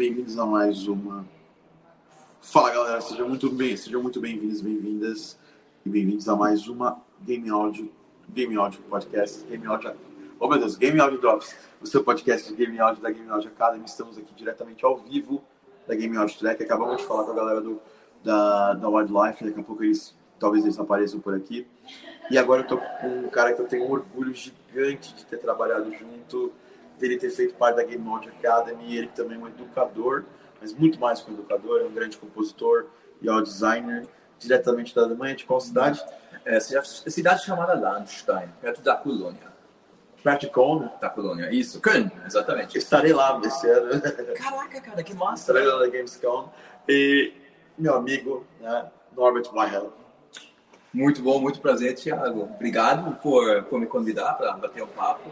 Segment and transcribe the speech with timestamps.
[0.00, 1.26] bem-vindos a mais uma.
[2.40, 5.38] Fala galera, sejam muito bem, sejam muito bem-vindos, bem-vindas
[5.84, 7.92] e bem-vindos a mais uma Game Audio,
[8.30, 9.92] Game Audio Podcast, Game Audio.
[10.38, 13.50] Oh meu Deus, Game Audio Drops, o seu podcast de Game Audio da Game Audio
[13.50, 13.84] Academy.
[13.84, 15.44] Estamos aqui diretamente ao vivo
[15.86, 16.62] da Game Audio Track.
[16.62, 17.78] Acabamos de falar com a galera do,
[18.24, 21.66] da, da Wildlife, daqui a pouco eles talvez eles apareçam por aqui.
[22.30, 25.36] E agora eu tô com um cara que eu tenho um orgulho gigante de ter
[25.36, 26.50] trabalhado junto,
[27.00, 30.24] dele ter feito parte da Game Audio Academy, ele também é um educador,
[30.60, 32.86] mas muito mais que um educador, é um grande compositor
[33.20, 34.06] e audio designer,
[34.38, 36.02] diretamente da Alemanha, de qual cidade?
[36.44, 39.50] É, cidade chamada Landstein, perto da Colônia.
[40.22, 40.90] Perto de Köln?
[41.00, 42.76] Da Colônia, isso, Köln, exatamente.
[42.76, 44.00] Estarei lá esse ano.
[44.36, 45.52] Caraca, cara, que massa.
[45.52, 46.52] Estarei lá na Gamescom.
[46.88, 47.32] E
[47.78, 49.92] meu amigo, né, Norbert Weihel.
[50.92, 52.42] Muito bom, muito prazer, Thiago.
[52.42, 55.30] Obrigado por, por me convidar para bater um papo.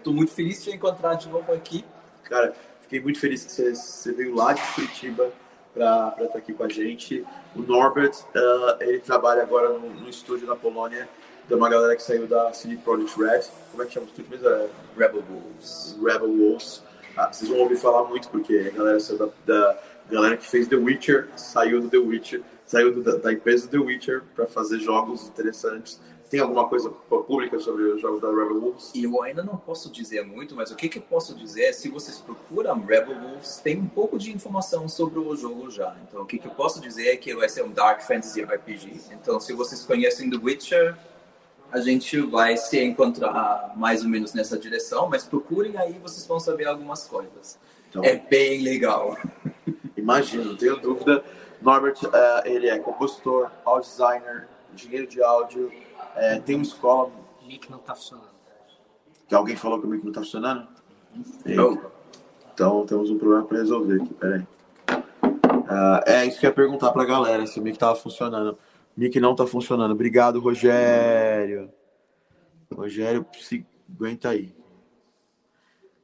[0.00, 1.84] Estou muito feliz de te encontrar de novo aqui.
[2.24, 5.30] Cara, fiquei muito feliz que você, você veio lá de Curitiba
[5.74, 7.22] para estar tá aqui com a gente.
[7.54, 11.06] O Norbert, uh, ele trabalha agora no, no, estúdio na Polônia
[11.46, 13.42] de uma galera que saiu da CD Projekt Red.
[13.70, 14.48] Como é que chama o estúdio mesmo?
[14.48, 15.98] É Rebel Wolves.
[16.02, 16.82] Rebel Wolves.
[17.14, 19.78] Ah, vocês vão ouvir falar muito porque a galera saiu da, da
[20.10, 24.22] galera que fez The Witcher saiu do The Witcher saiu do, da empresa The Witcher
[24.34, 26.00] para fazer jogos interessantes.
[26.30, 28.92] Tem alguma coisa pública sobre os jogos da Rebel Wolves?
[28.94, 31.88] Eu ainda não posso dizer muito, mas o que, que eu posso dizer é se
[31.88, 35.96] vocês procuram Rebel Wolves, tem um pouco de informação sobre o jogo já.
[36.06, 39.00] Então, o que, que eu posso dizer é que vai ser um Dark Fantasy RPG.
[39.10, 40.96] Então, se vocês conhecem The Witcher,
[41.72, 46.38] a gente vai se encontrar mais ou menos nessa direção, mas procurem aí, vocês vão
[46.38, 47.58] saber algumas coisas.
[47.88, 49.18] Então, é bem legal.
[49.96, 51.24] Imagino, não tenho dúvida.
[51.60, 55.72] Norbert, uh, ele é compositor, audio designer, engenheiro de áudio,
[56.16, 57.10] é, tem uma escola.
[57.42, 58.30] O mic não está funcionando.
[59.28, 60.68] Que alguém falou que o mic não está funcionando?
[61.44, 61.90] Não.
[62.52, 64.46] Então temos um problema para resolver aqui, peraí.
[64.90, 68.58] Uh, é isso que eu ia perguntar para a galera, se o mic estava funcionando.
[68.96, 69.92] O mic não está funcionando.
[69.92, 71.72] Obrigado, Rogério.
[72.72, 73.64] Rogério, se...
[73.88, 74.54] aguenta aí.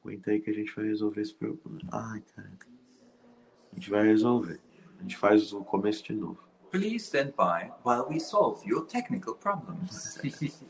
[0.00, 1.80] Aguenta aí que a gente vai resolver esse problema.
[1.92, 2.66] Ai, caraca.
[3.72, 4.60] A gente vai resolver.
[4.98, 6.45] A gente faz o começo de novo.
[6.70, 10.18] Please stand by while we solve your technical problems.
[10.20, 10.62] Please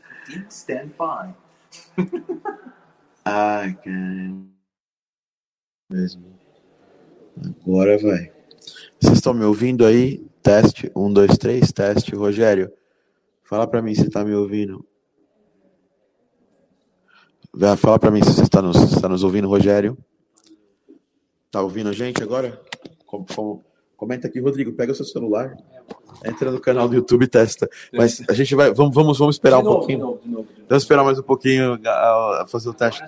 [0.49, 1.33] stand by.
[3.25, 4.35] Ai, cara.
[5.89, 6.39] Mesmo.
[7.65, 8.31] Agora vai.
[8.99, 10.25] Vocês estão me ouvindo aí?
[10.41, 10.91] Teste.
[10.95, 12.15] Um, dois, três, teste.
[12.15, 12.71] Rogério,
[13.43, 14.85] fala pra mim se tá me ouvindo.
[17.77, 19.97] Fala pra mim se você está nos, está nos ouvindo, Rogério.
[21.49, 22.61] Tá ouvindo a gente agora?
[23.95, 25.57] Comenta aqui, Rodrigo, pega o seu celular,
[26.23, 27.69] entra no canal do YouTube e testa.
[27.93, 30.19] Mas a gente vai, vamos, vamos, vamos esperar um pouquinho.
[30.67, 33.03] Vamos esperar mais um pouquinho a, fazer o teste.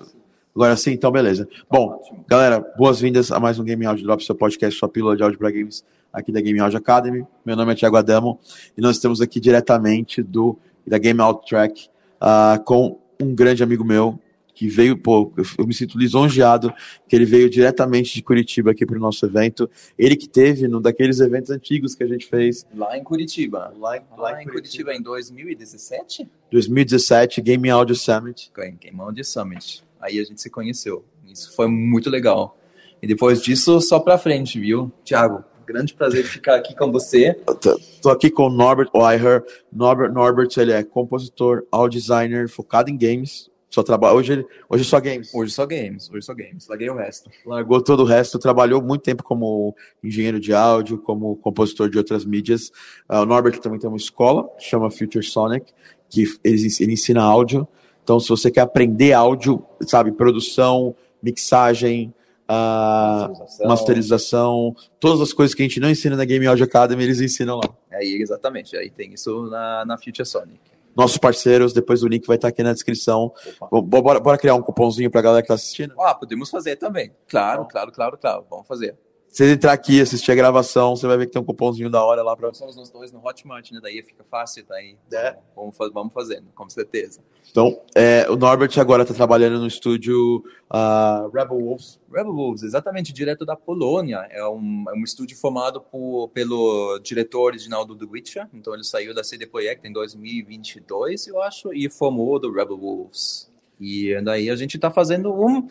[0.56, 1.48] Agora sim, então beleza.
[1.70, 5.38] Bom, galera, boas-vindas a mais um Game Audio Drop, seu podcast, sua pílula de áudio
[5.38, 7.26] para games aqui da Game Audio Academy.
[7.46, 8.40] Meu nome é Thiago Adamo
[8.78, 11.88] e nós estamos aqui diretamente do da Game Out Track
[12.20, 14.20] uh, com um grande amigo meu,
[14.60, 16.74] que veio, pô, eu me sinto lisonjeado
[17.08, 19.70] que ele veio diretamente de Curitiba aqui para o nosso evento.
[19.98, 22.68] Ele que teve num daqueles eventos antigos que a gente fez.
[22.76, 23.74] Lá em Curitiba.
[23.80, 24.92] Lá, em, lá, lá em Curitiba.
[24.92, 26.28] Curitiba em 2017?
[26.52, 28.52] 2017, Game Audio Summit.
[28.54, 29.82] Game Audio Summit.
[30.02, 31.06] Aí a gente se conheceu.
[31.26, 32.58] Isso foi muito legal.
[33.02, 34.92] E depois disso, só para frente, viu?
[35.06, 37.40] Thiago, grande prazer ficar aqui com você.
[37.48, 39.42] Estou aqui com o Norbert Weiher.
[39.72, 43.50] Norbert, Norbert, ele é compositor, audio designer, focado em games.
[43.70, 45.34] Só trabalha hoje, hoje só games.
[45.34, 46.68] Hoje só games, hoje só games.
[46.68, 47.30] Larguei o resto.
[47.46, 52.26] Largou todo o resto, trabalhou muito tempo como engenheiro de áudio, como compositor de outras
[52.26, 52.72] mídias.
[53.08, 55.72] Uh, o Norbert também tem uma escola, chama Future Sonic,
[56.10, 57.68] que ele, ele ensina áudio.
[58.04, 62.12] Então, se você quer aprender áudio, sabe, produção, mixagem,
[62.50, 63.68] uh, masterização.
[63.68, 64.76] masterização.
[65.00, 67.70] todas as coisas que a gente não ensina na Game Audio Academy, eles ensinam lá.
[67.92, 68.76] Aí, exatamente.
[68.76, 72.64] Aí tem isso na, na Future Sonic nossos parceiros, depois o link vai estar aqui
[72.64, 73.32] na descrição.
[73.72, 75.94] Bora, bora, criar um cupomzinho para a galera que está assistindo?
[76.00, 77.12] Ah, podemos fazer também.
[77.28, 78.46] Claro, claro, claro, claro.
[78.50, 78.98] Vamos fazer.
[79.30, 82.04] Se você entrar aqui assistir a gravação, você vai ver que tem um cupomzinho da
[82.04, 82.52] hora lá para.
[82.54, 83.80] Somos nós dois no Hotmart, né?
[83.82, 84.98] Daí fica fácil, daí.
[85.10, 85.38] Tá é.
[85.56, 87.22] Vamos, vamos fazendo, com certeza.
[87.52, 92.00] Então, é, o Norbert agora está trabalhando no estúdio uh, Rebel Wolves.
[92.12, 94.28] Rebel Wolves, exatamente, direto da Polônia.
[94.32, 98.48] É um, é um estúdio formado por, pelo diretor original do The Witcher.
[98.52, 103.50] Então, ele saiu da CD Projekt em 2022, eu acho, e formou do Rebel Wolves.
[103.80, 105.68] E daí a gente está fazendo um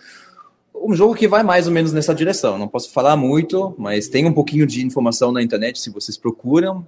[0.83, 2.59] um jogo que vai mais ou menos nessa direção.
[2.59, 6.87] Não posso falar muito, mas tem um pouquinho de informação na internet se vocês procuram.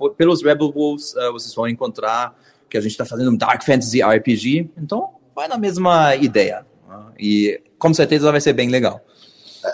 [0.00, 2.36] Uh, pelos Rebel Wolves, uh, vocês vão encontrar
[2.68, 4.70] que a gente está fazendo um Dark Fantasy RPG.
[4.76, 6.66] Então, vai na mesma ideia.
[6.88, 9.04] Uh, e com certeza vai ser bem legal.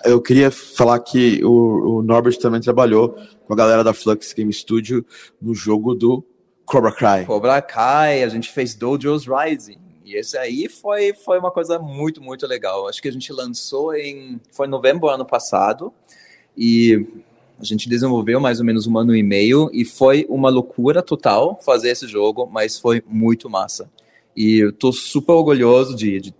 [0.04, 3.16] Eu queria falar que o, o Norbert também trabalhou
[3.46, 5.04] com a galera da Flux Game Studio
[5.40, 6.24] no jogo do
[6.64, 7.24] Cobra Kai.
[7.24, 9.85] Cobra Kai, a gente fez Dojo's Rising.
[10.06, 12.86] E esse aí foi, foi uma coisa muito, muito legal.
[12.86, 14.40] Acho que a gente lançou em.
[14.52, 15.92] Foi em novembro ano passado.
[16.56, 17.04] E
[17.58, 19.68] a gente desenvolveu mais ou menos um ano e meio.
[19.72, 23.90] E foi uma loucura total fazer esse jogo, mas foi muito massa.
[24.36, 26.34] E eu tô super orgulhoso de, de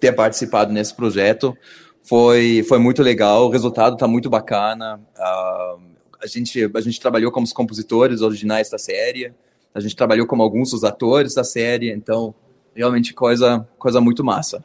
[0.00, 1.54] ter participado nesse projeto.
[2.02, 4.98] Foi, foi muito legal, o resultado está muito bacana.
[5.14, 5.80] Uh,
[6.22, 9.34] a, gente, a gente trabalhou como os compositores originais da série,
[9.74, 12.34] a gente trabalhou como alguns dos atores da série, então
[12.74, 14.64] realmente coisa, coisa muito massa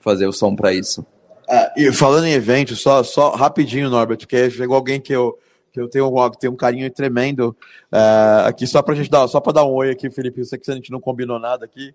[0.00, 1.06] fazer o som para isso.
[1.48, 5.38] É, e falando em evento, só, só rapidinho, Norbert, porque chegou alguém que eu,
[5.72, 7.56] que eu tenho, tenho um carinho tremendo
[7.92, 10.40] é, aqui, só para gente dar, só para dar um oi aqui, Felipe.
[10.40, 11.94] Eu sei que a gente não combinou nada aqui.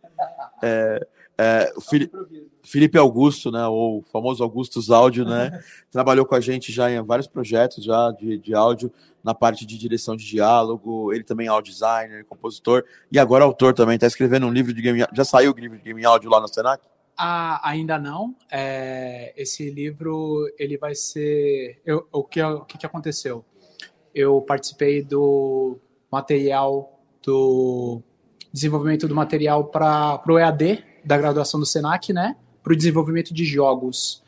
[0.61, 1.05] É,
[1.37, 2.17] é, o Felipe,
[2.63, 5.61] Felipe Augusto, né, ou famoso Augustus Áudio, né,
[5.91, 8.91] trabalhou com a gente já em vários projetos já de, de áudio
[9.23, 11.11] na parte de direção de diálogo.
[11.11, 13.95] Ele também é audio designer, compositor e agora autor também.
[13.95, 15.03] Está escrevendo um livro de game.
[15.13, 16.83] Já saiu o livro de game áudio lá na Senac?
[17.17, 18.35] Ah, ainda não.
[18.51, 21.81] É, esse livro ele vai ser.
[21.83, 23.43] Eu, o, que, o que, que aconteceu?
[24.13, 25.77] Eu participei do
[26.11, 28.01] material do
[28.53, 32.35] desenvolvimento do material para o EAD da graduação do Senac, né?
[32.63, 34.23] Para o desenvolvimento de jogos.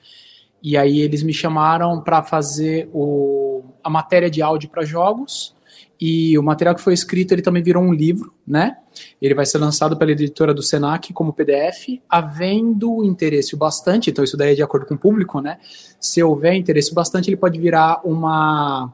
[0.62, 5.56] E aí eles me chamaram para fazer o, a matéria de áudio para jogos
[6.00, 8.78] e o material que foi escrito ele também virou um livro, né?
[9.22, 14.38] Ele vai ser lançado pela editora do Senac como PDF, havendo interesse bastante, então isso
[14.38, 15.58] daí é de acordo com o público, né?
[16.00, 18.94] Se houver interesse bastante, ele pode virar uma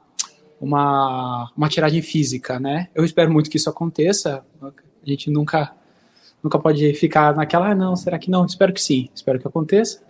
[0.59, 2.87] uma, uma tiragem física, né?
[2.95, 4.45] Eu espero muito que isso aconteça.
[4.61, 4.71] A
[5.03, 5.75] gente nunca
[6.43, 8.45] nunca pode ficar naquela, ah, não, será que não?
[8.45, 10.01] Espero que sim, espero que aconteça.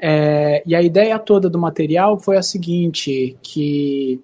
[0.00, 4.20] É, e a ideia toda do material foi a seguinte, que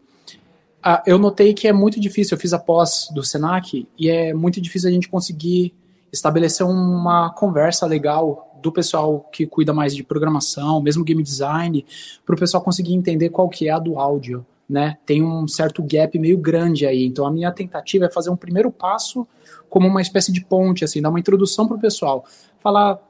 [1.07, 4.61] eu notei que é muito difícil, eu fiz a pós do Senac, e é muito
[4.61, 5.75] difícil a gente conseguir
[6.13, 11.85] estabelecer uma conversa legal do pessoal que cuida mais de programação, mesmo game design,
[12.25, 14.97] para o pessoal conseguir entender qual que é a do áudio, né?
[15.05, 17.05] Tem um certo gap meio grande aí.
[17.05, 19.27] Então a minha tentativa é fazer um primeiro passo
[19.69, 22.25] como uma espécie de ponte, assim, dar uma introdução para o pessoal,
[22.61, 23.01] falar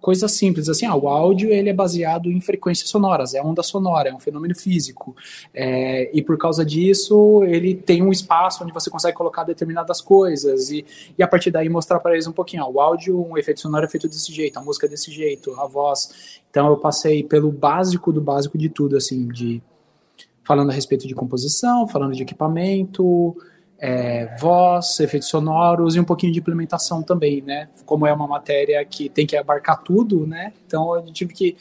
[0.00, 4.08] coisas simples, assim, ah, o áudio ele é baseado em frequências sonoras, é onda sonora,
[4.08, 5.16] é um fenômeno físico,
[5.52, 10.70] é, e por causa disso ele tem um espaço onde você consegue colocar determinadas coisas,
[10.70, 10.86] e,
[11.18, 13.84] e a partir daí mostrar para eles um pouquinho, ah, o áudio, um efeito sonoro
[13.84, 17.50] é feito desse jeito, a música é desse jeito, a voz, então eu passei pelo
[17.50, 19.60] básico do básico de tudo, assim, de
[20.46, 23.36] falando a respeito de composição, falando de equipamento,
[23.78, 27.68] é, voz, efeitos sonoros e um pouquinho de implementação também, né?
[27.84, 30.52] Como é uma matéria que tem que abarcar tudo, né?
[30.64, 31.56] Então eu tive que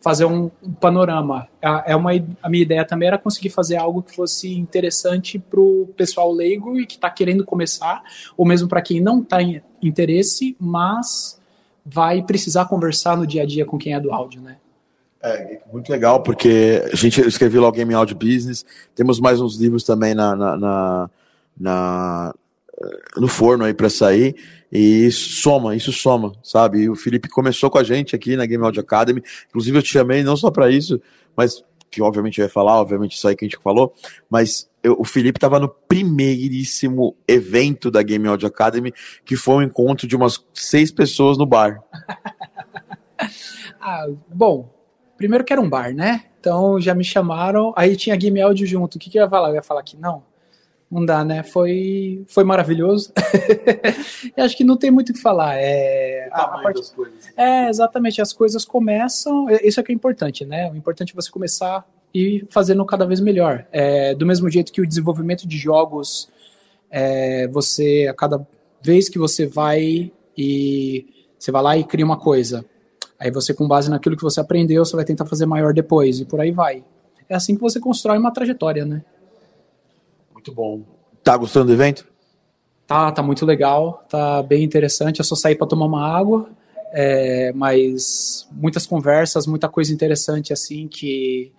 [0.00, 1.46] fazer um, um panorama.
[1.84, 5.90] É uma, a minha ideia também era conseguir fazer algo que fosse interessante para o
[5.94, 8.02] pessoal leigo e que está querendo começar,
[8.38, 11.38] ou mesmo para quem não está em interesse, mas
[11.84, 14.56] vai precisar conversar no dia a dia com quem é do áudio, né?
[15.22, 18.64] É, muito legal, porque a gente escreveu lá o Game Audio Business,
[18.94, 21.10] temos mais uns livros também na, na, na
[21.60, 22.34] na
[23.18, 24.34] no forno aí para sair
[24.72, 26.80] e isso soma, isso soma, sabe?
[26.80, 29.92] E o Felipe começou com a gente aqui na Game Audio Academy, inclusive eu te
[29.92, 31.00] chamei não só para isso,
[31.36, 33.92] mas que obviamente vai falar, obviamente isso aí que a gente falou,
[34.30, 39.62] mas eu, o Felipe estava no primeiríssimo evento da Game Audio Academy, que foi um
[39.62, 41.82] encontro de umas seis pessoas no bar.
[43.80, 44.72] ah, bom,
[45.20, 46.24] primeiro que era um bar, né?
[46.40, 48.94] Então já me chamaram, aí tinha Game Audio junto.
[48.94, 49.50] O que, que eu ia falar?
[49.50, 50.22] Eu ia falar que não,
[50.90, 51.42] não dá, né?
[51.42, 53.12] Foi, foi maravilhoso.
[54.34, 55.56] e acho que não tem muito o que falar.
[55.58, 57.30] É, a, a parte, das coisas.
[57.36, 58.22] é, exatamente.
[58.22, 59.46] As coisas começam.
[59.50, 60.70] É, isso é que é importante, né?
[60.70, 63.66] O importante é você começar e fazendo cada vez melhor.
[63.70, 66.30] É, do mesmo jeito que o desenvolvimento de jogos,
[66.90, 68.46] é, você, a cada
[68.80, 71.04] vez que você vai e
[71.38, 72.64] você vai lá e cria uma coisa,
[73.20, 76.24] aí você, com base naquilo que você aprendeu, você vai tentar fazer maior depois, e
[76.24, 76.82] por aí vai.
[77.28, 79.04] É assim que você constrói uma trajetória, né?
[80.32, 80.82] Muito bom.
[81.22, 82.08] Tá gostando do evento?
[82.86, 85.20] Tá, tá muito legal, tá bem interessante.
[85.20, 86.48] Eu só saí para tomar uma água,
[86.92, 91.52] é, mas muitas conversas, muita coisa interessante assim que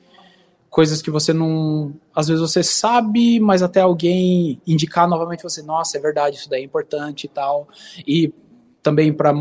[0.69, 5.97] coisas que você não, às vezes você sabe, mas até alguém indicar novamente você, nossa,
[5.97, 7.67] é verdade, isso daí é importante e tal.
[8.07, 8.33] E
[8.81, 9.33] também para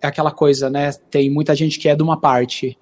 [0.00, 0.92] é aquela coisa, né?
[1.10, 2.78] Tem muita gente que é de uma parte.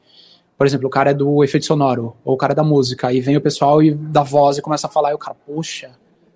[0.56, 3.20] Por exemplo, o cara é do efeito sonoro, ou o cara é da música, e
[3.20, 5.90] vem o pessoal e da voz e começa a falar, e o cara, poxa,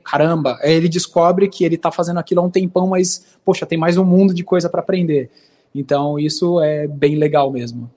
[0.04, 3.78] caramba, aí ele descobre que ele está fazendo aquilo há um tempão, mas, poxa, tem
[3.78, 5.30] mais um mundo de coisa para aprender.
[5.74, 7.90] Então, isso é bem legal mesmo.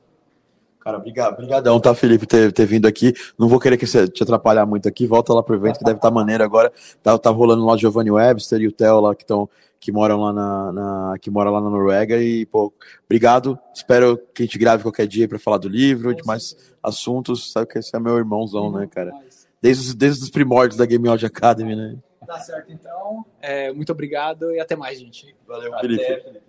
[0.81, 3.13] Cara, obrigado, brigadão, tá, Felipe, ter, ter vindo aqui.
[3.37, 5.05] Não vou querer que você te atrapalhar muito aqui.
[5.05, 6.73] Volta lá pro evento, que deve estar tá maneiro agora.
[7.03, 9.47] Tá, tá rolando lá o Giovanni Webster e o Theo lá que estão
[9.81, 12.71] que moram lá na, na, que mora lá na Noruega e pô,
[13.03, 13.57] obrigado.
[13.73, 17.51] Espero que a gente grave qualquer dia para falar do livro, de mais assuntos.
[17.51, 19.11] Sabe que esse é meu irmãozão, né, cara?
[19.59, 21.97] Desde os, desde os primórdios da Game Audio Academy, né?
[22.27, 23.25] Tá certo, então.
[23.41, 25.35] É, muito obrigado e até mais, gente.
[25.47, 26.05] Valeu, Felipe.
[26.05, 26.41] Felipe.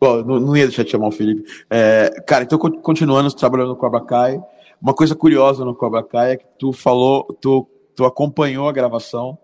[0.00, 1.48] Bom, não, não, ia deixar de chamar o Felipe.
[1.70, 4.42] É, cara, então continuando trabalhando no Cobra Kai,
[4.82, 9.38] uma coisa curiosa no Cobra Kai é que tu falou, tu, tu acompanhou a gravação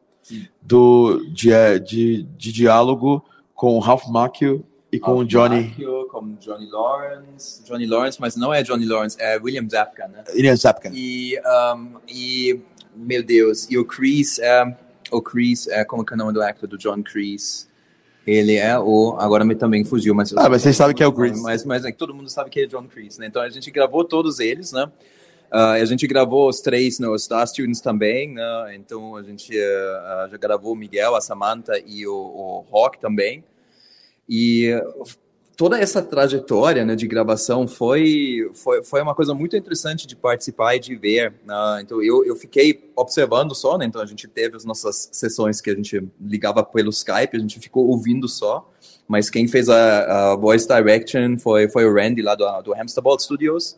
[0.61, 5.63] do, de, é, de, de diálogo com o Ralph Macchio e com Ralph o Johnny.
[5.63, 10.25] Macchio, com Johnny Lawrence, Johnny Lawrence, mas não é Johnny Lawrence, é William Zapka, né?
[10.35, 10.91] William Zapka.
[10.93, 11.39] E,
[11.75, 12.61] um, e
[12.95, 14.77] meu Deus, e o Chris, é,
[15.11, 17.69] o Chris, é, como é o nome do actor do John Chris?
[18.27, 19.17] Ele é o.
[19.19, 20.33] Agora me também fugiu, mas.
[20.37, 21.41] Ah, mas vocês sabem que é o Chris.
[21.41, 23.27] Mas, mas é, todo mundo sabe que é John Chris, né?
[23.27, 24.91] Então a gente gravou todos eles, né?
[25.53, 28.75] Uh, a gente gravou os três no Star Students também, né?
[28.77, 33.43] Então a gente uh, já gravou o Miguel, a Samantha e o, o Rock também.
[34.29, 34.71] E
[35.61, 40.77] toda essa trajetória né, de gravação foi, foi, foi uma coisa muito interessante de participar
[40.77, 41.35] e de ver.
[41.45, 41.81] Né?
[41.83, 43.85] Então, eu, eu fiquei observando só, né?
[43.85, 47.61] Então, a gente teve as nossas sessões que a gente ligava pelo Skype, a gente
[47.61, 48.67] ficou ouvindo só.
[49.07, 53.03] Mas quem fez a, a voice direction foi, foi o Randy, lá do, do Hamster
[53.03, 53.77] Ball Studios.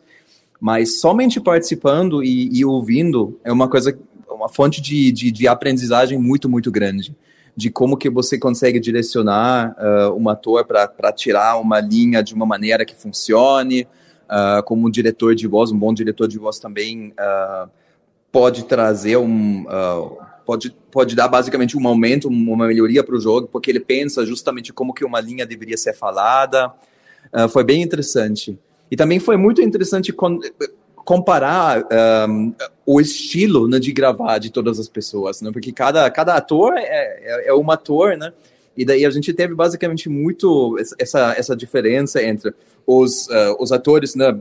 [0.63, 6.17] Mas somente participando e, e ouvindo é uma coisa, uma fonte de, de, de aprendizagem
[6.17, 7.13] muito, muito grande
[7.53, 12.45] de como que você consegue direcionar uh, um ator para tirar uma linha de uma
[12.45, 13.85] maneira que funcione,
[14.23, 17.69] uh, como um diretor de voz, um bom diretor de voz também uh,
[18.31, 19.65] pode trazer um...
[20.45, 24.71] pode, pode dar basicamente um aumento, uma melhoria para o jogo, porque ele pensa justamente
[24.71, 26.71] como que uma linha deveria ser falada.
[27.49, 28.57] foi bem interessante.
[28.93, 30.13] E também foi muito interessante
[30.97, 31.83] comparar
[32.29, 32.53] um,
[32.85, 35.49] o estilo né, de gravar de todas as pessoas, né?
[35.51, 38.31] Porque cada, cada ator é, é, é um ator, né?
[38.77, 42.53] E daí a gente teve basicamente muito essa, essa diferença entre
[42.85, 44.39] os, uh, os atores né,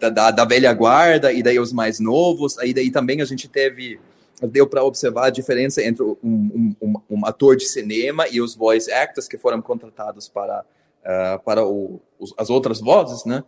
[0.00, 2.58] da, da, da, velha guarda e daí os mais novos.
[2.60, 4.00] Aí daí também a gente teve
[4.40, 8.54] deu para observar a diferença entre um, um, um, um, ator de cinema e os
[8.54, 10.64] voice actors que foram contratados para
[11.02, 13.44] uh, para o, os, as outras vozes, né?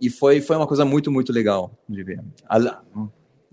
[0.00, 2.20] E foi, foi uma coisa muito, muito legal de ver.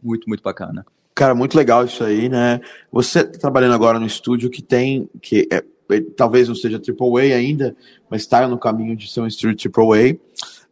[0.02, 0.86] Muito, muito bacana.
[1.16, 2.60] Cara, muito legal isso aí, né?
[2.92, 7.36] Você tá trabalhando agora no estúdio que tem, que é, é talvez não seja AAA
[7.36, 7.76] ainda,
[8.10, 10.18] mas está no caminho de ser um estúdio AAA.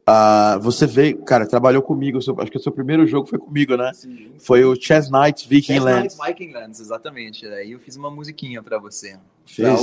[0.02, 3.78] Uh, você veio, cara, trabalhou comigo, seu, acho que o seu primeiro jogo foi comigo,
[3.78, 3.92] né?
[3.94, 4.32] Sim.
[4.40, 6.16] Foi o Chess Knights Viking Lands.
[6.16, 7.46] Chess Viking Lands, exatamente.
[7.46, 9.18] Aí eu fiz uma musiquinha para você.
[9.46, 9.70] Fez?
[9.70, 9.76] Pra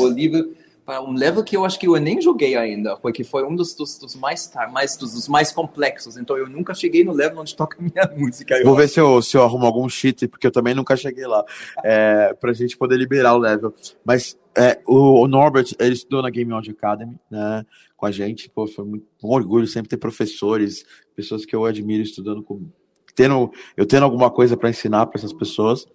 [0.89, 3.75] para um level que eu acho que eu nem joguei ainda, porque foi um dos,
[3.75, 6.17] dos, dos mais, mais dos, dos, mais complexos.
[6.17, 8.59] Então eu nunca cheguei no level onde toca minha música.
[8.65, 11.45] Vou ver se eu, se eu arrumo algum cheat, porque eu também nunca cheguei lá,
[11.85, 13.75] é, para a gente poder liberar o level.
[14.03, 18.49] Mas é, o, o, Norbert, ele estudou na Game Audio Academy, né, com a gente.
[18.49, 22.67] Pô, foi muito, um orgulho sempre ter professores, pessoas que eu admiro estudando com,
[23.15, 25.87] tendo, eu tendo alguma coisa para ensinar para essas pessoas.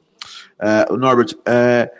[0.61, 1.91] É, o Norbert, é,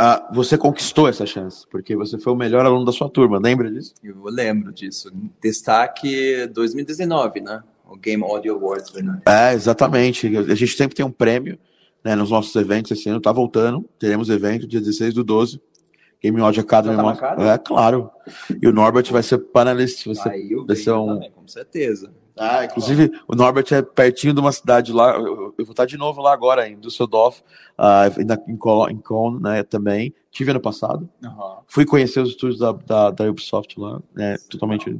[0.00, 3.68] ah, você conquistou essa chance, porque você foi o melhor aluno da sua turma, lembra
[3.68, 3.94] disso?
[4.00, 5.10] Eu lembro disso.
[5.42, 7.60] Destaque 2019, né?
[7.84, 9.20] O Game Audio Awards, né?
[9.26, 10.28] É, exatamente.
[10.36, 11.58] A gente sempre tem um prêmio
[12.04, 12.92] né, nos nossos eventos.
[12.92, 13.84] Esse ano tá voltando.
[13.98, 15.60] Teremos evento dia 16 do 12.
[16.22, 16.96] Game Audio Academy.
[16.96, 18.10] Já tá é, claro.
[18.62, 20.02] E o Norbert vai ser panelista.
[20.06, 21.14] Vai ser, Aí eu vai ser um...
[21.14, 22.12] também, com certeza.
[22.38, 25.12] Ah, inclusive, o Norbert é pertinho de uma cidade lá.
[25.16, 27.40] Eu, eu vou estar de novo lá agora, em Düsseldorf,
[27.78, 30.14] uh, em, Cologne, em Cologne, né, também.
[30.30, 31.08] Tive ano passado.
[31.22, 31.56] Uhum.
[31.66, 34.00] Fui conhecer os estúdios da, da, da, Ubisoft lá.
[34.14, 34.98] né, totalmente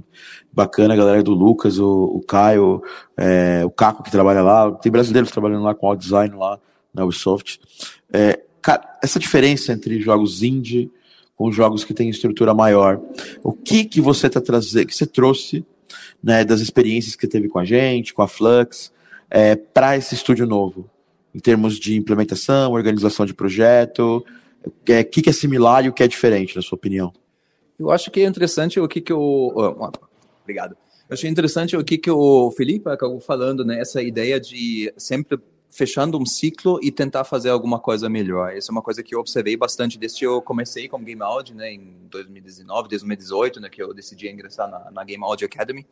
[0.52, 2.82] bacana, a galera do Lucas, o, o Caio,
[3.16, 4.72] é, o Caco que trabalha lá.
[4.72, 6.58] Tem brasileiros trabalhando lá com o design lá
[6.92, 7.60] na Ubisoft.
[8.12, 10.90] É, cara, essa diferença entre jogos indie
[11.36, 13.00] com jogos que têm estrutura maior.
[13.44, 15.64] O que que você está trazendo, que você trouxe
[16.22, 18.92] né, das experiências que teve com a gente, com a Flux,
[19.30, 20.88] é, para esse estúdio novo,
[21.34, 24.24] em termos de implementação, organização de projeto,
[24.64, 27.12] o é, que, que é similar e o que é diferente, na sua opinião?
[27.78, 29.52] Eu acho que é interessante o que, que o.
[29.54, 29.90] Oh,
[30.42, 30.76] obrigado.
[31.08, 33.80] Eu achei interessante o que, que o Felipe acabou falando, né?
[33.80, 35.38] Essa ideia de sempre
[35.70, 38.56] fechando um ciclo e tentar fazer alguma coisa melhor.
[38.56, 41.54] Essa é uma coisa que eu observei bastante desde que eu comecei com Game Audio,
[41.54, 45.86] né, em 2019, 2018, né, que eu decidi ingressar na, na Game Audio Academy.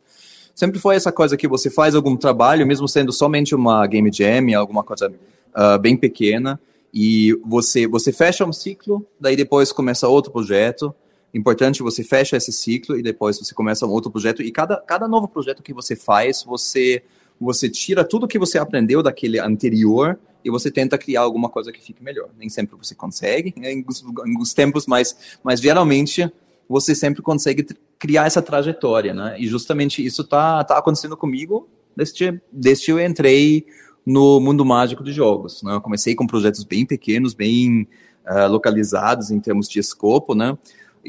[0.55, 4.57] Sempre foi essa coisa que você faz algum trabalho, mesmo sendo somente uma Game Jam,
[4.57, 6.59] alguma coisa uh, bem pequena,
[6.91, 10.95] e você você fecha um ciclo, daí depois começa outro projeto.
[11.31, 15.07] Importante você fecha esse ciclo e depois você começa um outro projeto e cada cada
[15.07, 17.03] novo projeto que você faz, você
[17.39, 21.81] você tira tudo que você aprendeu daquele anterior e você tenta criar alguma coisa que
[21.81, 22.29] fique melhor.
[22.37, 23.85] Nem sempre você consegue, né, em
[24.17, 26.31] alguns tempos, mas, mas geralmente
[26.69, 27.65] você sempre consegue
[27.97, 29.35] criar essa trajetória, né?
[29.39, 33.65] E justamente isso tá, tá acontecendo comigo desde, desde eu entrei
[34.05, 35.63] no mundo mágico de jogos.
[35.63, 35.73] Né?
[35.73, 37.87] Eu comecei com projetos bem pequenos, bem
[38.25, 40.57] uh, localizados em termos de escopo, né?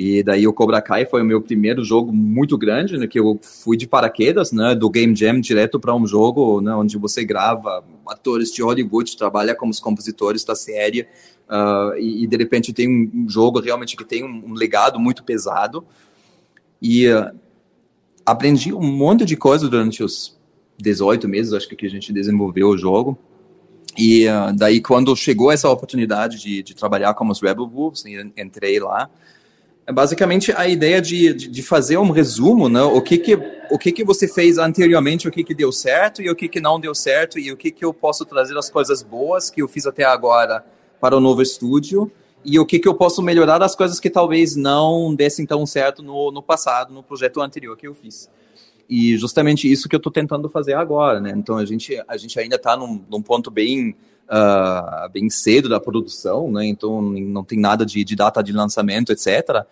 [0.00, 3.36] E daí o Cobra Kai foi o meu primeiro jogo muito grande, né, que eu
[3.42, 7.84] fui de paraquedas, né, do Game Jam direto para um jogo, né, onde você grava
[8.06, 11.00] atores de Hollywood, trabalha como os compositores da série,
[11.50, 15.24] uh, e, e, de repente tem um jogo realmente que tem um, um legado muito
[15.24, 15.84] pesado.
[16.80, 17.36] E uh,
[18.24, 20.38] aprendi um monte de coisa durante os
[20.80, 23.18] 18 meses, acho que, que a gente desenvolveu o jogo.
[23.98, 28.04] E uh, daí, quando chegou essa oportunidade de, de trabalhar como os Rebel Wolves,
[28.36, 29.10] entrei lá,
[29.88, 32.82] é basicamente a ideia de, de, de, fazer um resumo, né?
[32.82, 33.34] O que que,
[33.70, 36.60] o que que você fez anteriormente, o que que deu certo e o que que
[36.60, 39.66] não deu certo e o que que eu posso trazer as coisas boas que eu
[39.66, 40.62] fiz até agora
[41.00, 42.12] para o novo estúdio
[42.44, 46.02] e o que que eu posso melhorar das coisas que talvez não dessem tão certo
[46.02, 48.28] no, no passado, no projeto anterior que eu fiz.
[48.90, 51.32] E justamente isso que eu estou tentando fazer agora, né?
[51.34, 53.96] Então a gente, a gente ainda está num, num ponto bem
[54.28, 56.66] uh, bem cedo da produção, né?
[56.66, 59.64] Então não tem nada de, de data de lançamento, etc.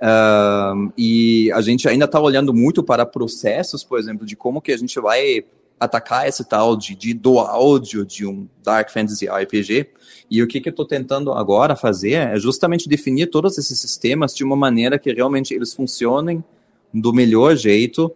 [0.00, 4.72] Uh, e a gente ainda está olhando muito para processos, por exemplo, de como que
[4.72, 5.44] a gente vai
[5.78, 9.88] atacar esse tal de, de do áudio de um Dark Fantasy RPG.
[10.30, 14.34] E o que, que eu estou tentando agora fazer é justamente definir todos esses sistemas
[14.34, 16.42] de uma maneira que realmente eles funcionem
[16.92, 18.12] do melhor jeito,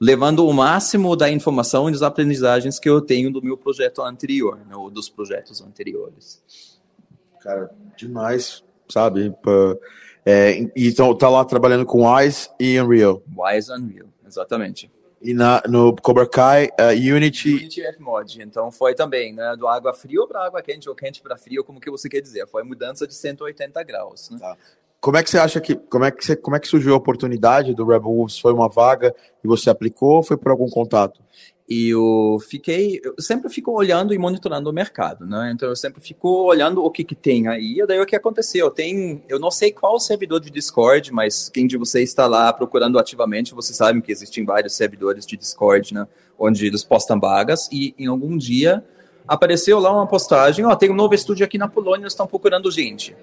[0.00, 4.58] levando o máximo da informação e das aprendizagens que eu tenho do meu projeto anterior,
[4.66, 6.42] né, ou dos projetos anteriores.
[7.40, 9.34] Cara, demais, sabe?
[10.24, 13.22] É, então tá lá trabalhando com Wise e Unreal.
[13.36, 14.90] Wise Unreal, exatamente.
[15.22, 17.56] E na, no Cobra Kai, uh, Unity.
[17.56, 18.42] Unity F-Mod.
[18.42, 19.54] Então foi também, né?
[19.54, 22.46] Do água frio para água quente ou quente para frio, como que você quer dizer?
[22.46, 24.30] Foi mudança de 180 graus.
[24.30, 24.38] Né?
[24.38, 24.56] Tá.
[25.00, 26.98] Como é que você acha que como é que você, como é que surgiu a
[26.98, 28.38] oportunidade do Rebel Wolves?
[28.38, 31.20] Foi uma vaga e você aplicou ou foi por algum contato?
[31.66, 35.52] E eu fiquei, eu sempre fico olhando e monitorando o mercado, né?
[35.54, 37.78] Então eu sempre fico olhando o que que tem aí.
[37.78, 38.70] E daí o que aconteceu?
[38.72, 42.98] Tem, eu não sei qual servidor de Discord, mas quem de vocês está lá procurando
[42.98, 46.08] ativamente, vocês sabem que existem vários servidores de Discord, né?
[46.36, 48.84] Onde eles postam vagas e em algum dia
[49.28, 52.68] apareceu lá uma postagem, ó, tem um novo estúdio aqui na Polônia, eles estão procurando
[52.68, 53.14] gente.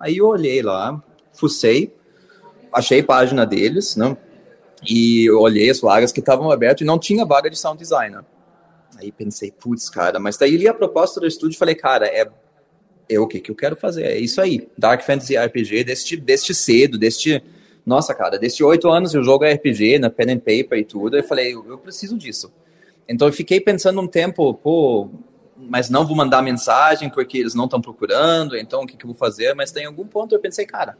[0.00, 1.00] Aí eu olhei lá,
[1.32, 1.94] fucei,
[2.72, 4.16] achei página deles, né?
[4.82, 8.24] E olhei as vagas que estavam abertas e não tinha vaga de sound designer.
[8.96, 12.26] Aí pensei, putz, cara, mas daí li a proposta do estúdio e falei, cara, é,
[13.08, 14.68] é o que, que eu quero fazer, é isso aí.
[14.76, 17.42] Dark Fantasy RPG, deste, deste cedo, deste.
[17.84, 21.16] Nossa, cara, desde oito anos eu jogo RPG, na pen and paper e tudo.
[21.16, 22.50] Eu falei, eu, eu preciso disso.
[23.06, 25.10] Então eu fiquei pensando um tempo, pô,
[25.68, 29.08] mas não vou mandar mensagem porque eles não estão procurando, então o que, que, eu
[29.08, 29.54] vou fazer?
[29.54, 30.96] Mas tem algum ponto eu pensei, cara,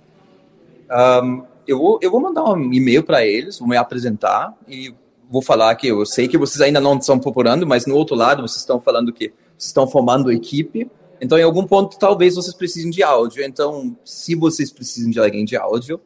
[1.23, 4.95] um, eu, vou, eu vou mandar um e-mail para eles, vou me apresentar e
[5.29, 8.43] vou falar que eu sei que vocês ainda não estão procurando, mas no outro lado
[8.43, 12.91] vocês estão falando que vocês estão formando equipe, então em algum ponto talvez vocês precisem
[12.91, 16.01] de áudio, então se vocês precisam de alguém de áudio,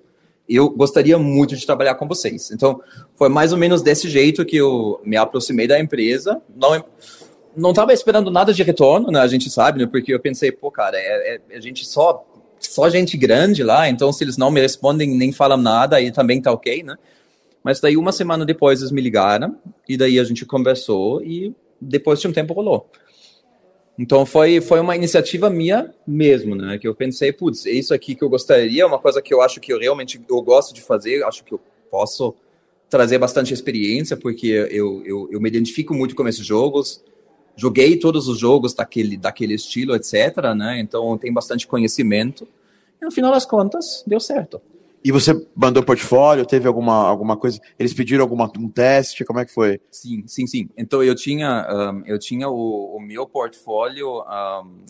[0.49, 2.51] eu gostaria muito de trabalhar com vocês.
[2.51, 2.81] Então,
[3.17, 6.41] foi mais ou menos desse jeito que eu me aproximei da empresa.
[6.55, 6.85] Não,
[7.57, 9.21] não estava esperando nada de retorno, né?
[9.21, 9.87] A gente sabe, né?
[9.87, 12.27] Porque eu pensei, pô, cara, é, é, a gente só
[12.61, 16.41] só gente grande lá, então se eles não me respondem nem falam nada, aí também
[16.41, 16.97] tá ok, né?
[17.63, 22.21] Mas daí uma semana depois eles me ligaram e daí a gente conversou e depois
[22.21, 22.89] de um tempo rolou.
[23.99, 26.79] Então foi foi uma iniciativa minha mesmo, né?
[26.79, 29.43] Que eu pensei, putz, é isso aqui que eu gostaria, é uma coisa que eu
[29.43, 32.35] acho que eu realmente eu gosto de fazer, acho que eu posso
[32.89, 37.03] trazer bastante experiência porque eu, eu, eu me identifico muito com esses jogos
[37.57, 40.55] joguei todos os jogos daquele, daquele estilo, etc.
[40.57, 40.81] Né?
[40.81, 42.47] Então tem bastante conhecimento.
[43.01, 44.61] E no final das contas, deu certo.
[45.05, 46.47] E você mandou portfólio?
[46.47, 47.61] Teve alguma, alguma coisa?
[47.79, 49.23] Eles pediram alguma, um teste?
[49.23, 49.79] Como é que foi?
[49.91, 50.71] Sim, sim, sim.
[50.79, 54.85] Então eu tinha, um, eu tinha o, o meu portfólio um,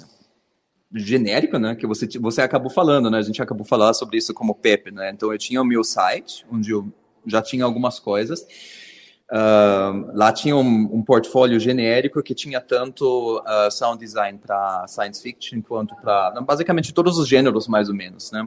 [0.95, 1.75] genérico, né?
[1.75, 3.19] Que você, você acabou falando, né?
[3.19, 5.11] A gente acabou falando sobre isso como PEP, né?
[5.11, 6.87] Então eu tinha o meu site, onde eu
[7.27, 8.47] já tinha algumas coisas.
[9.35, 15.21] Uh, lá tinha um, um, portfólio genérico que tinha tanto uh, sound design para science
[15.21, 18.47] fiction quanto para basicamente todos os gêneros mais ou menos, né?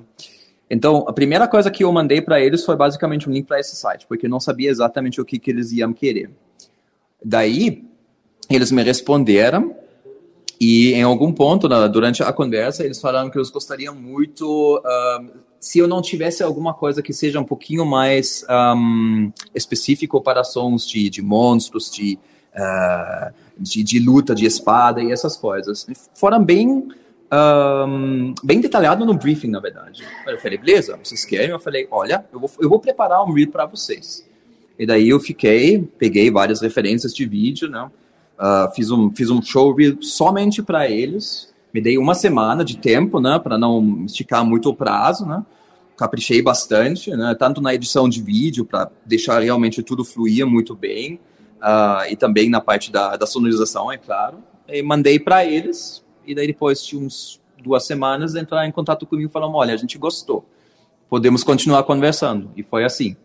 [0.70, 3.76] Então a primeira coisa que eu mandei para eles foi basicamente um link para esse
[3.76, 6.32] site, porque eu não sabia exatamente o que, que eles iam querer.
[7.22, 7.84] Daí
[8.50, 9.76] eles me responderam
[10.58, 15.80] e em algum ponto durante a conversa eles falaram que eles gostariam muito uh, se
[15.80, 21.10] eu não tivesse alguma coisa que seja um pouquinho mais um, específico para sons de,
[21.10, 22.18] de monstros, de
[22.56, 25.86] uh, de, de, luta de espada e essas coisas.
[26.14, 26.88] Foram bem
[27.30, 30.06] um, bem detalhado no briefing, na verdade.
[30.26, 31.50] Eu falei, beleza, vocês querem?
[31.50, 34.26] Eu falei, olha, eu vou, eu vou preparar um reel para vocês.
[34.80, 37.92] E daí eu fiquei, peguei várias referências de vídeo, né?
[38.40, 41.54] Uh, fiz, um, fiz um show reel somente para eles.
[41.74, 43.38] Me dei uma semana de tempo, né?
[43.38, 45.44] Para não esticar muito o prazo, né?
[45.98, 47.36] Caprichei bastante, né?
[47.38, 51.20] Tanto na edição de vídeo, para deixar realmente tudo fluir muito bem.
[51.58, 54.44] Uh, e também na parte da, da sonorização, é claro.
[54.68, 59.32] E mandei para eles, e daí depois de uns duas semanas entrar em contato comigo
[59.32, 60.46] falar, olha, a gente gostou,
[61.10, 62.52] podemos continuar conversando.
[62.56, 63.18] E foi assim.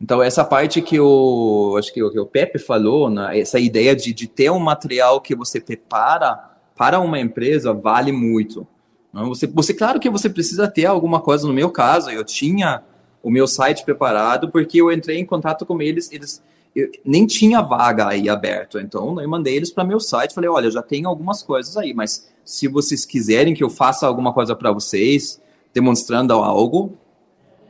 [0.00, 3.94] Então, essa parte que o, acho que o, que o Pepe falou, né, essa ideia
[3.94, 8.66] de, de ter um material que você prepara para uma empresa vale muito.
[9.12, 12.82] Você, você, claro que você precisa ter alguma coisa, no meu caso, eu tinha
[13.22, 16.42] o meu site preparado, porque eu entrei em contato com eles, eles
[16.74, 20.70] eu, nem tinha vaga aí aberto, então eu mandei eles para meu site, falei, olha,
[20.70, 24.70] já tem algumas coisas aí, mas se vocês quiserem que eu faça alguma coisa para
[24.70, 25.40] vocês,
[25.74, 26.96] demonstrando algo,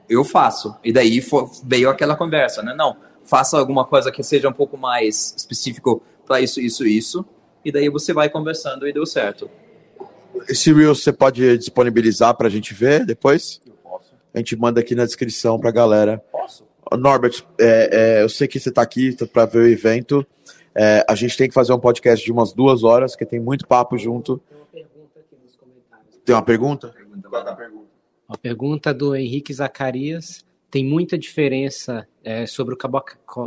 [0.08, 0.74] eu faço.
[0.84, 1.22] E daí
[1.64, 2.74] veio aquela conversa, né?
[2.74, 7.24] Não, faça alguma coisa que seja um pouco mais específico para isso, isso, isso.
[7.64, 9.50] E daí você vai conversando e deu certo.
[10.48, 13.60] Esse Reel você pode disponibilizar para a gente ver depois?
[13.66, 14.14] Eu posso.
[14.32, 16.18] A gente manda aqui na descrição para a galera.
[16.30, 16.64] Posso.
[16.98, 20.26] Norbert, é, é, eu sei que você está aqui para ver o evento.
[20.74, 23.66] É, a gente tem que fazer um podcast de umas duas horas, que tem muito
[23.66, 24.40] papo junto.
[24.50, 26.20] Tem uma pergunta aqui nos comentários.
[26.24, 26.94] Tem uma pergunta?
[27.28, 27.86] Qual é a pergunta?
[28.28, 32.78] A pergunta do Henrique Zacarias tem muita diferença é, sobre o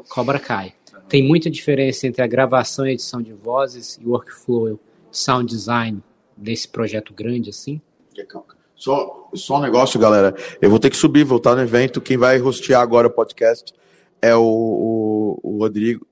[0.09, 0.73] Cobra Kai.
[1.07, 4.79] Tem muita diferença entre a gravação e edição de vozes e o workflow,
[5.11, 6.01] sound design
[6.35, 7.81] desse projeto grande assim?
[8.75, 10.35] Só, só um negócio, galera.
[10.61, 12.01] Eu vou ter que subir, voltar no evento.
[12.01, 13.73] Quem vai rostear agora o podcast
[14.21, 16.05] é o, o, o Rodrigo.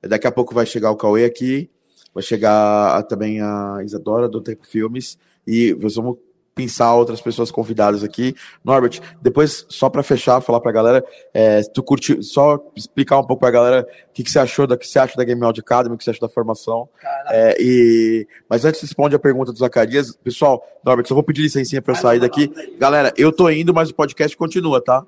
[0.00, 1.70] Daqui a pouco vai chegar o Cauê aqui.
[2.14, 5.18] Vai chegar também a Isadora do Tempo Filmes.
[5.46, 6.18] E vamos
[6.54, 8.34] pensar outras pessoas convidadas aqui.
[8.64, 13.24] Norbert, depois, só para fechar, falar para a galera, é, tu curte, só explicar um
[13.24, 15.42] pouco para a galera o que, que você achou da que você acha da Game
[15.42, 16.88] Audio Academy, o que você acha da formação.
[17.28, 21.80] É, e, mas antes responde a pergunta do Zacarias, pessoal, Norbert, só vou pedir licencinha
[21.80, 22.52] para eu sair daqui.
[22.78, 25.06] Galera, eu tô indo, mas o podcast continua, tá?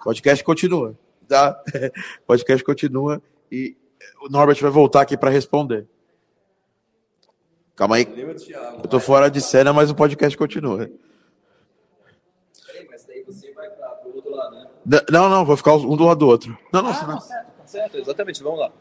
[0.00, 0.94] O podcast continua,
[1.28, 1.60] tá?
[2.22, 3.76] O podcast continua e
[4.20, 5.86] o Norbert vai voltar aqui para responder.
[7.74, 8.06] Calma aí.
[8.82, 10.90] Eu tô fora de cena, mas o podcast continua.
[15.10, 16.56] Não, não, vou ficar um do lado do outro.
[16.72, 17.20] Não, não, ah, não.
[17.20, 18.72] Certo, tá certo, exatamente, vamos lá.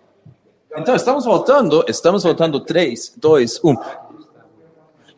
[0.76, 3.76] Então, estamos voltando, estamos voltando 3, 2, 1.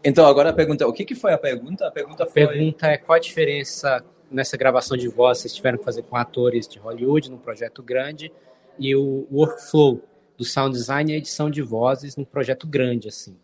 [0.04, 1.88] Então, agora a pergunta, o que, que foi a pergunta?
[1.88, 2.44] A pergunta foi...
[2.44, 6.18] A pergunta é qual a diferença nessa gravação de voz vocês tiveram que fazer com
[6.18, 8.32] atores de Hollywood, num projeto grande,
[8.78, 10.02] e o workflow
[10.38, 13.38] do sound design e a edição de vozes num projeto grande, assim.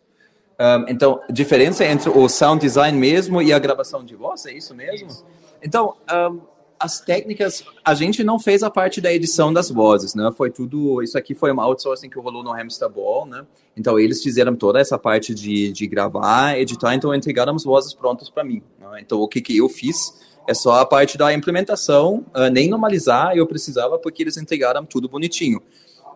[0.60, 4.74] Um, então, diferença entre o sound design mesmo e a gravação de voz, é isso
[4.74, 5.08] mesmo?
[5.08, 5.24] Isso.
[5.62, 6.40] Então, um,
[6.78, 10.30] as técnicas, a gente não fez a parte da edição das vozes, né?
[10.36, 13.46] Foi tudo, isso aqui foi uma outsourcing que rolou no Hamster Ball, né?
[13.74, 18.28] Então, eles fizeram toda essa parte de, de gravar, editar, então entregaram as vozes prontas
[18.28, 18.62] para mim.
[18.78, 19.00] Né?
[19.00, 20.12] Então, o que, que eu fiz
[20.46, 25.08] é só a parte da implementação, uh, nem normalizar eu precisava, porque eles entregaram tudo
[25.08, 25.62] bonitinho.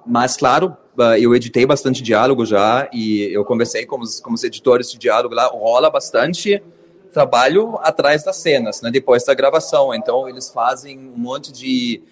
[0.07, 4.45] Mas, claro, ah, eu editei bastante diálogo já e eu conversei com os, com os
[4.45, 6.63] editores de diálogo lá, rola bastante
[7.13, 9.95] trabalho atrás das cenas, né, depois da gravação.
[9.95, 12.03] Então, eles fazem um monte de,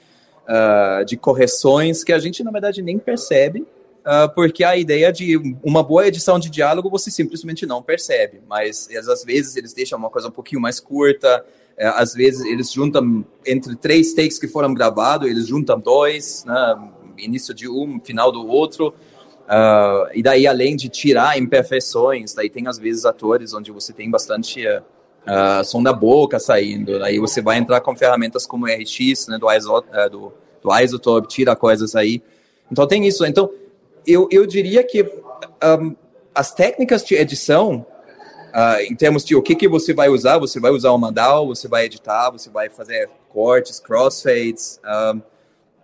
[0.48, 5.36] uh, de correções que a gente, na verdade, nem percebe, uh, porque a ideia de
[5.62, 8.40] uma boa edição de diálogo você simplesmente não percebe.
[8.48, 11.44] Mas, às vezes, eles deixam uma coisa um pouquinho mais curta,
[11.78, 16.78] uh, às vezes, eles juntam entre três takes que foram gravados, eles juntam dois, né,
[17.18, 18.94] início de um, final do outro.
[19.42, 24.10] Uh, e daí, além de tirar imperfeições, daí tem às vezes atores onde você tem
[24.10, 27.02] bastante uh, som da boca saindo.
[27.02, 31.28] Aí você vai entrar com ferramentas como RX, né, do, Isot uh, do, do Isotope,
[31.28, 32.22] tira coisas aí.
[32.70, 33.26] Então tem isso.
[33.26, 33.50] Então
[34.06, 35.94] eu, eu diria que um,
[36.34, 37.84] as técnicas de edição,
[38.86, 41.68] em termos de o que, que você vai usar, você vai usar o Mandal, você
[41.68, 44.78] vai editar, você vai fazer cortes, crossfades.
[44.84, 45.22] Um,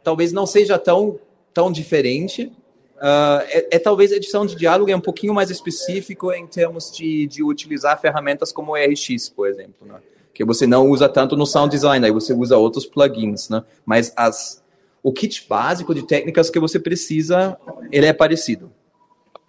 [0.09, 1.19] talvez não seja tão
[1.53, 2.51] tão diferente.
[2.97, 6.91] Uh, é, é, talvez a edição de diálogo é um pouquinho mais específico em termos
[6.91, 9.97] de, de utilizar ferramentas como o RX, por exemplo, né?
[10.33, 13.63] que você não usa tanto no sound design, aí você usa outros plugins, né?
[13.85, 14.63] Mas as,
[15.03, 17.59] o kit básico de técnicas que você precisa,
[17.93, 18.73] ele é parecido.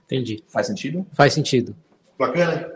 [0.05, 0.43] Entendi.
[0.47, 1.05] Faz sentido?
[1.13, 1.75] Faz sentido.
[2.17, 2.69] Bacana.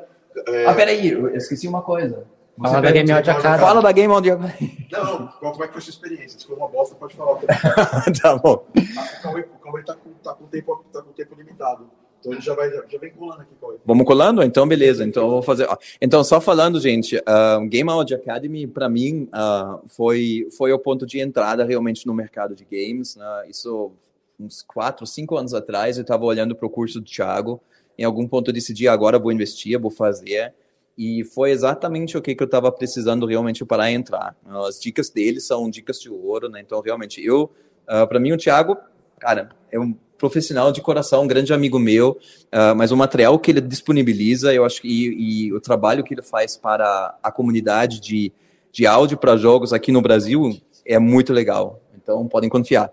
[0.47, 0.65] É...
[0.65, 2.25] Ah, peraí, eu esqueci uma coisa.
[2.61, 3.59] Fala da Game Audio Academy.
[3.59, 4.87] Fala da Game Audio Academy.
[4.91, 5.27] Não, não.
[5.39, 6.39] Qual, como é que foi a sua experiência?
[6.39, 7.39] Se foi uma bosta, pode falar.
[8.21, 8.65] tá bom.
[8.75, 11.89] O Cauê, o Cauê tá, com, tá, com tempo, tá com tempo limitado.
[12.19, 13.77] Então ele já, vai, já vem colando aqui, Cauê.
[13.83, 14.43] Vamos colando?
[14.43, 15.03] Então, beleza.
[15.03, 15.65] Então, vou fazer.
[15.67, 15.75] ó.
[15.99, 21.07] Então, só falando, gente, uh, Game Audio Academy, para mim, uh, foi, foi o ponto
[21.07, 23.15] de entrada realmente no mercado de games.
[23.15, 23.47] Né?
[23.49, 23.91] Isso,
[24.39, 27.59] uns quatro, cinco anos atrás, eu estava olhando para o curso do Thiago.
[27.97, 30.53] Em algum ponto eu decidi, agora vou investir, vou fazer.
[30.97, 34.35] E foi exatamente o que, que eu estava precisando realmente para entrar.
[34.67, 36.61] As dicas dele são dicas de ouro, né?
[36.61, 37.49] Então, realmente, eu,
[37.87, 38.77] uh, para mim, o Thiago,
[39.19, 43.51] cara, é um profissional de coração, um grande amigo meu, uh, mas o material que
[43.51, 47.99] ele disponibiliza, eu acho que e, e o trabalho que ele faz para a comunidade
[47.99, 48.31] de,
[48.71, 51.81] de áudio para jogos aqui no Brasil é muito legal.
[51.95, 52.91] Então podem confiar.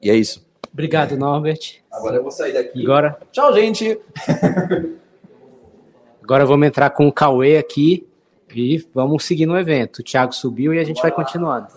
[0.00, 0.44] E é isso.
[0.72, 1.80] Obrigado, Norbert.
[1.90, 2.82] Agora eu vou sair daqui.
[2.82, 3.98] Agora, Tchau, gente.
[6.22, 8.06] agora vamos entrar com o Cauê aqui
[8.54, 9.98] e vamos seguir no evento.
[9.98, 11.68] O Thiago subiu e a gente vai continuando.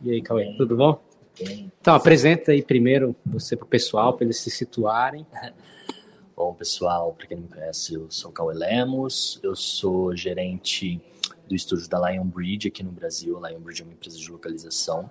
[0.00, 1.00] E aí, Cauê, tudo bom?
[1.80, 5.26] Então, apresenta aí primeiro você para o pessoal, para eles se situarem.
[6.36, 10.98] Bom, pessoal, para quem não me conhece, eu sou Cauê Lemos, eu sou gerente
[11.46, 13.36] do estúdio da Lionbridge aqui no Brasil.
[13.36, 15.10] A Lionbridge é uma empresa de localização.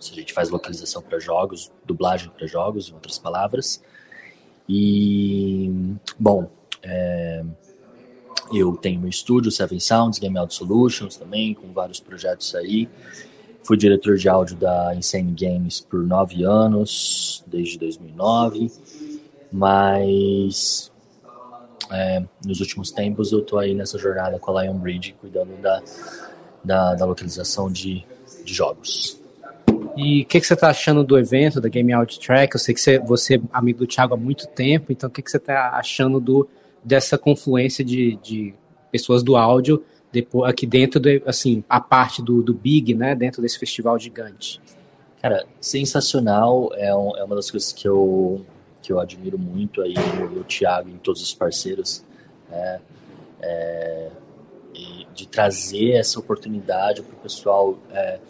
[0.00, 3.82] Seja, a gente faz localização para jogos, dublagem para jogos, em outras palavras.
[4.68, 5.72] E,
[6.18, 6.50] bom,
[6.82, 7.42] é,
[8.52, 12.88] eu tenho meu estúdio, Seven Sounds, Game Audio Solutions também, com vários projetos aí.
[13.62, 18.70] Fui diretor de áudio da Insane Games por nove anos, desde 2009.
[19.52, 20.90] Mas
[21.90, 25.82] é, nos últimos tempos eu tô aí nessa jornada com a Lionbridge, cuidando da,
[26.64, 28.06] da, da localização de,
[28.44, 29.17] de jogos.
[30.00, 32.54] E o que, que você está achando do evento, da Game Audio Track?
[32.54, 35.20] Eu sei que você, você é amigo do Thiago há muito tempo, então o que,
[35.20, 36.48] que você está achando do,
[36.84, 38.54] dessa confluência de, de
[38.92, 43.42] pessoas do áudio depois, aqui dentro, do, assim, a parte do, do Big, né, dentro
[43.42, 44.60] desse festival gigante?
[45.20, 48.46] Cara, sensacional, é, um, é uma das coisas que eu,
[48.80, 49.94] que eu admiro muito aí
[50.32, 52.04] no, Thiago e em todos os parceiros,
[52.48, 52.80] né,
[53.42, 54.10] é,
[55.12, 58.20] de trazer essa oportunidade para o pessoal, é,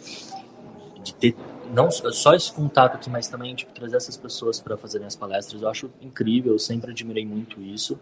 [1.03, 1.35] de ter
[1.73, 5.61] não só esse contato aqui, mas também tipo, trazer essas pessoas para fazerem as palestras,
[5.61, 7.99] eu acho incrível, eu sempre admirei muito isso,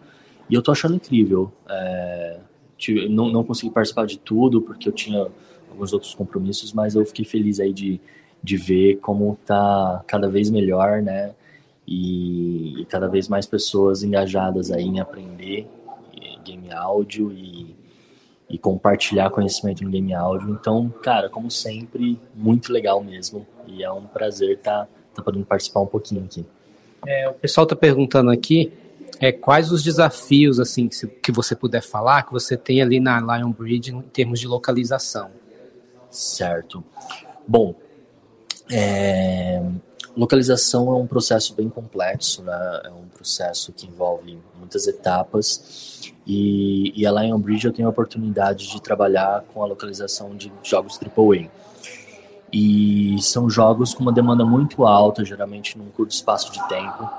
[0.50, 2.40] e eu tô achando incrível, é,
[2.78, 5.28] tive- não, não consegui participar de tudo, porque eu tinha
[5.70, 8.00] alguns outros compromissos, mas eu fiquei feliz aí de,
[8.42, 11.34] de ver como tá cada vez melhor, né?
[11.86, 15.68] E, e cada vez mais pessoas engajadas aí em aprender
[16.48, 17.76] game áudio e,
[18.50, 20.50] e compartilhar conhecimento no game áudio.
[20.50, 23.46] Então, cara, como sempre, muito legal mesmo.
[23.68, 26.46] E é um prazer estar tá, podendo participar um pouquinho aqui.
[27.06, 28.74] É, o pessoal está perguntando aqui
[29.20, 33.00] é, quais os desafios assim que, se- que você puder falar, que você tem ali
[33.00, 35.30] na Lion Bridge em termos de localização.
[36.10, 36.84] Certo.
[37.48, 37.76] Bom,
[38.72, 39.62] é,
[40.16, 42.82] localização é um processo bem complexo, né?
[42.86, 48.68] É um processo que envolve muitas etapas e, e a Lionbridge eu tenho a oportunidade
[48.68, 51.50] de trabalhar com a localização de jogos AAA.
[52.52, 57.10] E são jogos com uma demanda muito alta, geralmente num curto espaço de tempo.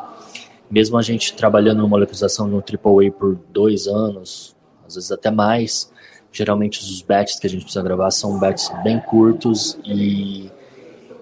[0.70, 5.92] Mesmo a gente trabalhando numa localização no AAA por dois anos, às vezes até mais,
[6.32, 10.50] geralmente os batches que a gente precisa gravar são batches bem curtos e,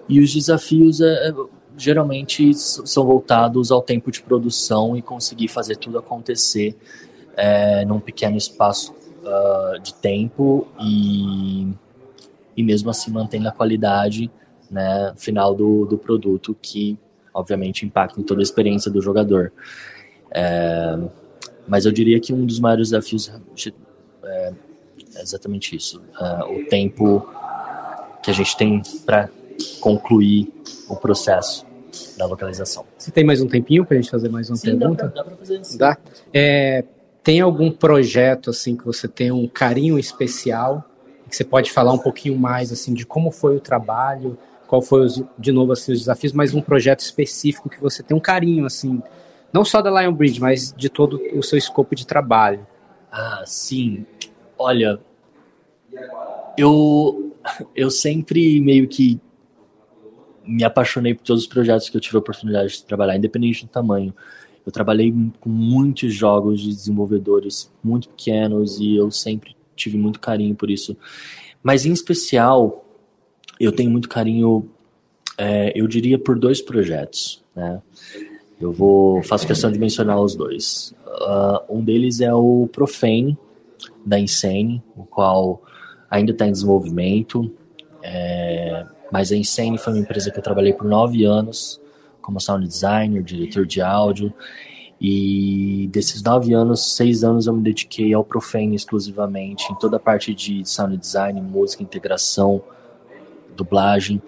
[0.07, 1.33] e os desafios é, é,
[1.77, 6.75] geralmente são voltados ao tempo de produção e conseguir fazer tudo acontecer
[7.35, 8.93] é, num pequeno espaço
[9.25, 11.67] ah, de tempo e,
[12.57, 14.29] e mesmo assim mantendo a qualidade
[14.69, 16.97] né, final do, do produto que
[17.33, 19.53] obviamente impacta em toda a experiência do jogador.
[20.31, 20.97] É,
[21.67, 23.31] mas eu diria que um dos maiores desafios
[24.23, 24.53] é,
[25.15, 26.01] é exatamente isso.
[26.15, 27.29] Ah, o tempo
[28.23, 29.29] que a gente tem para
[29.79, 30.51] concluir
[30.89, 31.65] o processo
[32.17, 32.85] da localização.
[32.97, 35.11] Você tem mais um tempinho para a gente fazer mais uma pergunta?
[35.15, 35.77] dá para fazer isso.
[35.77, 35.97] Dá.
[36.33, 36.83] É,
[37.23, 40.83] tem algum projeto assim que você tem um carinho especial?
[41.29, 44.37] Que você pode falar um pouquinho mais assim de como foi o trabalho,
[44.67, 48.15] qual foi os, de novo assim os desafios, mas um projeto específico que você tem
[48.15, 49.01] um carinho assim,
[49.51, 52.65] não só da Lion Bridge, mas de todo o seu escopo de trabalho.
[53.11, 54.05] Ah, sim.
[54.57, 54.99] Olha,
[56.57, 57.33] eu
[57.75, 59.19] eu sempre meio que
[60.45, 63.69] me apaixonei por todos os projetos que eu tive a oportunidade de trabalhar, independente do
[63.69, 64.13] tamanho.
[64.65, 70.55] Eu trabalhei com muitos jogos de desenvolvedores muito pequenos e eu sempre tive muito carinho
[70.55, 70.97] por isso.
[71.63, 72.85] Mas em especial,
[73.59, 74.69] eu tenho muito carinho,
[75.37, 77.81] é, eu diria, por dois projetos, né?
[78.59, 80.93] Eu vou faço questão de mencionar os dois.
[81.05, 83.37] Ah, um deles é o Profane,
[84.05, 85.61] da Insane, o qual
[86.09, 87.51] ainda está em desenvolvimento.
[88.01, 91.79] É, mas a Insane foi uma empresa que eu trabalhei por nove anos
[92.27, 94.33] como sound designer, diretor de áudio.
[94.99, 99.99] E desses nove anos, seis anos eu me dediquei ao Profane exclusivamente, em toda a
[99.99, 102.61] parte de sound design, música, integração,
[103.55, 104.21] dublagem.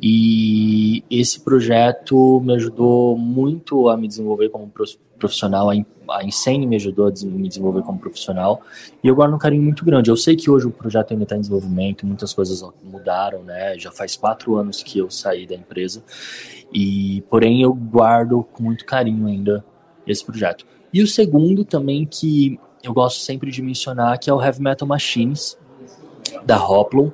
[0.00, 4.70] E esse projeto me ajudou muito a me desenvolver como
[5.18, 8.60] profissional, a Insane me ajudou a me desenvolver como profissional,
[9.02, 10.10] e eu guardo um carinho muito grande.
[10.10, 13.78] Eu sei que hoje o projeto ainda está em desenvolvimento, muitas coisas mudaram, né?
[13.78, 16.02] Já faz quatro anos que eu saí da empresa,
[16.70, 19.64] e porém eu guardo com muito carinho ainda
[20.06, 20.66] esse projeto.
[20.92, 24.86] E o segundo também que eu gosto sempre de mencionar, que é o Heavy Metal
[24.86, 25.58] Machines,
[26.44, 27.10] da Hoplon,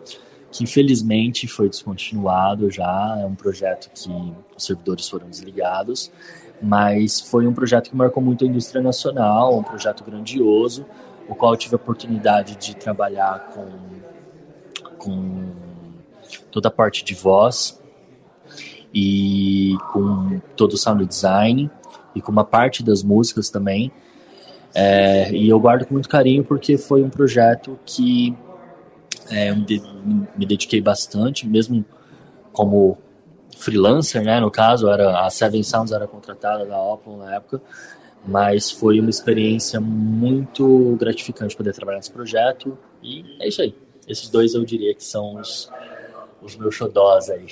[0.51, 4.11] que infelizmente foi descontinuado já, é um projeto que
[4.57, 6.11] os servidores foram desligados,
[6.61, 10.85] mas foi um projeto que marcou muito a indústria nacional, um projeto grandioso,
[11.29, 13.69] o qual eu tive a oportunidade de trabalhar com,
[14.99, 15.53] com
[16.51, 17.81] toda a parte de voz
[18.93, 21.71] e com todo o sound design
[22.15, 23.93] e com uma parte das músicas também.
[24.75, 28.37] É, e eu guardo com muito carinho porque foi um projeto que
[29.31, 31.85] é, me dediquei bastante, mesmo
[32.53, 32.99] como
[33.57, 34.41] freelancer, né?
[34.41, 37.61] No caso, era a Seven Sounds era contratada da Opel na época,
[38.27, 43.75] mas foi uma experiência muito gratificante poder trabalhar nesse projeto e é isso aí.
[44.09, 45.71] Esses dois eu diria que são os,
[46.43, 47.47] os meus xodós aí.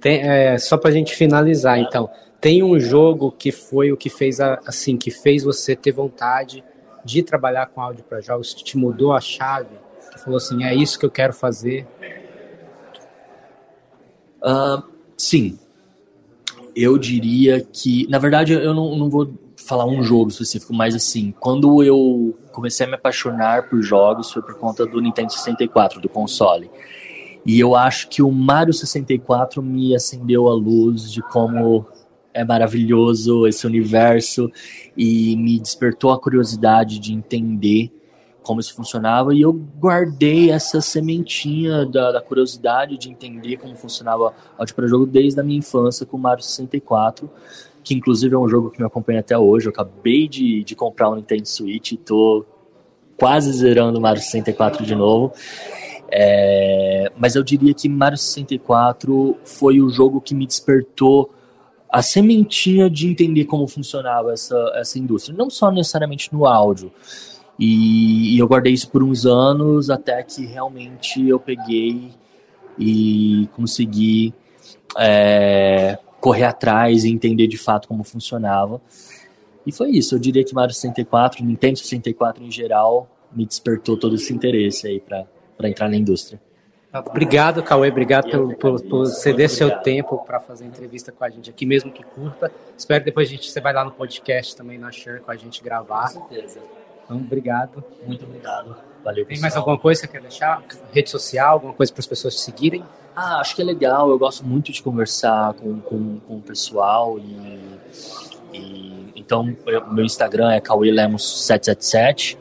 [0.00, 2.08] Tem, é, só pra gente finalizar, então,
[2.40, 6.62] tem um jogo que foi o que fez a, assim que fez você ter vontade
[7.04, 9.86] de trabalhar com áudio para jogos, que te mudou a chave
[10.18, 11.86] falou assim, é isso que eu quero fazer?
[14.42, 14.82] Uh,
[15.16, 15.58] sim.
[16.74, 21.34] Eu diria que, na verdade, eu não, não vou falar um jogo específico, mas assim,
[21.40, 26.08] quando eu comecei a me apaixonar por jogos foi por conta do Nintendo 64, do
[26.08, 26.70] console.
[27.44, 31.86] E eu acho que o Mario 64 me acendeu a luz de como
[32.36, 34.52] é maravilhoso esse universo
[34.94, 37.90] e me despertou a curiosidade de entender
[38.42, 44.34] como isso funcionava e eu guardei essa sementinha da, da curiosidade de entender como funcionava
[44.58, 47.28] áudio para jogo desde a minha infância com o Mario 64,
[47.82, 49.66] que inclusive é um jogo que me acompanha até hoje.
[49.66, 52.44] Eu acabei de, de comprar um Nintendo Switch e tô
[53.16, 55.32] quase zerando o Mario 64 de novo.
[56.08, 61.30] É, mas eu diria que Mario 64 foi o jogo que me despertou
[61.90, 65.36] a sementinha de entender como funcionava essa, essa indústria.
[65.36, 66.92] Não só necessariamente no áudio,
[67.58, 72.10] e, e, eu guardei isso por uns anos até que realmente eu peguei
[72.78, 74.34] e consegui
[74.98, 78.80] é, correr atrás e entender de fato como funcionava.
[79.66, 80.14] E foi isso.
[80.14, 85.00] Eu diria que Mario 64, Nintendo 64 em geral, me despertou todo esse interesse aí
[85.00, 86.40] para entrar na indústria.
[87.04, 87.88] Obrigado, Cauê.
[87.88, 91.90] Obrigado pelo, por, por ceder seu tempo para fazer entrevista com a gente aqui, mesmo
[91.90, 92.50] que curta.
[92.76, 95.36] Espero que depois a gente, você vai lá no podcast também na Share com a
[95.36, 96.12] gente gravar.
[96.12, 96.60] Com certeza.
[97.04, 97.84] Então, obrigado.
[98.06, 98.76] Muito obrigado.
[99.04, 100.62] Valeu, Tem mais alguma coisa que você quer deixar?
[100.92, 102.84] Rede social, alguma coisa para as pessoas te seguirem?
[103.14, 104.10] Ah, acho que é legal.
[104.10, 107.18] Eu gosto muito de conversar com, com, com o pessoal.
[107.18, 107.60] E,
[108.52, 112.36] e então, eu, meu Instagram é cauelemos777.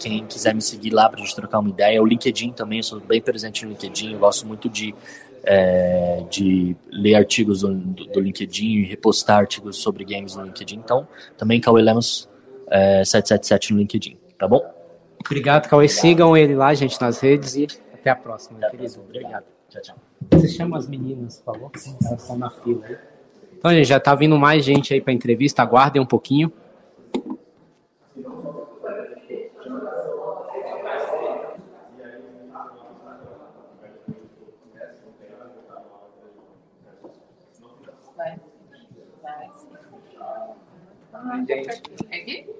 [0.00, 2.02] Quem quiser me seguir lá para a gente trocar uma ideia.
[2.02, 4.14] O LinkedIn também, eu sou bem presente no LinkedIn.
[4.14, 4.94] Eu gosto muito de,
[5.44, 10.76] é, de ler artigos do, do, LinkedIn e repostar artigos sobre games no LinkedIn.
[10.76, 12.28] Então, também cauelemos
[12.68, 14.64] é, 777 no LinkedIn, tá bom?
[15.24, 15.86] Obrigado, Cauê.
[15.86, 18.94] Sigam ele lá, gente, nas redes e até a próxima, até querido.
[18.94, 19.04] Próxima.
[19.04, 19.44] Obrigado.
[19.68, 19.96] Tchau, tchau.
[20.32, 21.70] Você chama as meninas, por favor?
[22.06, 22.96] Elas estão na fila aí.
[23.58, 25.62] Então, gente, já tá vindo mais gente aí para entrevista.
[25.62, 26.50] Aguardem um pouquinho.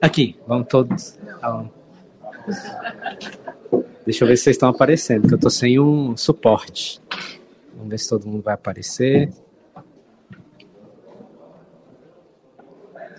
[0.01, 0.37] Aqui?
[0.47, 1.19] Vamos todos.
[4.05, 7.01] Deixa eu ver se vocês estão aparecendo, que eu tô sem um suporte.
[7.75, 9.31] Vamos ver se todo mundo vai aparecer.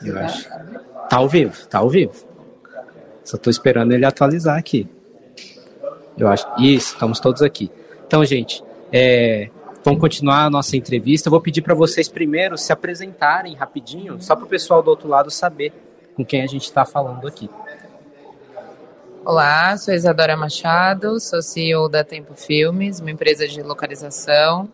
[0.03, 0.49] Eu acho.
[1.09, 2.13] Tá ao vivo, tá ao vivo.
[3.24, 4.88] Só tô esperando ele atualizar aqui.
[6.18, 6.47] Eu acho.
[6.59, 7.72] Isso, estamos todos aqui.
[8.05, 9.49] Então, gente, é,
[9.84, 11.27] Vamos continuar a nossa entrevista.
[11.27, 15.07] Eu vou pedir para vocês primeiro se apresentarem rapidinho, só para o pessoal do outro
[15.07, 15.73] lado saber
[16.15, 17.49] com quem a gente está falando aqui.
[19.25, 24.69] Olá, sou Isadora Machado, sou CEO da Tempo Filmes, uma empresa de localização.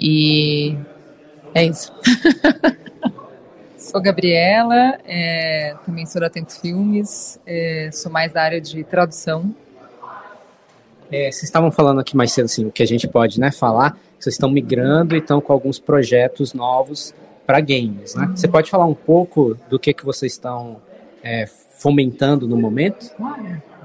[0.00, 0.76] E
[1.54, 1.92] é isso.
[3.76, 9.54] Sou Gabriela, é, também sou da Tempo Filmes, é, sou mais da área de tradução.
[11.12, 13.96] É, vocês estavam falando aqui mais cedo, assim, o que a gente pode né, falar,
[14.24, 17.14] vocês estão migrando e estão com alguns projetos novos
[17.46, 18.32] para games, né?
[18.34, 20.80] Você pode falar um pouco do que, que vocês estão
[21.22, 23.14] é, fomentando no momento?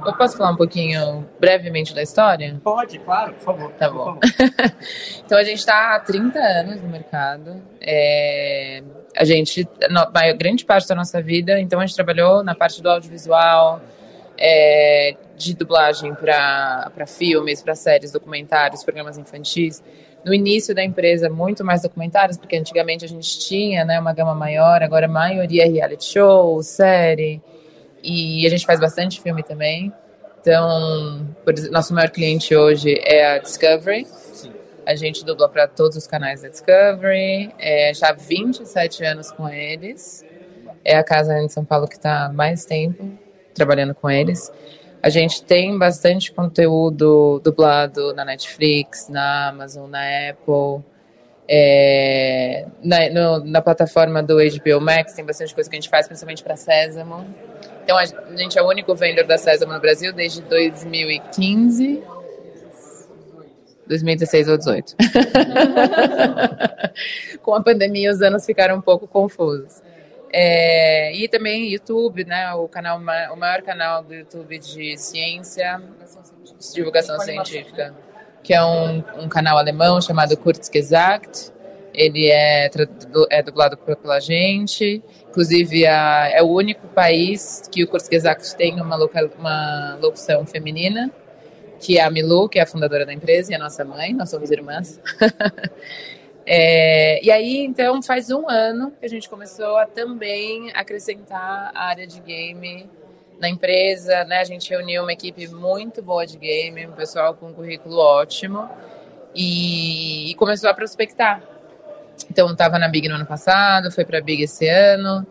[0.06, 2.58] Eu posso falar um pouquinho brevemente da história?
[2.64, 3.72] Pode, claro, por favor.
[3.72, 4.18] Tá bom.
[5.26, 7.62] então a gente está há 30 anos no mercado.
[7.82, 8.82] É,
[9.18, 12.90] a gente, a grande parte da nossa vida, então a gente trabalhou na parte do
[12.90, 13.82] audiovisual,
[14.38, 19.84] é, de dublagem para filmes, para séries, documentários, programas infantis.
[20.24, 24.36] No início da empresa, muito mais documentários, porque antigamente a gente tinha né, uma gama
[24.36, 27.42] maior, agora a maioria é reality show, série,
[28.04, 29.94] e a gente faz bastante filme também.
[30.42, 34.08] Então, exemplo, nosso maior cliente hoje é a Discovery.
[34.86, 37.54] A gente dubla para todos os canais da Discovery.
[37.60, 40.26] É, já há 27 anos com eles.
[40.84, 43.12] É a casa em São Paulo que está mais tempo
[43.54, 44.52] trabalhando com eles.
[45.02, 50.84] A gente tem bastante conteúdo dublado na Netflix, na Amazon, na Apple.
[51.48, 56.06] É, na, no, na, plataforma do HBO Max tem bastante coisa que a gente faz,
[56.06, 57.26] principalmente para Sésamo.
[57.84, 62.04] Então a gente é o único vendedor da Sésamo no Brasil desde 2015.
[63.88, 64.96] 2016 ou 2018.
[67.42, 69.82] Com a pandemia, os anos ficaram um pouco confusos.
[70.32, 72.54] É, e também YouTube, né?
[72.54, 75.82] O canal, o maior canal do YouTube de ciência,
[76.74, 77.96] divulgação científica,
[78.44, 81.52] que é um, um canal alemão chamado Kurzgesagt.
[81.94, 82.70] Ele é,
[83.32, 85.04] é dublado pela gente.
[85.30, 91.12] Inclusive, a, é o único país que o Kurzgesagt tem uma, local, uma locução feminina,
[91.80, 94.14] que é a Milu, que é a fundadora da empresa e a nossa mãe.
[94.14, 95.02] Nós somos irmãs.
[96.52, 101.84] É, e aí, então, faz um ano que a gente começou a também acrescentar a
[101.84, 102.90] área de game
[103.40, 104.40] na empresa, né?
[104.40, 108.68] A gente reuniu uma equipe muito boa de game, um pessoal com um currículo ótimo
[109.36, 111.40] e, e começou a prospectar.
[112.32, 115.28] Então, estava na Big no ano passado, foi para Big esse ano.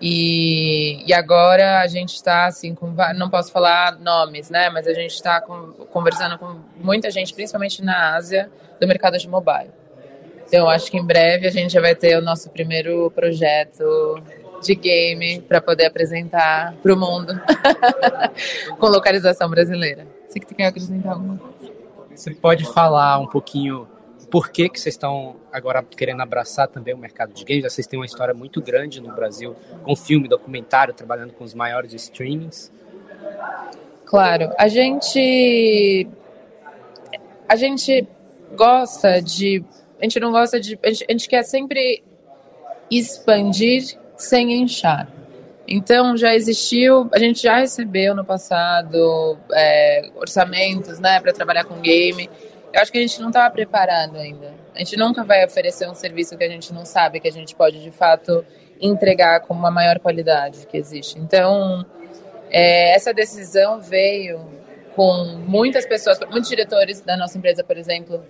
[0.00, 4.70] E, e agora a gente está assim com não posso falar nomes, né?
[4.70, 8.50] Mas a gente está conversando com muita gente, principalmente na Ásia,
[8.80, 9.70] do mercado de mobile.
[10.48, 13.84] Então, acho que em breve a gente já vai ter o nosso primeiro projeto
[14.62, 17.38] de game para poder apresentar para o mundo
[18.80, 20.06] com localização brasileira.
[20.26, 21.72] Você que quer acrescentar alguma coisa?
[22.14, 23.86] Você pode falar um pouquinho
[24.30, 27.70] por que, que vocês estão agora querendo abraçar também o mercado de games?
[27.70, 31.92] Vocês têm uma história muito grande no Brasil, com filme, documentário, trabalhando com os maiores
[31.92, 32.72] streamings.
[34.04, 36.08] Claro, a gente
[37.48, 38.06] a gente
[38.54, 39.64] gosta de
[40.00, 40.78] a gente não gosta de.
[40.82, 42.02] A gente, a gente quer sempre
[42.90, 45.08] expandir sem inchar.
[45.66, 51.78] Então já existiu, a gente já recebeu no passado é, orçamentos, né, para trabalhar com
[51.80, 52.30] game.
[52.72, 54.54] Eu acho que a gente não estava preparado ainda.
[54.74, 57.54] A gente nunca vai oferecer um serviço que a gente não sabe que a gente
[57.54, 58.44] pode de fato
[58.80, 61.18] entregar com uma maior qualidade que existe.
[61.18, 61.84] Então
[62.50, 64.40] é, essa decisão veio
[64.96, 68.24] com muitas pessoas, muitos diretores da nossa empresa, por exemplo,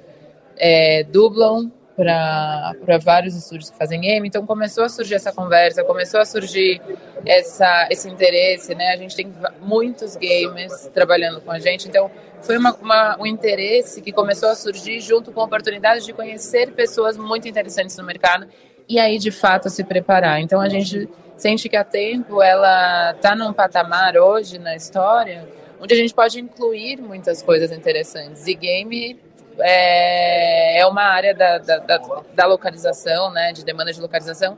[0.59, 4.29] é, dublam para vários estúdios que fazem game.
[4.29, 6.81] Então começou a surgir essa conversa, começou a surgir
[7.27, 8.93] essa, esse interesse, né?
[8.93, 12.09] A gente tem muitos gamers trabalhando com a gente, então
[12.41, 16.71] foi uma, uma, um interesse que começou a surgir junto com a oportunidade de conhecer
[16.71, 18.47] pessoas muito interessantes no mercado
[18.89, 20.41] e aí de fato se preparar.
[20.41, 25.49] Então a gente sente que a Tempo ela está num patamar hoje na história
[25.81, 29.19] onde a gente pode incluir muitas coisas interessantes e game
[29.61, 34.57] é, é uma área da, da, da, da localização, né, de demanda de localização,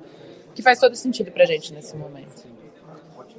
[0.55, 2.49] que faz todo sentido para a gente nesse momento.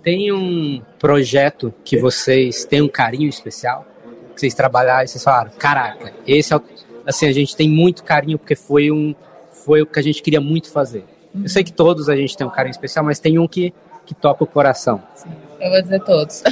[0.03, 3.85] Tem um projeto que vocês têm um carinho especial?
[4.33, 6.63] Que vocês trabalharam e vocês falaram, caraca, esse é o...
[7.05, 9.13] assim, a gente tem muito carinho porque foi um
[9.51, 11.05] foi o que a gente queria muito fazer.
[11.35, 11.43] Uhum.
[11.43, 13.71] Eu sei que todos a gente tem um carinho especial, mas tem um que,
[14.07, 15.03] que toca o coração.
[15.13, 16.41] Sim, eu vou dizer todos.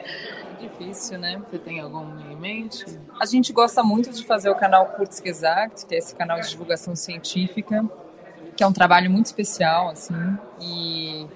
[0.80, 1.40] difícil, né?
[1.50, 2.04] Você tem algum
[2.46, 2.84] em mente?
[3.20, 6.96] A gente gosta muito de fazer o canal Kurzgesagt, que é esse canal de divulgação
[6.96, 7.84] científica,
[8.56, 10.14] que é um trabalho muito especial, assim,
[10.60, 11.26] e,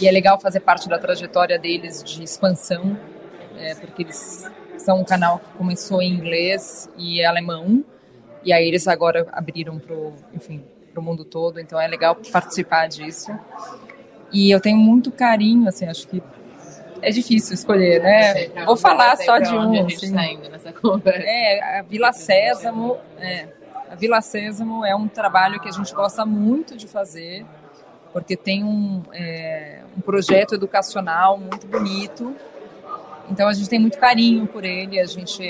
[0.00, 2.98] e é legal fazer parte da trajetória deles de expansão,
[3.56, 7.84] é, porque eles são um canal que começou em inglês e alemão,
[8.44, 9.96] e aí eles agora abriram para
[10.32, 10.62] enfim,
[10.94, 13.30] o mundo todo, então é legal participar disso.
[14.32, 16.22] E eu tenho muito carinho, assim, acho que
[17.02, 18.48] é difícil escolher, né?
[18.64, 19.82] Vou falar só de um.
[19.82, 20.14] A assim.
[20.14, 21.22] tá indo nessa conversa.
[21.22, 23.48] É, a Vila Sésamo, é,
[23.90, 27.44] a Vila Sésamo é um trabalho que a gente gosta muito de fazer,
[28.12, 32.34] porque tem um, é, um projeto educacional muito bonito.
[33.30, 35.42] Então a gente tem muito carinho por ele, a gente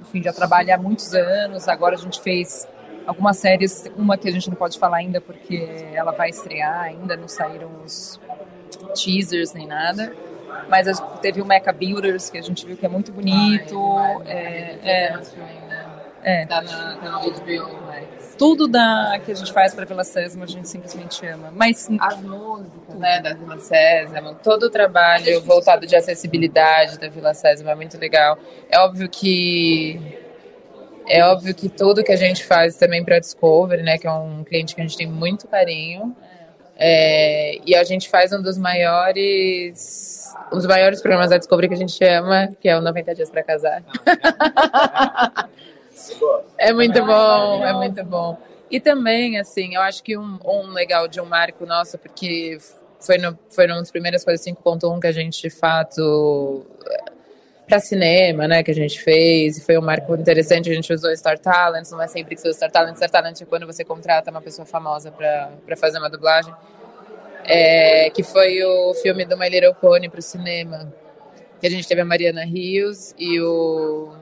[0.00, 2.68] enfim, já trabalha há muitos anos, agora a gente fez
[3.06, 7.16] algumas séries, uma que a gente não pode falar ainda porque ela vai estrear, ainda
[7.16, 8.20] não saíram os
[8.94, 10.14] teasers nem nada.
[10.68, 10.86] Mas
[11.20, 13.76] teve o Mecha Builders, que a gente viu que é muito bonito.
[14.26, 15.18] É, é,
[16.24, 16.46] é.
[16.46, 18.34] Tá, na, tá no HBO Max.
[18.38, 21.52] Tudo da, que a gente faz para Vila Sésamo a gente simplesmente ama.
[21.54, 27.34] Mas as músicas, né, da Vila Sésamo, todo o trabalho voltado de acessibilidade da Vila
[27.34, 28.38] Sésamo é muito legal.
[28.70, 30.00] É óbvio que
[31.06, 34.42] é óbvio que tudo que a gente faz também para Discovery, né, que é um
[34.42, 36.16] cliente que a gente tem muito carinho.
[36.76, 41.74] É, e a gente faz um dos maiores um dos maiores programas da Discovery que
[41.74, 43.82] a gente ama, que é o 90 Dias para Casar.
[46.58, 48.38] é muito bom, é muito bom.
[48.70, 52.58] E também, assim, eu acho que um, um legal de um marco nosso, porque
[53.00, 56.66] foi, no, foi uma das primeiras coisas 5.1 que a gente, de fato,
[57.66, 61.14] para cinema, né, que a gente fez, e foi um marco interessante, a gente usou
[61.16, 63.84] Star Talents, não é sempre que você usa Star Talents, Star Talents é quando você
[63.84, 66.54] contrata uma pessoa famosa para fazer uma dublagem,
[67.44, 70.92] é, que foi o filme do My Little Pony para o cinema,
[71.58, 74.12] que a gente teve a Mariana Rios e o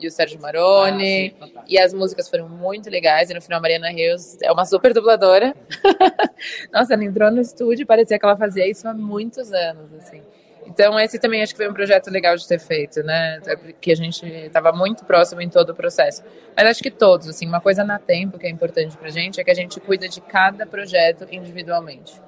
[0.00, 3.58] e o Sérgio Maroni, ah, sim, e as músicas foram muito legais, e no final
[3.58, 5.56] a Mariana Rios é uma super dubladora.
[6.72, 10.22] Nossa, ela entrou no estúdio e parecia que ela fazia isso há muitos anos, assim.
[10.68, 13.40] Então, esse também acho que foi um projeto legal de ter feito, né?
[13.62, 16.22] Porque a gente estava muito próximo em todo o processo.
[16.54, 19.44] Mas acho que todos, assim, uma coisa na tempo que é importante pra gente é
[19.44, 22.20] que a gente cuida de cada projeto individualmente.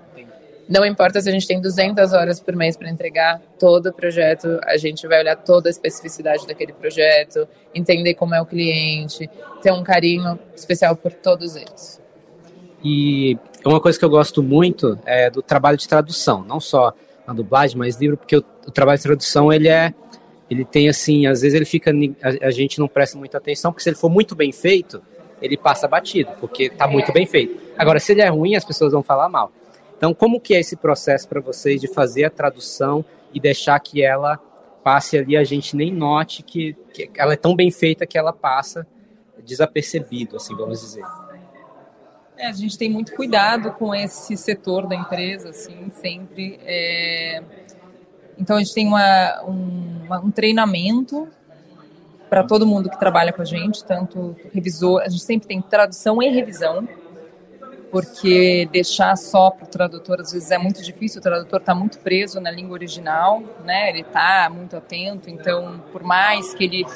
[0.66, 4.60] Não importa se a gente tem 200 horas por mês para entregar todo o projeto,
[4.64, 9.28] a gente vai olhar toda a especificidade daquele projeto, entender como é o cliente,
[9.60, 12.00] ter um carinho especial por todos eles.
[12.84, 16.94] E uma coisa que eu gosto muito é do trabalho de tradução, não só
[17.30, 19.94] na dublagem, mas livro, porque o, o, trabalho de tradução, ele é,
[20.50, 23.84] ele tem assim, às vezes ele fica, a, a, gente não presta muita atenção, porque
[23.84, 25.00] se ele for muito bem feito,
[25.40, 27.58] ele passa batido, porque está muito bem feito.
[27.78, 29.52] Agora, se ele é ruim, as pessoas vão falar mal.
[29.96, 34.02] Então, como que é esse processo para vocês de fazer a tradução e deixar que
[34.02, 34.38] ela
[34.82, 38.32] passe ali, a gente nem note que, que ela é tão bem feita que ela
[38.32, 38.86] passa
[39.44, 41.04] desapercebido, assim, vamos dizer.
[42.40, 46.58] É, a gente tem muito cuidado com esse setor da empresa, assim, sempre.
[46.64, 47.42] É...
[48.38, 51.28] Então, a gente tem uma, um, um treinamento
[52.30, 56.22] para todo mundo que trabalha com a gente, tanto revisor, a gente sempre tem tradução
[56.22, 56.88] e revisão,
[57.90, 61.98] porque deixar só para o tradutor às vezes é muito difícil, o tradutor está muito
[61.98, 63.90] preso na língua original, né?
[63.90, 66.86] ele está muito atento, então, por mais que ele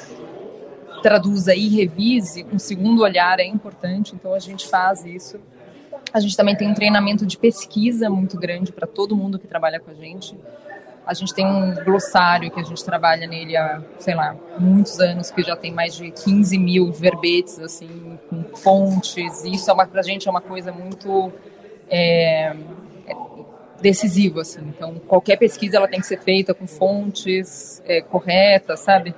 [1.05, 5.39] traduza e revise, um segundo olhar é importante, então a gente faz isso.
[6.11, 9.79] A gente também tem um treinamento de pesquisa muito grande para todo mundo que trabalha
[9.79, 10.35] com a gente.
[11.05, 15.29] A gente tem um glossário que a gente trabalha nele há, sei lá, muitos anos,
[15.29, 19.43] que já tem mais de 15 mil verbetes, assim, com fontes.
[19.43, 21.31] E isso é uma, pra gente é uma coisa muito
[21.87, 22.47] é,
[23.05, 23.15] é
[23.79, 24.61] decisiva, assim.
[24.75, 29.13] Então, qualquer pesquisa ela tem que ser feita com fontes é, corretas, sabe?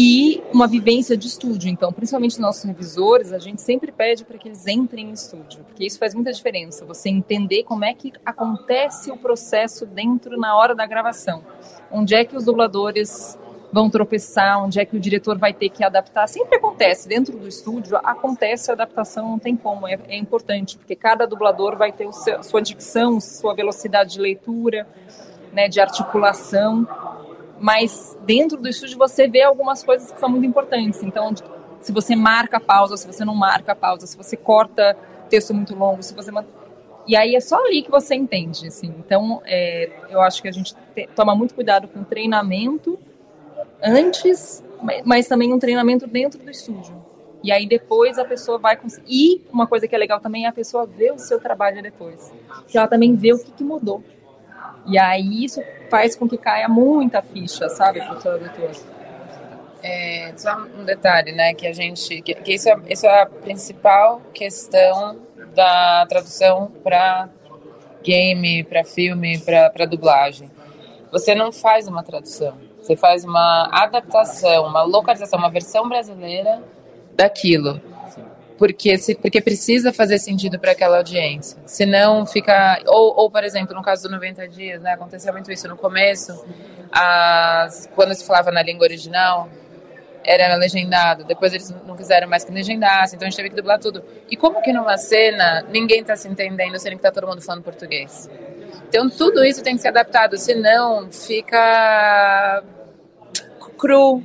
[0.00, 1.68] E uma vivência de estúdio.
[1.68, 5.84] Então, principalmente nossos revisores, a gente sempre pede para que eles entrem em estúdio, porque
[5.84, 6.84] isso faz muita diferença.
[6.84, 11.42] Você entender como é que acontece o processo dentro na hora da gravação.
[11.90, 13.36] Onde é que os dubladores
[13.72, 16.28] vão tropeçar, onde é que o diretor vai ter que adaptar.
[16.28, 20.94] Sempre acontece, dentro do estúdio, acontece a adaptação, não tem como, é, é importante, porque
[20.94, 24.86] cada dublador vai ter o seu, sua dicção, sua velocidade de leitura,
[25.52, 26.86] né, de articulação
[27.60, 31.02] mas dentro do estúdio você vê algumas coisas que são muito importantes.
[31.02, 31.34] Então,
[31.80, 34.96] se você marca a pausa, se você não marca a pausa, se você corta
[35.28, 36.30] texto muito longo, se você
[37.08, 38.94] e aí é só ali que você entende, assim.
[38.98, 42.98] Então, é, eu acho que a gente te, toma muito cuidado com treinamento
[43.82, 44.62] antes,
[45.06, 47.02] mas também um treinamento dentro do estúdio.
[47.42, 49.06] E aí depois a pessoa vai conseguir.
[49.08, 52.30] E uma coisa que é legal também é a pessoa ver o seu trabalho depois.
[52.66, 54.04] Que ela também vê o que, que mudou.
[54.88, 58.70] E aí isso faz com que caia muita ficha, sabe, para o tradutor.
[59.82, 63.26] É, só um detalhe, né, que a gente, que, que isso, é, isso é a
[63.26, 65.20] principal questão
[65.54, 67.28] da tradução para
[68.02, 70.50] game, para filme, para dublagem.
[71.12, 76.62] Você não faz uma tradução, você faz uma adaptação, uma localização, uma versão brasileira
[77.14, 77.80] daquilo
[78.58, 81.56] porque, se, porque precisa fazer sentido para aquela audiência.
[81.64, 82.82] Senão fica.
[82.86, 86.44] Ou, ou, por exemplo, no caso do 90 Dias, né, aconteceu muito isso no começo,
[86.90, 89.48] as, quando se falava na língua original,
[90.24, 93.78] era legendado, depois eles não quiseram mais que legendasse, então a gente teve que dublar
[93.78, 94.04] tudo.
[94.28, 97.62] E como que numa cena ninguém tá se entendendo, sendo que tá todo mundo falando
[97.62, 98.28] português?
[98.88, 102.62] Então tudo isso tem que ser adaptado, senão fica
[103.78, 104.22] cru,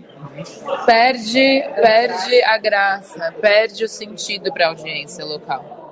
[0.85, 5.83] perde, perde a graça, perde o sentido para a audiência local.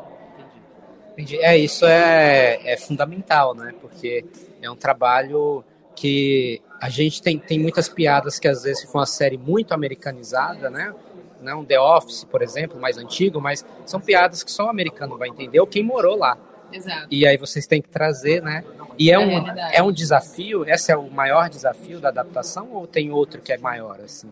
[1.13, 1.37] Entendi.
[1.37, 3.73] É, isso é, é fundamental, né?
[3.79, 4.25] Porque
[4.61, 5.63] é um trabalho
[5.95, 10.69] que a gente tem, tem muitas piadas que às vezes for uma série muito americanizada,
[10.69, 10.93] né?
[11.39, 15.29] Não The Office, por exemplo, mais antigo, mas são piadas que só o americano vai
[15.29, 16.37] entender ou quem morou lá.
[16.71, 17.07] Exato.
[17.11, 18.63] E aí vocês têm que trazer, né?
[18.97, 23.11] E é, um, é um desafio, esse é o maior desafio da adaptação ou tem
[23.11, 24.29] outro que é maior, assim?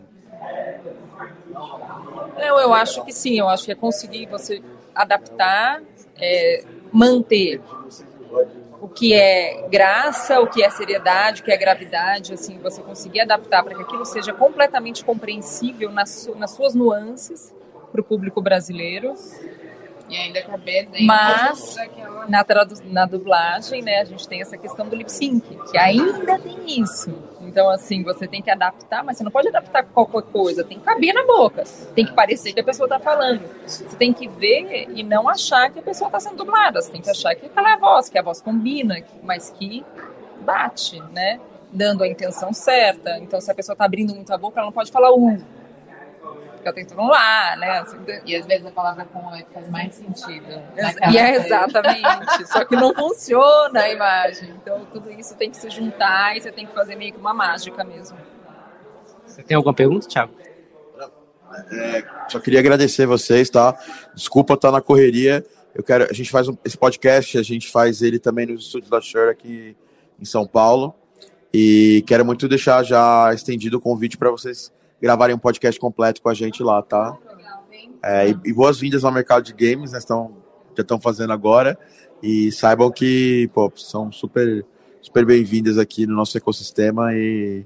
[1.52, 4.62] Não, eu acho que sim, eu acho que é conseguir você
[4.94, 5.82] adaptar,
[6.16, 7.60] é, manter
[8.80, 13.20] o que é graça, o que é seriedade, o que é gravidade, assim, você conseguir
[13.20, 17.54] adaptar para que aquilo seja completamente compreensível nas, nas suas nuances
[17.92, 19.14] para o público brasileiro
[20.10, 21.76] e ainda caber dentro Mas,
[22.28, 22.44] na,
[22.84, 27.16] na dublagem, né, a gente tem essa questão do lip sync, que ainda tem isso.
[27.40, 30.84] Então, assim, você tem que adaptar, mas você não pode adaptar qualquer coisa, tem que
[30.84, 31.62] caber na boca,
[31.94, 33.42] tem que parecer que a pessoa está falando.
[33.64, 37.00] Você tem que ver e não achar que a pessoa está sendo dublada, você tem
[37.00, 39.84] que achar que aquela é a voz, que a voz combina, mas que
[40.40, 41.40] bate, né?
[41.72, 43.16] Dando a intenção certa.
[43.18, 45.40] Então, se a pessoa está abrindo muito a boca, ela não pode falar um
[46.60, 47.78] fica tentando lá, né?
[47.80, 50.62] Assim, e às vezes a palavra com é faz mais sentido.
[51.10, 52.46] E é exatamente.
[52.46, 54.50] só que não funciona a imagem.
[54.62, 57.34] Então tudo isso tem que se juntar e você tem que fazer meio que uma
[57.34, 58.16] mágica mesmo.
[59.26, 60.32] Você tem alguma pergunta, Thiago?
[61.72, 63.76] É, só queria agradecer vocês, tá?
[64.14, 65.44] Desculpa estar na correria.
[65.74, 68.90] Eu quero, a gente faz um, esse podcast, a gente faz ele também nos estúdios
[68.90, 69.76] da Shure aqui
[70.20, 70.94] em São Paulo.
[71.52, 76.28] E quero muito deixar já estendido o convite para vocês gravarem um podcast completo com
[76.28, 77.16] a gente lá, tá?
[78.02, 79.98] É, e, e boas-vindas ao mercado de games, né?
[79.98, 80.36] Estão,
[80.76, 81.78] já estão fazendo agora.
[82.22, 84.64] E saibam que pô, são super,
[85.00, 87.64] super bem-vindas aqui no nosso ecossistema e,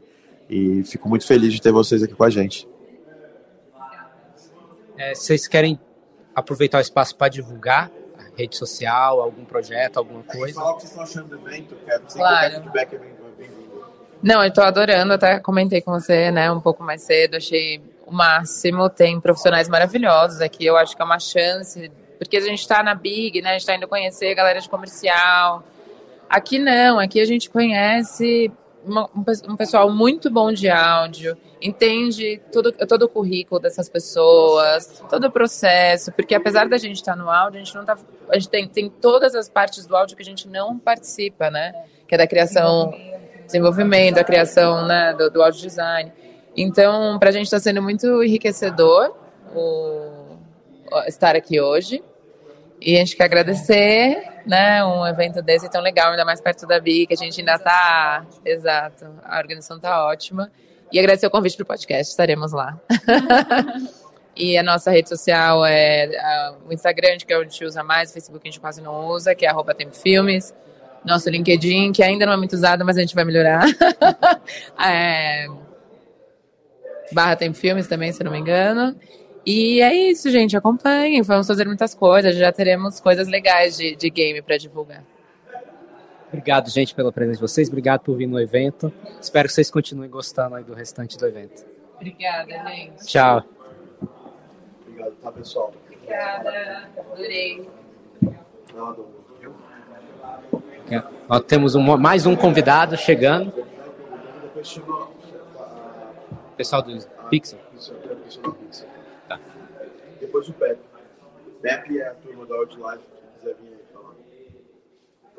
[0.49, 2.69] e fico muito feliz de ter vocês aqui com a gente.
[4.97, 5.79] É, vocês querem
[6.35, 10.55] aproveitar o espaço para divulgar a rede social, algum projeto, alguma coisa?
[10.55, 12.55] Falar o que vocês estão achando do evento, quero claro.
[12.55, 13.14] feedback é.
[14.25, 18.11] Não, eu tô adorando, até comentei com você, né, um pouco mais cedo, achei o
[18.11, 22.83] máximo, tem profissionais maravilhosos aqui, eu acho que é uma chance, porque a gente tá
[22.83, 25.63] na Big, né, a gente tá indo conhecer a galera de comercial,
[26.27, 28.51] aqui não, aqui a gente conhece
[28.83, 29.11] uma,
[29.47, 35.31] um pessoal muito bom de áudio, entende todo, todo o currículo dessas pessoas, todo o
[35.31, 37.99] processo, porque apesar da gente estar tá no áudio, a gente não tá,
[38.31, 41.75] a gente tem, tem todas as partes do áudio que a gente não participa, né,
[42.09, 42.91] que é da criação
[43.47, 46.13] desenvolvimento, a criação né, do, do audio design.
[46.57, 49.15] Então, para a gente está sendo muito enriquecedor
[49.55, 50.37] o,
[51.07, 52.03] estar aqui hoje.
[52.81, 56.79] E a gente quer agradecer, né, um evento desse tão legal, ainda mais perto da
[56.79, 60.51] BI, que a gente ainda está, exato, a organização está ótima.
[60.93, 62.79] E agradecer o convite para o podcast, estaremos lá.
[64.37, 68.11] e a nossa rede social é o Instagram, que é onde a gente usa mais,
[68.11, 70.55] o Facebook a gente quase não usa, que é arroba Tempo Filmes
[71.05, 73.65] nosso LinkedIn, que ainda não é muito usado, mas a gente vai melhorar.
[74.79, 75.47] é...
[77.13, 78.97] Barra tem filmes também, se não me engano.
[79.47, 80.57] E é isso, gente.
[80.57, 81.21] Acompanhem.
[81.23, 82.35] Vamos fazer muitas coisas.
[82.35, 85.05] Já teremos coisas legais de, de game para divulgar.
[86.29, 87.69] Obrigado, gente, pela presença de vocês.
[87.69, 88.93] Obrigado por vir no evento.
[89.21, 91.65] Espero que vocês continuem gostando aí do restante do evento.
[91.95, 93.07] Obrigada, gente.
[93.07, 93.45] Tchau.
[94.89, 95.73] Obrigado, tá, pessoal?
[95.87, 96.89] Obrigada.
[96.99, 97.69] Adorei.
[98.27, 98.35] É,
[101.29, 103.53] nós temos um, mais um convidado chegando.
[106.57, 106.99] Pessoal do
[107.31, 107.59] Pixel.
[109.29, 109.41] Tá.
[110.21, 110.81] Depois o Pepe.
[111.63, 114.15] Pepe é a turma da Outlive, se quiser vir falar.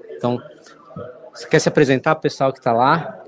[0.10, 0.42] Então,
[1.32, 3.24] você quer se apresentar, pessoal que está lá?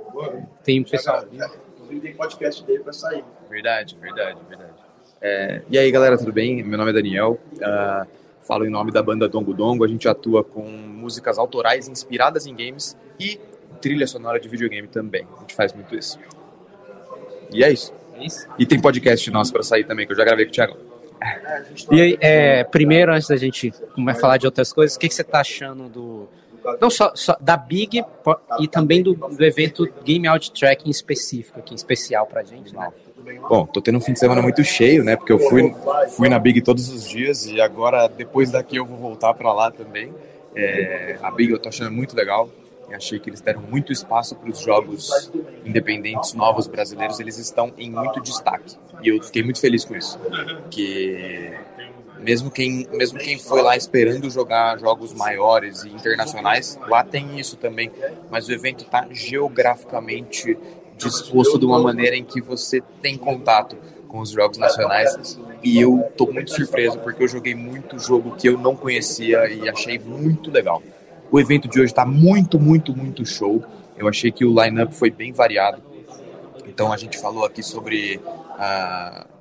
[0.63, 1.23] Tem um pessoal.
[1.23, 3.23] Inclusive tem podcast dele para sair.
[3.49, 4.73] Verdade, verdade, verdade.
[5.21, 6.63] É, e aí, galera, tudo bem?
[6.63, 7.39] Meu nome é Daniel.
[7.53, 8.07] Uh,
[8.47, 9.83] falo em nome da banda Dongo Dongo.
[9.83, 13.39] A gente atua com músicas autorais inspiradas em games e
[13.81, 15.27] trilha sonora de videogame também.
[15.37, 16.17] A gente faz muito isso.
[17.51, 17.93] E é isso.
[18.13, 18.47] É isso?
[18.57, 20.77] E tem podcast nosso para sair também, que eu já gravei com o Thiago.
[21.91, 25.07] E aí, é, primeiro, antes da gente começar a falar de outras coisas, o que,
[25.07, 26.29] que você está achando do.
[26.79, 28.03] Não só, só, da Big
[28.59, 32.91] e também do, do evento Game Out Track em específico, aqui, especial pra gente, né?
[33.49, 35.15] Bom, tô tendo um fim de semana muito cheio, né?
[35.15, 35.75] Porque eu fui,
[36.15, 39.69] fui na Big todos os dias e agora, depois daqui, eu vou voltar para lá
[39.69, 40.13] também.
[40.55, 42.49] É, a Big eu tô achando muito legal.
[42.89, 45.29] Eu achei que eles deram muito espaço para os jogos
[45.65, 48.77] independentes novos brasileiros, eles estão em muito destaque.
[49.03, 50.17] E eu fiquei muito feliz com isso.
[50.71, 51.53] Que
[52.19, 57.57] mesmo quem, mesmo quem foi lá esperando jogar jogos maiores e internacionais, lá tem isso
[57.57, 57.91] também.
[58.29, 60.57] Mas o evento está geograficamente
[60.97, 65.39] disposto de uma maneira em que você tem contato com os jogos nacionais.
[65.63, 69.69] E eu estou muito surpreso porque eu joguei muito jogo que eu não conhecia e
[69.69, 70.81] achei muito legal.
[71.31, 73.63] O evento de hoje está muito, muito, muito show.
[73.97, 75.81] Eu achei que o line-up foi bem variado.
[76.65, 79.36] Então a gente falou aqui sobre uh,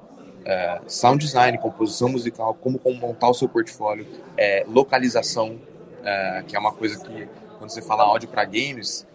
[0.46, 6.56] uh, sound design, composição musical, como, como montar o seu portfólio, é, localização, uh, que
[6.56, 7.28] é uma coisa que
[7.58, 9.06] quando você fala áudio para games,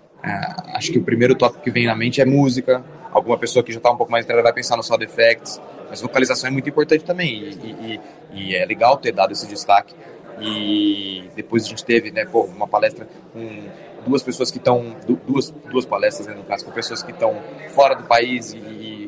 [0.74, 2.84] acho que o primeiro tópico que vem na mente é música.
[3.12, 6.02] Alguma pessoa que já está um pouco mais entrada vai pensar no sound effects, mas
[6.02, 8.00] localização é muito importante também e,
[8.34, 9.94] e, e é legal ter dado esse destaque.
[10.40, 13.64] E depois a gente teve né, pô, uma palestra com
[14.06, 14.96] duas pessoas que estão,
[15.28, 19.01] duas, duas palestras né, no caso, com pessoas que estão fora do país e, e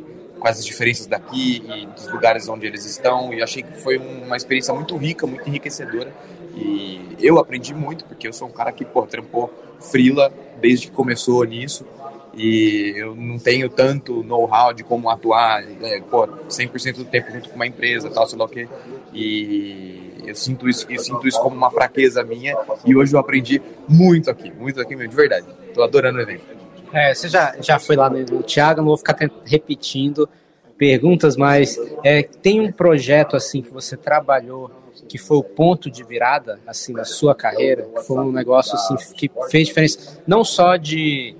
[0.44, 3.34] quais as diferenças daqui e dos lugares onde eles estão.
[3.34, 6.14] E achei que foi uma experiência muito rica, muito enriquecedora.
[6.54, 10.94] E eu aprendi muito, porque eu sou um cara que pô, trampou frila desde que
[10.94, 11.86] começou nisso.
[12.34, 17.48] E eu não tenho tanto know-how de como atuar, né, pô, 100% do tempo junto
[17.48, 18.68] com uma empresa, tal, sei lá o quê.
[19.14, 23.62] E eu sinto isso, eu sinto isso como uma fraqueza minha e hoje eu aprendi
[23.88, 25.48] muito aqui, muito aqui mesmo, de verdade.
[25.70, 26.63] Estou adorando o evento.
[26.94, 30.30] É, você já, já foi lá no, no Thiago, não vou ficar repetindo
[30.78, 34.70] perguntas, mas é, tem um projeto assim que você trabalhou
[35.08, 38.96] que foi o ponto de virada assim na sua carreira, que foi um negócio assim
[39.16, 41.36] que fez diferença não só de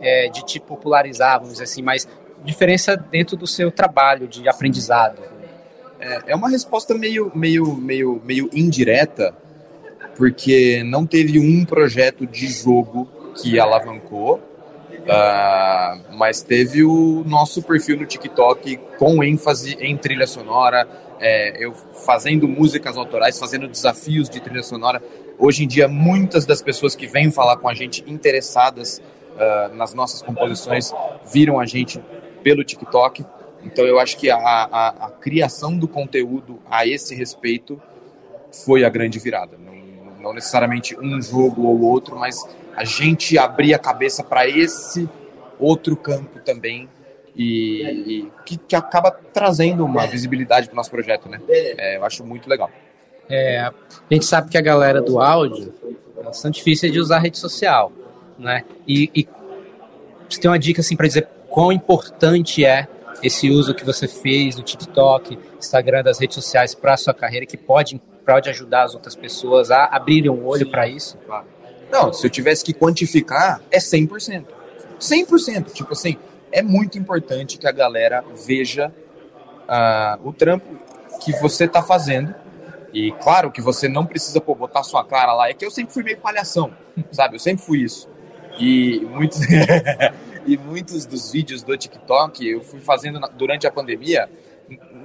[0.00, 2.06] é, de te popularizar, vamos dizer assim, mas
[2.44, 5.22] diferença dentro do seu trabalho de aprendizado.
[5.98, 9.34] É, é uma resposta meio, meio, meio, meio indireta,
[10.16, 14.40] porque não teve um projeto de jogo que alavancou,
[15.04, 20.88] uh, mas teve o nosso perfil no TikTok com ênfase em trilha sonora,
[21.20, 25.02] é, eu fazendo músicas autorais, fazendo desafios de trilha sonora.
[25.38, 29.00] Hoje em dia, muitas das pessoas que vêm falar com a gente interessadas
[29.34, 30.92] uh, nas nossas composições
[31.32, 32.00] viram a gente
[32.42, 33.24] pelo TikTok.
[33.64, 37.80] Então eu acho que a, a, a, criação do conteúdo a esse respeito
[38.64, 39.56] foi a grande virada.
[39.58, 39.74] Não,
[40.24, 42.42] não necessariamente um jogo ou outro, mas
[42.76, 45.08] a gente abrir a cabeça para esse
[45.58, 46.88] outro campo também
[47.36, 51.40] e, e que, que, acaba trazendo uma visibilidade para o nosso projeto, né?
[51.48, 52.70] É, eu acho muito legal.
[53.28, 53.72] É, a
[54.10, 55.72] gente sabe que a galera do áudio
[56.18, 57.92] é bastante difícil de usar rede social,
[58.38, 58.64] né?
[58.86, 59.28] E, e
[60.28, 62.88] você tem uma dica assim para dizer quão importante é
[63.22, 67.46] esse uso que você fez do TikTok, Instagram, das redes sociais para a sua carreira,
[67.46, 71.18] que pode, pode ajudar as outras pessoas a abrirem um olho para isso?
[71.90, 74.44] Não, se eu tivesse que quantificar, é 100%.
[74.98, 75.72] 100%.
[75.72, 76.16] Tipo assim,
[76.50, 78.92] é muito importante que a galera veja
[79.68, 80.66] uh, o trampo
[81.22, 82.34] que você está fazendo.
[82.92, 85.48] E claro que você não precisa pô, botar sua cara lá.
[85.48, 86.72] É que eu sempre fui meio palhação,
[87.10, 87.36] sabe?
[87.36, 88.08] Eu sempre fui isso.
[88.58, 89.40] E muitos.
[90.46, 94.28] e muitos dos vídeos do TikTok eu fui fazendo durante a pandemia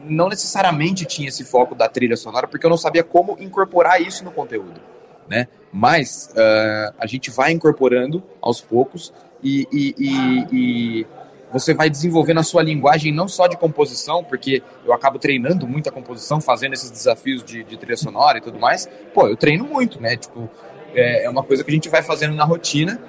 [0.03, 4.23] não necessariamente tinha esse foco da trilha sonora, porque eu não sabia como incorporar isso
[4.23, 4.79] no conteúdo,
[5.27, 5.47] né?
[5.71, 11.07] Mas uh, a gente vai incorporando aos poucos e, e, e, e,
[11.51, 15.91] você vai desenvolvendo a sua linguagem não só de composição, porque eu acabo treinando muita
[15.91, 18.87] composição, fazendo esses desafios de, de trilha sonora e tudo mais.
[19.13, 20.15] Pô, eu treino muito, né?
[20.15, 20.49] Tipo,
[20.93, 23.01] é, é uma coisa que a gente vai fazendo na rotina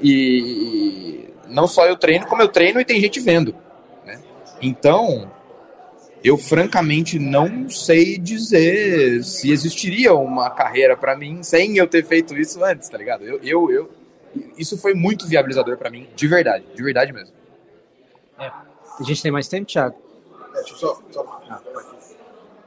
[0.00, 3.54] e não só eu treino, como eu treino e tem gente vendo.
[4.04, 4.20] Né?
[4.60, 5.30] Então,
[6.24, 12.36] eu francamente não sei dizer se existiria uma carreira para mim sem eu ter feito
[12.36, 13.24] isso antes, tá ligado?
[13.24, 13.90] Eu, eu, eu
[14.56, 17.34] isso foi muito viabilizador para mim, de verdade, de verdade mesmo.
[18.38, 18.46] É.
[18.46, 19.96] A gente tem mais tempo, Thiago?
[20.54, 21.42] É, só, só...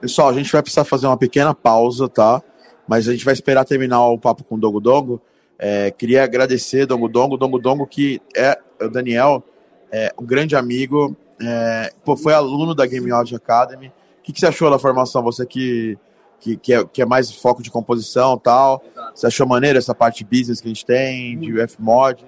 [0.01, 2.41] Pessoal, a gente vai precisar fazer uma pequena pausa, tá?
[2.87, 5.21] Mas a gente vai esperar terminar o papo com o Dogo Dogo.
[5.57, 9.43] É, queria agradecer Dongo Dongo, Dongo Dongo que é o Daniel,
[9.91, 13.87] é um grande amigo, é, pô, foi aluno da Game Audio Academy.
[14.19, 15.21] O que, que, você achou da formação?
[15.23, 15.97] Você que,
[16.39, 18.83] que, que, é, que é mais foco de composição tal,
[19.13, 22.25] você achou maneiro essa parte de business que a gente tem, de Fmod?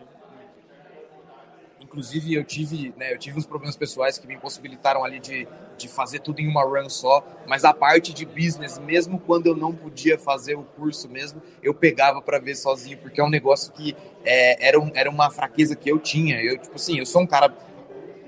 [1.82, 5.48] Inclusive, eu tive, né, eu tive uns problemas pessoais que me impossibilitaram ali de,
[5.78, 9.56] de fazer tudo em uma run só, mas a parte de business, mesmo quando eu
[9.56, 13.74] não podia fazer o curso mesmo, eu pegava para ver sozinho, porque é um negócio
[13.74, 16.40] que é, era, um, era uma fraqueza que eu tinha.
[16.40, 17.52] Eu, tipo assim, eu sou um cara,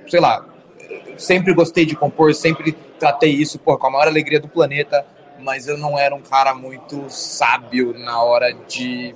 [0.07, 0.48] sei lá,
[1.17, 5.05] sempre gostei de compor, sempre tratei isso pô, com a maior alegria do planeta,
[5.39, 9.15] mas eu não era um cara muito sábio na hora de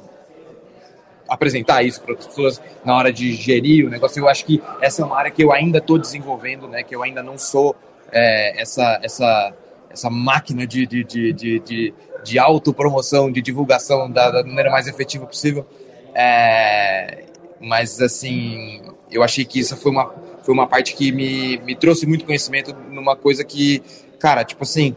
[1.27, 4.19] apresentar isso para as pessoas na hora de gerir o negócio.
[4.19, 6.83] Eu acho que essa é uma área que eu ainda estou desenvolvendo, né?
[6.83, 7.75] Que eu ainda não sou
[8.11, 9.53] é, essa, essa,
[9.89, 11.93] essa máquina de, de, de, de, de,
[12.23, 15.65] de autopromoção, de divulgação da, da maneira mais efetiva possível.
[16.13, 17.25] É,
[17.59, 20.13] mas, assim, eu achei que isso foi uma,
[20.43, 23.81] foi uma parte que me, me trouxe muito conhecimento numa coisa que,
[24.19, 24.95] cara, tipo assim,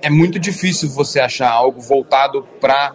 [0.00, 2.94] é muito difícil você achar algo voltado para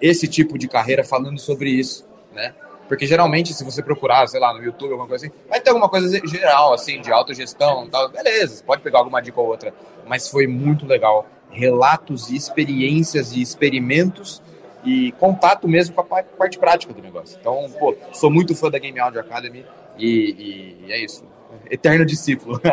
[0.00, 2.54] esse tipo de carreira falando sobre isso, né?
[2.88, 5.88] Porque geralmente, se você procurar, sei lá, no YouTube, alguma coisa assim, vai ter alguma
[5.88, 8.10] coisa geral, assim, de autogestão tal.
[8.10, 9.72] Beleza, pode pegar alguma dica ou outra.
[10.06, 11.26] Mas foi muito legal.
[11.48, 14.42] Relatos e experiências e experimentos
[14.84, 17.38] e contato mesmo com a parte prática do negócio.
[17.40, 19.64] Então, pô, sou muito fã da Game Audio Academy
[19.98, 21.24] e, e é isso.
[21.70, 22.60] Eterno discípulo.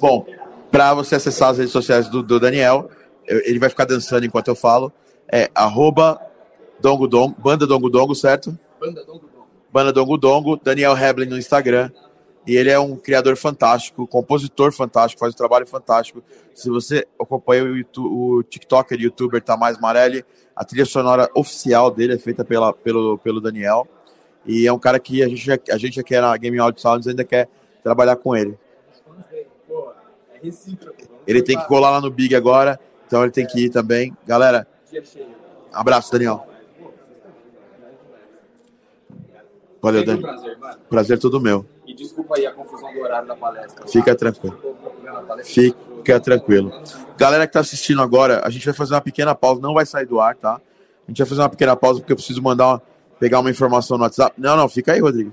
[0.00, 0.26] Bom,
[0.70, 2.90] para você acessar as redes sociais do, do, Daniel,
[3.26, 4.92] ele vai ficar dançando enquanto eu falo.
[5.30, 6.20] É arroba
[6.80, 8.58] Dongo Dongo, Banda Dongo Dongo, certo?
[8.80, 9.46] Banda Dongo Dongo.
[9.72, 11.90] Banda Dongo Dongo, Daniel Heblin no Instagram.
[12.46, 16.22] E ele é um criador fantástico, compositor fantástico, faz um trabalho fantástico.
[16.54, 20.24] Se você acompanha o, YouTube, o TikToker e youtuber Tamás Marelli,
[20.54, 23.88] a trilha sonora oficial dele é feita pela, pelo, pelo Daniel.
[24.46, 27.24] E é um cara que a gente, a gente aqui na Game Audio Sounds ainda
[27.24, 27.48] quer
[27.82, 28.58] trabalhar com ele.
[31.26, 34.14] Ele tem que colar lá no Big agora, então ele tem que ir também.
[34.26, 34.66] Galera,
[35.72, 36.46] abraço, Daniel.
[39.80, 40.22] Valeu, Dani.
[40.22, 41.66] Prazer, prazer todo meu.
[41.86, 43.86] E desculpa aí a confusão do horário da palestra.
[43.86, 44.58] Fica tranquilo.
[45.44, 46.72] Fica tranquilo.
[47.18, 50.06] Galera que está assistindo agora, a gente vai fazer uma pequena pausa, não vai sair
[50.06, 50.60] do ar, tá?
[51.06, 52.82] A gente vai fazer uma pequena pausa porque eu preciso mandar uma,
[53.18, 54.34] pegar uma informação no WhatsApp.
[54.38, 55.32] Não, não, fica aí, Rodrigo.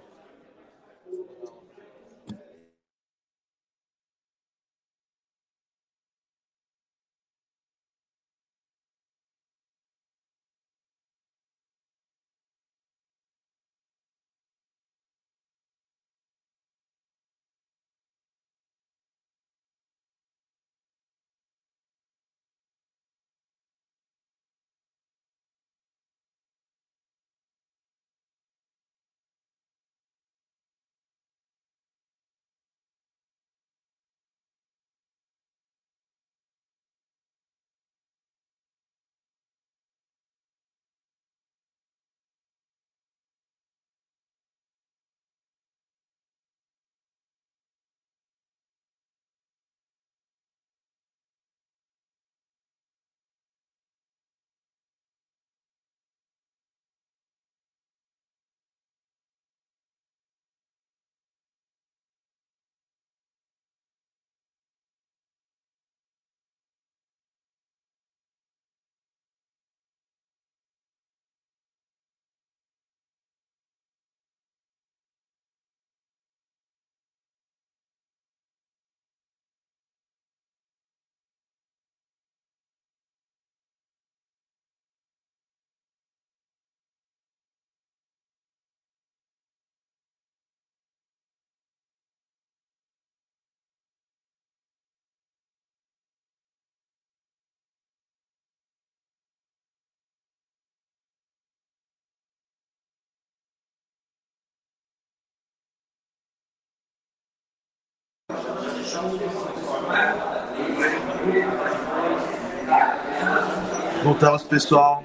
[114.04, 115.02] Voltamos, pessoal.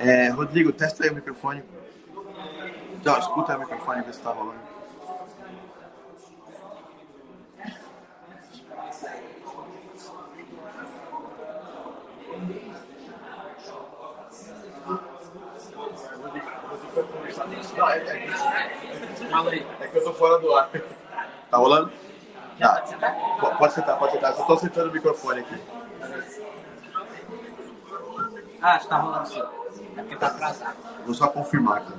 [0.00, 1.62] É, Rodrigo, testa aí o microfone.
[3.04, 4.58] Não, escuta o microfone, ver se tá rolando.
[19.30, 20.70] Não, é, é que eu tô fora do ar.
[21.50, 22.07] Tá rolando?
[22.58, 22.82] Tá.
[23.58, 24.34] Pode sentar, pode sentar.
[24.34, 25.62] Só tô sentando o microfone aqui.
[28.60, 29.42] Ah, está rolando sim.
[29.96, 30.76] É porque tá atrasado.
[31.04, 31.92] Vou só confirmar aqui.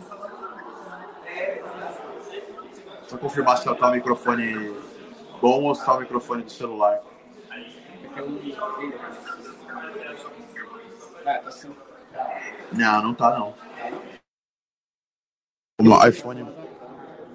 [3.07, 4.76] Só confirmar se tá o microfone
[5.41, 6.99] bom ou se tá o microfone do celular.
[11.26, 11.76] É, tá sim.
[12.74, 13.55] Não, não tá não.
[15.82, 16.45] O iPhone.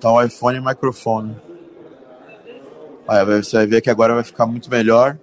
[0.01, 1.44] Tá o iPhone e microfone.
[3.07, 5.19] Olha, você vai ver que agora vai ficar muito melhor.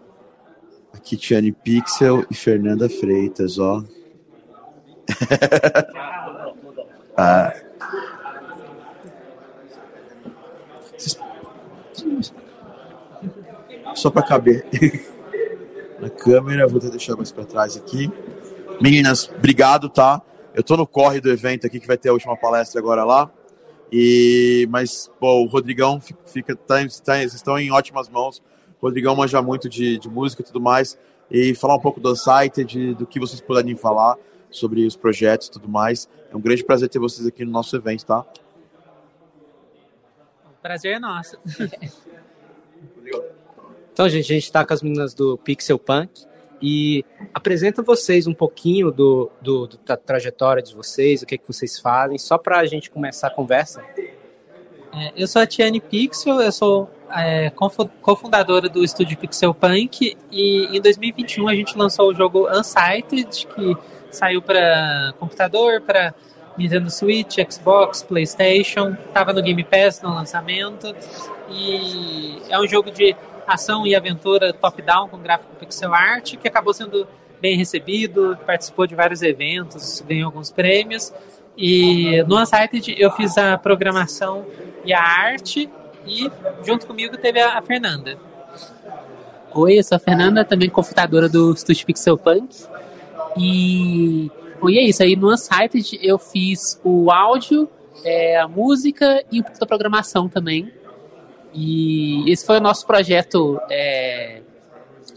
[0.94, 3.84] Aqui Tiane Pixel e Fernanda Freitas, ó.
[7.18, 7.54] ah.
[13.96, 14.66] Só para caber
[16.00, 18.12] na câmera, vou deixar mais para trás aqui.
[18.80, 20.22] Meninas, obrigado, tá?
[20.54, 23.32] Eu tô no corre do evento aqui, que vai ter a última palestra agora lá.
[23.92, 28.42] E, mas, pô, o Rodrigão fica, tá, tá, vocês estão em ótimas mãos.
[28.82, 30.98] O Rodrigão manja muito de, de música e tudo mais.
[31.30, 32.64] E falar um pouco do site,
[32.94, 34.18] do que vocês puderem falar
[34.50, 36.08] sobre os projetos e tudo mais.
[36.32, 38.26] É um grande prazer ter vocês aqui no nosso evento, tá?
[40.46, 41.38] O prazer é nosso.
[43.92, 46.31] então, gente, a gente está com as meninas do Pixel Punk
[46.62, 47.04] e
[47.34, 51.48] apresenta vocês um pouquinho do, do, do da trajetória de vocês, o que, é que
[51.48, 53.84] vocês fazem, só para a gente começar a conversa.
[54.94, 57.50] É, eu sou a Tiane Pixel, eu sou é,
[58.02, 63.78] cofundadora do estúdio Pixel Punk e em 2021 a gente lançou o jogo Unsighted, que
[64.12, 66.14] saiu para computador, para
[66.58, 70.94] Nintendo Switch, Xbox, PlayStation, estava no Game Pass no lançamento
[71.50, 73.16] e é um jogo de
[73.54, 77.08] ação e aventura top-down com gráfico pixel art que acabou sendo
[77.42, 81.14] bem recebido, participou de vários eventos, ganhou alguns prêmios
[81.58, 84.46] e no Unsighted eu fiz a programação
[84.86, 85.70] e a arte
[86.06, 86.30] e
[86.66, 88.18] junto comigo teve a, Fernanda.
[89.54, 92.56] Oi, eu sou a Fernanda, também cofundadora do Estúdio Pixel Punk.
[93.38, 94.32] E,
[94.68, 97.70] e é isso, aí no Unsighted eu fiz o áudio,
[98.04, 100.72] é, a música e a programação também.
[101.54, 104.42] E esse foi o nosso projeto é,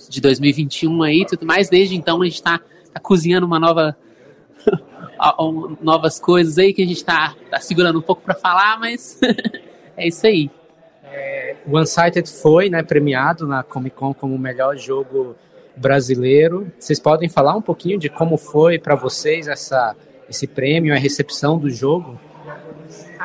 [0.08, 1.68] de 2021 aí tudo mais.
[1.68, 2.58] Desde então a gente está
[2.92, 3.96] tá cozinhando uma nova
[5.80, 9.18] novas coisas aí que a gente está tá segurando um pouco para falar, mas
[9.96, 10.50] é isso aí.
[11.04, 15.36] É, o Unsighted foi né, premiado na Comic Con como o melhor jogo
[15.76, 16.72] brasileiro.
[16.78, 19.94] Vocês podem falar um pouquinho de como foi para vocês essa,
[20.28, 22.18] esse prêmio, a recepção do jogo?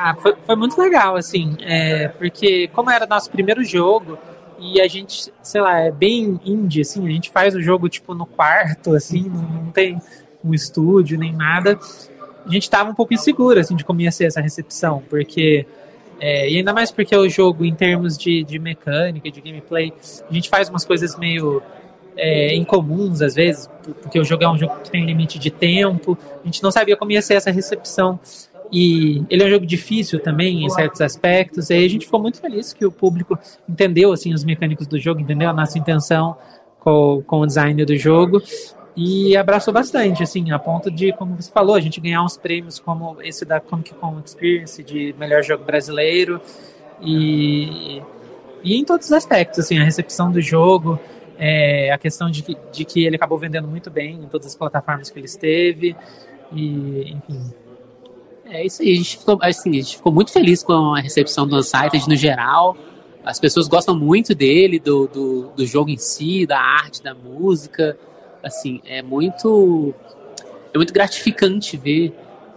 [0.02, 4.16] Ah, foi, foi muito legal, assim, é, porque como era nosso primeiro jogo
[4.58, 8.14] e a gente, sei lá, é bem indie, assim, a gente faz o jogo tipo
[8.14, 10.00] no quarto, assim, não, tem
[10.42, 11.78] um estúdio nem nada.
[12.46, 15.66] A gente estava um pouco inseguro, assim, de como ia ser essa recepção, porque
[16.18, 19.92] é, e ainda mais porque o jogo, em termos de, de mecânica, de gameplay,
[20.26, 21.62] a gente faz umas coisas meio
[22.16, 23.68] é, incomuns às vezes,
[24.00, 26.16] porque o jogo é um jogo que tem limite de tempo.
[26.42, 28.18] A gente não sabia como ia ser essa recepção.
[28.72, 31.70] E ele é um jogo difícil também em certos aspectos.
[31.70, 34.98] E aí a gente ficou muito feliz que o público entendeu assim os mecânicos do
[34.98, 36.36] jogo, entendeu a nossa intenção
[36.78, 38.40] com, com o design do jogo
[38.96, 42.78] e abraçou bastante, assim, a ponto de, como você falou, a gente ganhar uns prêmios
[42.78, 46.40] como esse da Comic Con Experience de melhor jogo brasileiro
[47.00, 48.02] e,
[48.62, 50.98] e em todos os aspectos, assim, a recepção do jogo,
[51.38, 54.56] é, a questão de que, de que ele acabou vendendo muito bem em todas as
[54.56, 55.96] plataformas que ele esteve
[56.52, 57.52] e, enfim.
[58.50, 61.46] É isso aí, a gente ficou, assim, a gente ficou muito feliz com a recepção
[61.46, 62.76] do Unsighted no geral,
[63.24, 67.96] as pessoas gostam muito dele, do, do, do jogo em si, da arte, da música,
[68.42, 69.94] assim, é muito
[70.74, 72.12] é muito gratificante ver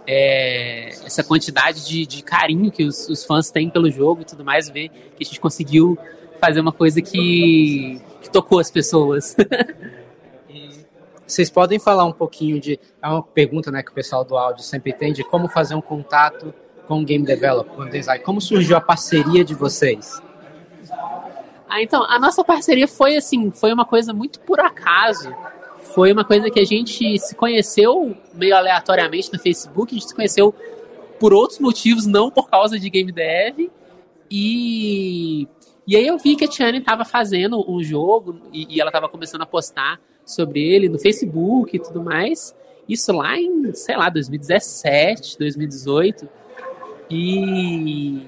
[0.06, 4.44] é, essa quantidade de, de carinho que os, os, fãs têm pelo jogo e tudo
[4.44, 5.96] mais, ver que a gente conseguiu
[6.40, 9.36] fazer uma coisa que, que tocou as pessoas.
[11.26, 12.78] Vocês podem falar um pouquinho de.
[13.02, 15.80] É uma pergunta né, que o pessoal do áudio sempre tem de como fazer um
[15.80, 16.52] contato
[16.86, 18.22] com o game developer, com o design.
[18.22, 20.20] Como surgiu a parceria de vocês?
[21.68, 25.34] Ah, então, a nossa parceria foi assim, foi uma coisa muito por acaso
[25.84, 30.14] foi uma coisa que a gente se conheceu meio aleatoriamente no Facebook, a gente se
[30.14, 30.54] conheceu
[31.20, 33.70] por outros motivos, não por causa de game dev.
[34.30, 35.46] E,
[35.86, 39.08] e aí eu vi que a Tiane estava fazendo um jogo e, e ela estava
[39.08, 42.54] começando a postar sobre ele no Facebook e tudo mais.
[42.88, 46.28] Isso lá em, sei lá, 2017, 2018.
[47.10, 48.22] E,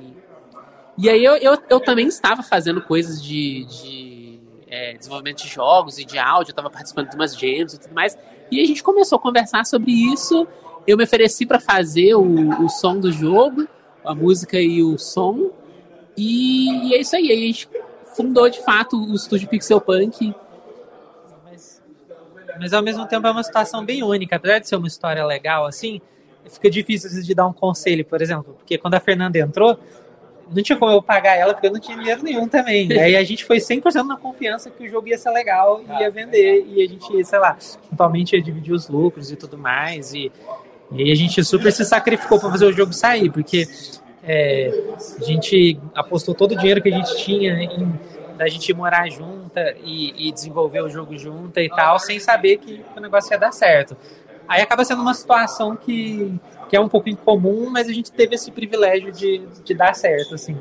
[0.99, 5.99] e aí eu, eu, eu também estava fazendo coisas de, de é, desenvolvimento de jogos
[5.99, 8.17] e de áudio, eu estava participando de umas jams e tudo mais.
[8.51, 10.47] E a gente começou a conversar sobre isso.
[10.87, 13.67] Eu me ofereci para fazer o, o som do jogo,
[14.05, 15.51] a música e o som.
[16.17, 17.31] E, e é isso aí.
[17.31, 17.69] A gente
[18.17, 20.35] fundou de fato o estúdio Pixel Punk.
[21.45, 21.83] Mas,
[22.59, 24.37] mas ao mesmo tempo é uma situação bem única.
[24.37, 26.01] Apesar de ser uma história legal assim,
[26.49, 28.55] fica difícil de dar um conselho, por exemplo.
[28.55, 29.79] Porque quando a Fernanda entrou,
[30.51, 32.91] não tinha como eu pagar ela porque eu não tinha dinheiro nenhum também.
[32.99, 36.11] Aí a gente foi 100% na confiança que o jogo ia ser legal e ia
[36.11, 36.65] vender.
[36.69, 37.57] E a gente, sei lá,
[37.91, 40.15] totalmente ia dividir os lucros e tudo mais.
[40.15, 40.31] E,
[40.93, 43.67] e aí a gente super se sacrificou para fazer o jogo sair, porque
[44.27, 44.71] é,
[45.21, 49.75] a gente apostou todo o dinheiro que a gente tinha em da gente morar junta
[49.83, 53.51] e, e desenvolver o jogo junta e tal, sem saber que o negócio ia dar
[53.51, 53.97] certo.
[54.47, 58.35] Aí acaba sendo uma situação que que é um pouco incomum, mas a gente teve
[58.35, 60.57] esse privilégio de, de dar certo, assim.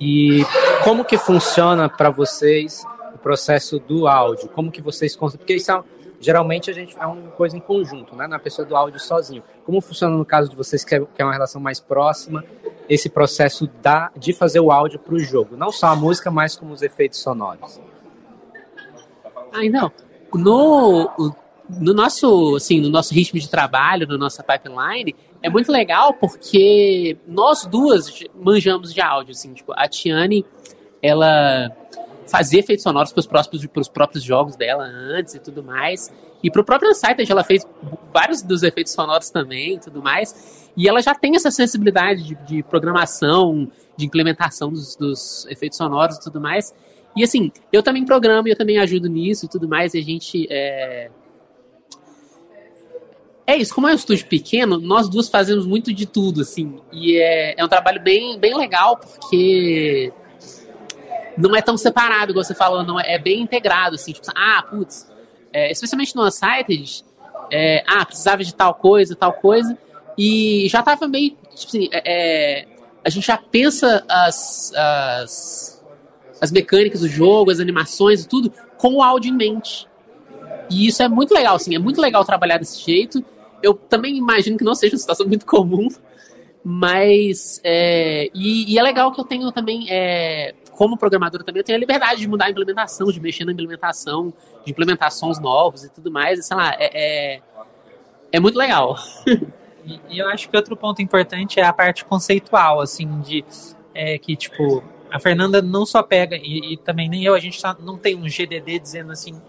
[0.00, 0.42] E
[0.82, 2.84] como que funciona para vocês
[3.14, 4.48] o processo do áudio?
[4.48, 5.82] Como que vocês porque isso é
[6.20, 8.26] geralmente a gente é uma coisa em conjunto, né?
[8.26, 9.42] Na pessoa do áudio sozinho.
[9.64, 12.44] Como funciona no caso de vocês que é, que é uma relação mais próxima,
[12.88, 16.56] esse processo da, de fazer o áudio para o jogo, não só a música, mas
[16.56, 17.80] como os efeitos sonoros?
[19.52, 19.90] Ah, então,
[20.34, 21.34] no,
[21.68, 27.16] no nosso, assim, no nosso ritmo de trabalho, na nossa pipeline, é muito legal porque
[27.26, 30.44] nós duas manjamos de áudio, assim, tipo, a Tiane,
[31.02, 31.70] ela
[32.28, 36.12] fazia efeitos sonoros para os próprios, próprios jogos dela antes e tudo mais.
[36.42, 37.66] E para o próprio Unsighted ela fez
[38.12, 40.70] vários dos efeitos sonoros também e tudo mais.
[40.76, 46.16] E ela já tem essa sensibilidade de, de programação, de implementação dos, dos, efeitos sonoros
[46.16, 46.74] e tudo mais.
[47.16, 49.94] E assim, eu também programo e eu também ajudo nisso e tudo mais.
[49.94, 50.46] E a gente.
[50.48, 51.10] É...
[53.44, 56.78] é isso, como é um estúdio pequeno, nós duas fazemos muito de tudo, assim.
[56.92, 60.12] E é, é um trabalho bem, bem legal, porque
[61.38, 64.62] não é tão separado, igual você falou, não é, é bem integrado, assim, tipo, ah,
[64.68, 65.08] putz,
[65.52, 67.04] é, especialmente no Unsighted,
[67.50, 69.78] é, ah, precisava de tal coisa, tal coisa,
[70.16, 72.66] e já tava meio, tipo assim, é, é,
[73.04, 75.84] a gente já pensa as, as,
[76.40, 79.86] as mecânicas do jogo, as animações e tudo, com o áudio em mente.
[80.68, 83.24] E isso é muito legal, assim, é muito legal trabalhar desse jeito.
[83.62, 85.88] Eu também imagino que não seja uma situação muito comum,
[86.62, 91.64] mas é, e, e, é legal que eu tenho também é, como programador também, eu
[91.64, 94.32] tenho a liberdade de mudar a implementação, de mexer na implementação,
[94.64, 96.38] de implementar sons novos e tudo mais.
[96.38, 96.90] E, sei lá, é,
[97.34, 97.40] é,
[98.30, 98.96] é muito legal.
[99.84, 103.44] E, e, eu acho que outro ponto importante é a parte conceitual, assim, de
[103.94, 107.60] é, que, tipo, a Fernanda não só pega, e, e também nem eu, a gente
[107.60, 109.40] tá, não tem um GDD dizendo, assim,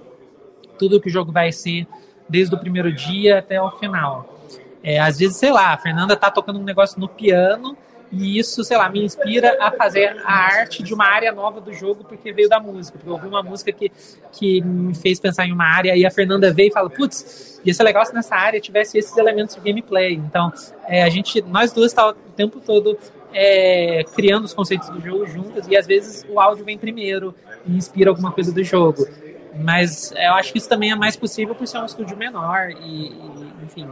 [0.79, 1.85] tudo que o jogo vai ser
[2.27, 4.39] desde o primeiro dia até o final.
[4.81, 7.77] É, às vezes, sei lá, a Fernanda tá tocando um negócio no piano
[8.11, 11.71] e isso, sei lá, me inspira a fazer a arte de uma área nova do
[11.71, 12.97] jogo porque veio da música.
[12.97, 13.91] Porque eu ouvi uma música que,
[14.31, 17.73] que me fez pensar em uma área e a Fernanda veio e fala: putz, ia
[17.73, 20.13] ser legal se nessa área tivesse esses elementos de gameplay.
[20.15, 20.51] Então,
[20.87, 22.97] é, a gente, nós duas tá o tempo todo
[23.31, 27.35] é, criando os conceitos do jogo juntas e às vezes o áudio vem primeiro
[27.65, 29.07] e inspira alguma coisa do jogo.
[29.55, 33.07] Mas eu acho que isso também é mais possível por ser um estúdio menor e,
[33.07, 33.87] e enfim.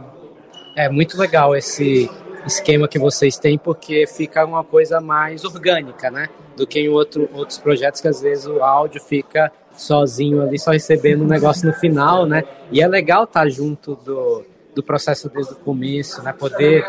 [0.74, 2.10] É muito legal esse
[2.48, 6.28] esquema que vocês têm, porque fica uma coisa mais orgânica, né?
[6.56, 10.72] Do que em outro, outros projetos que às vezes o áudio fica sozinho ali, só
[10.72, 12.42] recebendo um negócio no final, né?
[12.72, 14.44] E é legal estar tá junto do,
[14.74, 16.32] do processo desde o começo, né?
[16.32, 16.84] Poder,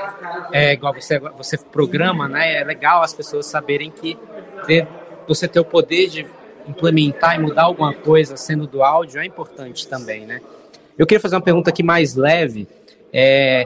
[0.51, 2.61] é, igual você, você programa, né?
[2.61, 4.17] É legal as pessoas saberem que
[4.65, 4.87] ter,
[5.27, 6.25] você ter o poder de
[6.67, 10.41] implementar e mudar alguma coisa sendo do áudio é importante também, né?
[10.97, 12.67] Eu queria fazer uma pergunta aqui mais leve,
[13.13, 13.65] é,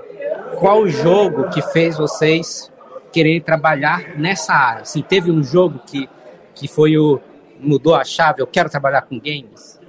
[0.57, 2.71] qual jogo que fez vocês
[3.11, 4.81] querer trabalhar nessa área?
[4.81, 6.09] Assim, teve um jogo que,
[6.55, 7.19] que foi o
[7.59, 9.79] mudou a chave, eu quero trabalhar com games?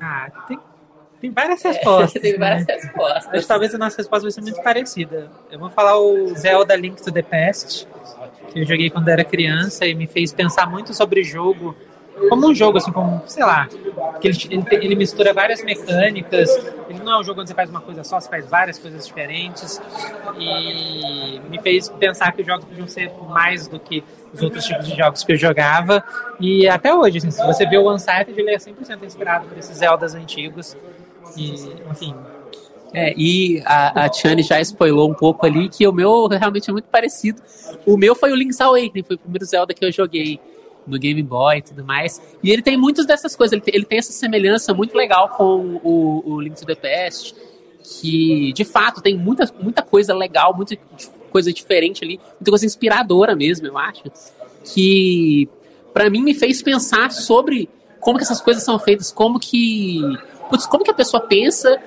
[0.00, 0.58] Ah, tem,
[1.20, 2.12] tem várias respostas.
[2.22, 2.74] Tem várias né?
[2.74, 3.28] respostas.
[3.32, 5.30] Mas talvez a nossa resposta vai ser muito parecida.
[5.50, 7.88] Eu vou falar o Zelda Link to the Past,
[8.52, 11.74] que eu joguei quando era criança e me fez pensar muito sobre jogo
[12.28, 13.68] como um jogo, assim, como, sei lá,
[14.20, 16.48] que ele, ele, ele, mistura várias mecânicas,
[16.88, 19.06] ele não é um jogo onde você faz uma coisa só, você faz várias coisas
[19.06, 19.80] diferentes,
[20.38, 24.02] e me fez pensar que os jogos podiam ser mais do que
[24.32, 26.02] os outros tipos de jogos que eu jogava,
[26.40, 29.76] e até hoje, assim, se você vê o Unsighted, ele é 100% inspirado por esses
[29.76, 30.76] Zeldas antigos,
[31.36, 31.54] e,
[31.90, 32.14] enfim...
[32.94, 36.72] É, e a, a Tiane já spoilou um pouco ali que o meu realmente é
[36.72, 37.38] muito parecido.
[37.84, 40.40] O meu foi o Link's Awakening, foi o primeiro Zelda que eu joguei
[40.88, 42.20] no Game Boy e tudo mais.
[42.42, 45.80] E ele tem muitas dessas coisas, ele tem, ele tem essa semelhança muito legal com
[45.82, 47.34] o, o Link to the Past,
[47.82, 50.76] que de fato tem muita, muita coisa legal, muita
[51.30, 54.04] coisa diferente ali, muita coisa inspiradora mesmo, eu acho,
[54.64, 55.48] que
[55.92, 57.68] para mim me fez pensar sobre
[58.00, 60.00] como que essas coisas são feitas, como que
[60.48, 61.78] putz, como que a pessoa pensa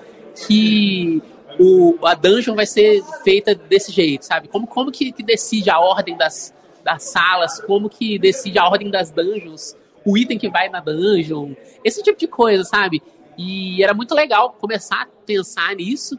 [0.47, 1.21] que
[1.59, 4.47] o, a dungeon vai ser feita desse jeito, sabe?
[4.47, 8.89] Como, como que, que decide a ordem das, das salas, como que decide a ordem
[8.89, 9.75] das dungeons,
[10.05, 11.53] o item que vai na dungeon,
[11.83, 13.01] esse tipo de coisa, sabe?
[13.37, 16.17] E era muito legal começar a pensar nisso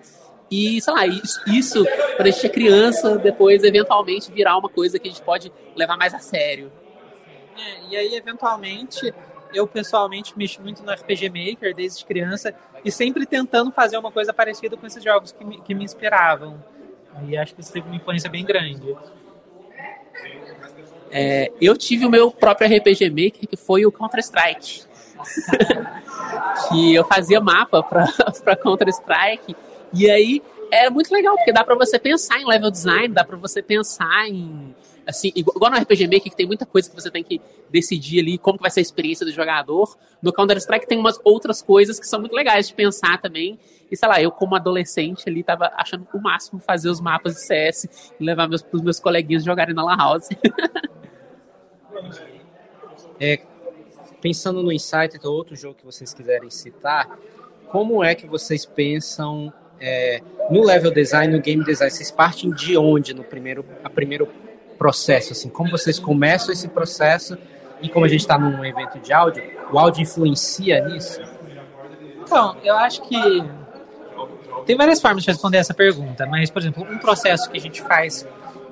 [0.51, 1.85] e, sei lá, isso, isso
[2.17, 6.19] quando a criança, depois eventualmente virar uma coisa que a gente pode levar mais a
[6.19, 6.71] sério.
[7.57, 9.15] É, e aí, eventualmente,
[9.55, 14.33] eu pessoalmente mexo muito no RPG Maker desde criança e sempre tentando fazer uma coisa
[14.33, 16.63] parecida com esses jogos que me, que me inspiravam.
[17.27, 18.95] E acho que isso teve uma influência bem grande.
[21.13, 24.85] É, eu tive o meu próprio RPG Maker, que foi o Counter-Strike.
[26.69, 29.55] que eu fazia mapa para Counter-Strike.
[29.93, 33.37] E aí era muito legal, porque dá para você pensar em level design, dá para
[33.37, 34.75] você pensar em,
[35.07, 38.39] assim, igual, no RPG Maker, que tem muita coisa que você tem que decidir ali
[38.39, 39.97] como que vai ser a experiência do jogador.
[40.23, 43.59] No Counter-Strike tem umas outras coisas que são muito legais de pensar também.
[43.91, 47.41] E sei lá, eu como adolescente ali tava achando o máximo fazer os mapas de
[47.41, 50.29] CS e levar meus, os meus coleguinhas jogarem na La House.
[53.21, 53.41] É,
[54.21, 57.09] pensando no Insight, ou outro jogo que vocês quiserem citar,
[57.67, 60.21] como é que vocês pensam é,
[60.51, 61.91] no level design, no game design?
[61.91, 64.29] Vocês partem de onde no primeiro, a primeiro
[64.83, 65.33] processo?
[65.33, 67.39] Assim, como vocês começam esse processo
[67.81, 71.21] e como a gente está num evento de áudio, o áudio influencia nisso?
[72.21, 73.17] Então, eu acho que
[74.67, 77.81] tem várias formas de responder essa pergunta, mas, por exemplo, um processo que a gente
[77.81, 78.27] faz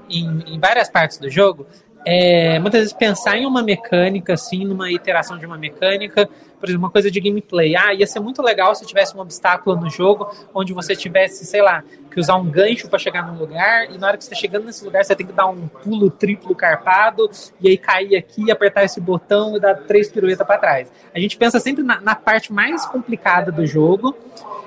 [0.09, 1.65] em, em várias partes do jogo
[2.05, 6.29] é muitas vezes pensar em uma mecânica, assim, numa iteração de uma mecânica,
[6.59, 7.75] por exemplo, uma coisa de gameplay.
[7.75, 11.63] Ah, ia ser muito legal se tivesse um obstáculo no jogo onde você tivesse, sei
[11.63, 14.41] lá, que usar um gancho para chegar num lugar e na hora que você está
[14.41, 18.51] chegando nesse lugar você tem que dar um pulo triplo carpado e aí cair aqui,
[18.51, 20.93] apertar esse botão e dar três piruetas para trás.
[21.15, 24.17] A gente pensa sempre na, na parte mais complicada do jogo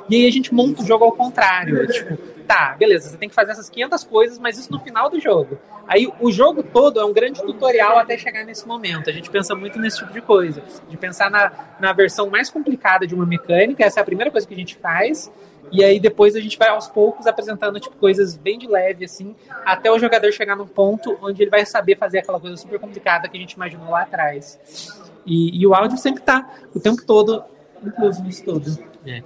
[0.10, 1.88] e aí a gente monta o jogo ao contrário.
[1.88, 5.20] Tipo, tá, beleza, você tem que fazer essas 500 coisas, mas isso no final do
[5.20, 5.58] jogo.
[5.88, 9.10] Aí o jogo todo é um grande tutorial até chegar nesse momento.
[9.10, 13.08] A gente pensa muito nesse tipo de coisa, de pensar na, na versão mais complicada
[13.08, 15.32] de uma mecânica, essa é a primeira coisa que a gente faz.
[15.72, 19.36] E aí depois a gente vai aos poucos apresentando tipo coisas bem de leve assim,
[19.66, 23.28] até o jogador chegar num ponto onde ele vai saber fazer aquela coisa super complicada
[23.28, 24.60] que a gente imaginou lá atrás.
[25.26, 27.44] E, e o áudio sempre tá o tempo todo
[27.84, 28.78] incluso nisso tudo.
[29.06, 29.24] É.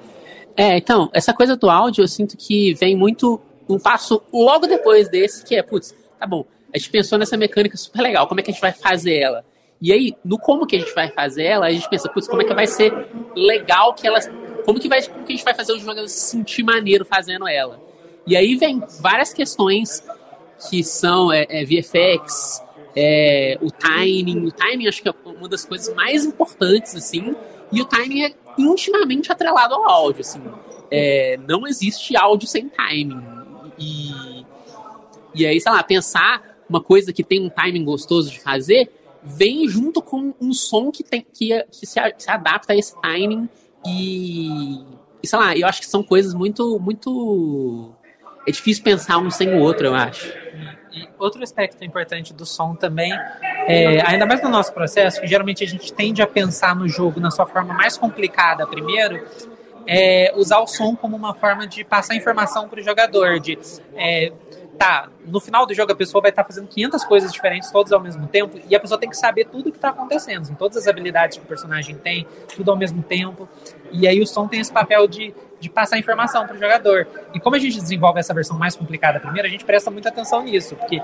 [0.57, 3.39] É, então, essa coisa do áudio eu sinto que vem muito
[3.69, 6.43] um passo logo depois desse, que é, putz, tá bom,
[6.73, 9.45] a gente pensou nessa mecânica super legal, como é que a gente vai fazer ela?
[9.79, 12.41] E aí, no como que a gente vai fazer ela, a gente pensa, putz, como
[12.41, 12.91] é que vai ser
[13.35, 14.19] legal que ela.
[14.65, 17.47] Como que, vai, como que a gente vai fazer os jogadores se sentir maneiro fazendo
[17.47, 17.79] ela?
[18.25, 20.03] E aí vem várias questões
[20.69, 22.63] que são é, é, VFX,
[22.95, 24.47] é, o timing.
[24.47, 27.35] O timing acho que é uma das coisas mais importantes, assim.
[27.71, 30.41] E o timing é intimamente atrelado ao áudio, assim.
[30.89, 33.23] É, não existe áudio sem timing.
[33.77, 34.45] E,
[35.35, 38.89] e aí, sei lá, pensar uma coisa que tem um timing gostoso de fazer
[39.23, 43.49] vem junto com um som que, tem, que, que se, se adapta a esse timing
[43.85, 44.81] e,
[45.21, 47.91] e, sei lá, eu acho que são coisas muito, muito...
[48.47, 50.33] É difícil pensar um sem o outro, eu acho.
[50.97, 53.13] E outro aspecto importante do som também,
[53.67, 57.19] é, ainda mais no nosso processo, que geralmente a gente tende a pensar no jogo
[57.19, 59.23] na sua forma mais complicada primeiro,
[59.85, 63.57] é usar o som como uma forma de passar informação para o jogador, de
[63.95, 64.31] é,
[64.77, 67.91] tá, no final do jogo a pessoa vai estar tá fazendo 500 coisas diferentes todas
[67.91, 70.77] ao mesmo tempo e a pessoa tem que saber tudo o que está acontecendo, todas
[70.77, 73.47] as habilidades que o personagem tem, tudo ao mesmo tempo.
[73.91, 77.07] E aí o som tem esse papel de, de passar informação para o jogador.
[77.33, 80.43] E como a gente desenvolve essa versão mais complicada primeiro, a gente presta muita atenção
[80.43, 81.01] nisso, porque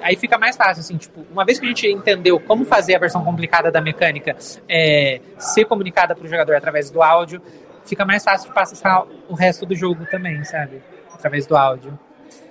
[0.00, 2.98] aí fica mais fácil, assim, tipo, uma vez que a gente entendeu como fazer a
[2.98, 4.36] versão complicada da mecânica
[4.68, 7.42] é, ser comunicada para o jogador através do áudio,
[7.84, 10.82] fica mais fácil de passar o resto do jogo também, sabe?
[11.12, 11.98] Através do áudio.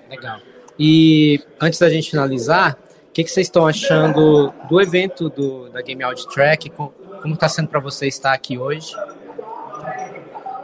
[0.09, 0.39] Legal.
[0.79, 2.77] E antes da gente finalizar,
[3.09, 6.69] o que, que vocês estão achando do evento do, da Game Audio Track?
[6.69, 8.95] Como está sendo para vocês estar aqui hoje?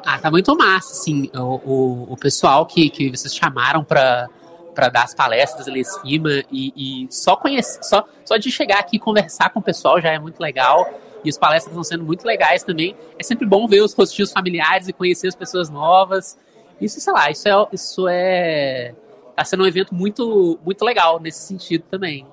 [0.05, 4.29] Ah, tá muito massa, assim, o, o, o pessoal que, que vocês chamaram para
[4.75, 8.79] para dar as palestras ali em cima e, e, só conhecer, só, só de chegar
[8.79, 10.85] aqui e conversar com o pessoal já é muito legal.
[11.23, 12.93] E as palestras estão sendo muito legais também.
[13.17, 16.37] É sempre bom ver os rostinhos familiares e conhecer as pessoas novas.
[16.79, 18.93] Isso, sei lá, isso é, isso é
[19.35, 22.25] tá sendo um evento muito, muito legal nesse sentido também.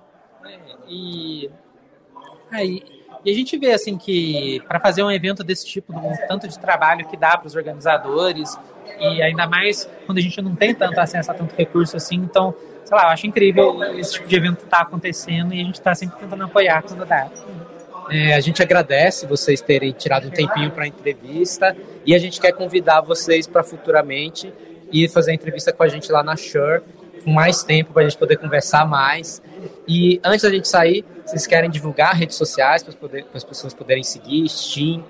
[0.45, 0.59] É,
[0.89, 1.51] e,
[2.51, 2.83] aí,
[3.25, 6.59] e a gente vê assim que para fazer um evento desse tipo, um tanto de
[6.59, 8.59] trabalho que dá para os organizadores,
[8.99, 12.55] e ainda mais quando a gente não tem tanto acesso a tanto recurso assim, então,
[12.85, 15.75] sei lá, eu acho incrível esse tipo de evento estar tá acontecendo e a gente
[15.75, 17.31] está sempre tentando apoiar quando dá.
[18.11, 22.41] É, a gente agradece vocês terem tirado um tempinho para a entrevista e a gente
[22.41, 24.53] quer convidar vocês para futuramente
[24.93, 26.83] e fazer a entrevista com a gente lá na Shure,
[27.25, 29.43] com mais tempo para a gente poder conversar mais.
[29.89, 32.95] E antes da gente sair, vocês querem divulgar redes sociais para
[33.35, 35.05] as pessoas poderem seguir, Steam?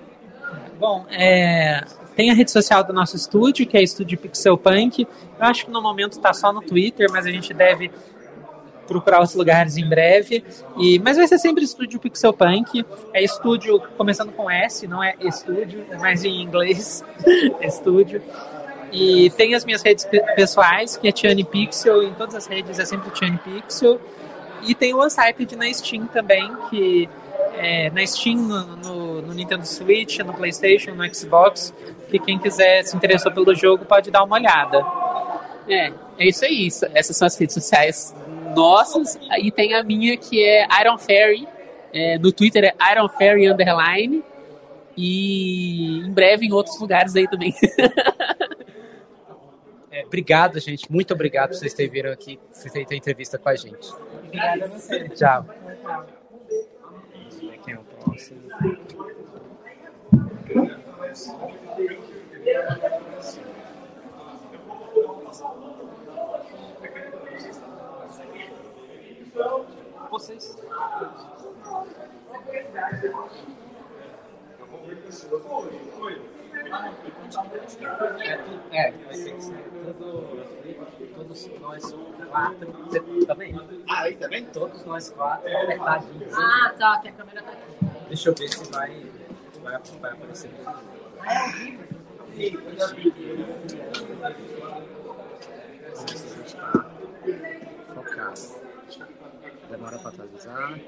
[0.78, 1.84] Bom, é,
[2.14, 5.06] tem a rede social do nosso estúdio, que é Estúdio Pixel Punk.
[5.38, 7.90] Eu acho que no momento está só no Twitter, mas a gente deve
[8.86, 10.44] procurar os lugares em breve.
[10.76, 12.84] E, mas vai ser sempre Estúdio Pixel Punk.
[13.14, 17.04] É estúdio começando com S, não é estúdio, mas em inglês,
[17.62, 18.22] estúdio.
[18.93, 20.06] E tem as minhas redes
[20.36, 23.98] pessoais, que é Tiane Pixel, em todas as redes é sempre Tiane Pixel.
[24.66, 27.09] E tem o Unsighted na Steam também, que
[27.56, 31.73] é, na Steam, no, no, no, Nintendo Switch, no Playstation, no Xbox,
[32.10, 34.85] que quem quiser se interessou pelo jogo pode dar uma olhada.
[35.69, 36.69] É, é isso aí.
[36.94, 38.14] Essas são as redes sociais
[38.55, 39.19] nossas.
[39.39, 41.48] E tem a minha que é Iron Fairy.
[41.94, 44.23] É, no Twitter é Iron Fairy Underline.
[44.97, 47.55] E em breve em outros lugares aí também.
[50.03, 50.91] É, obrigado, gente.
[50.91, 53.93] Muito obrigado por vocês terem vindo aqui, feito a entrevista com a gente.
[53.93, 55.09] Obrigada a você.
[55.11, 55.47] Tchau.
[57.65, 58.43] Quem é o próximo?
[70.11, 70.57] Vocês.
[78.70, 80.44] É, vai ter que ser todo,
[81.14, 81.94] todos nós
[82.30, 82.72] quatro.
[82.86, 83.55] Você também?
[83.89, 84.44] Ah, aí também?
[84.47, 86.32] Todos nós quatro apertadinhos.
[86.34, 88.06] Ah, tá, que a câmera tá aqui.
[88.09, 89.06] Deixa eu ver se vai,
[89.62, 90.51] vai, vai aparecer.
[95.94, 96.90] Se a gente tá
[97.94, 98.40] focado.
[99.70, 100.78] Demora para atualizar.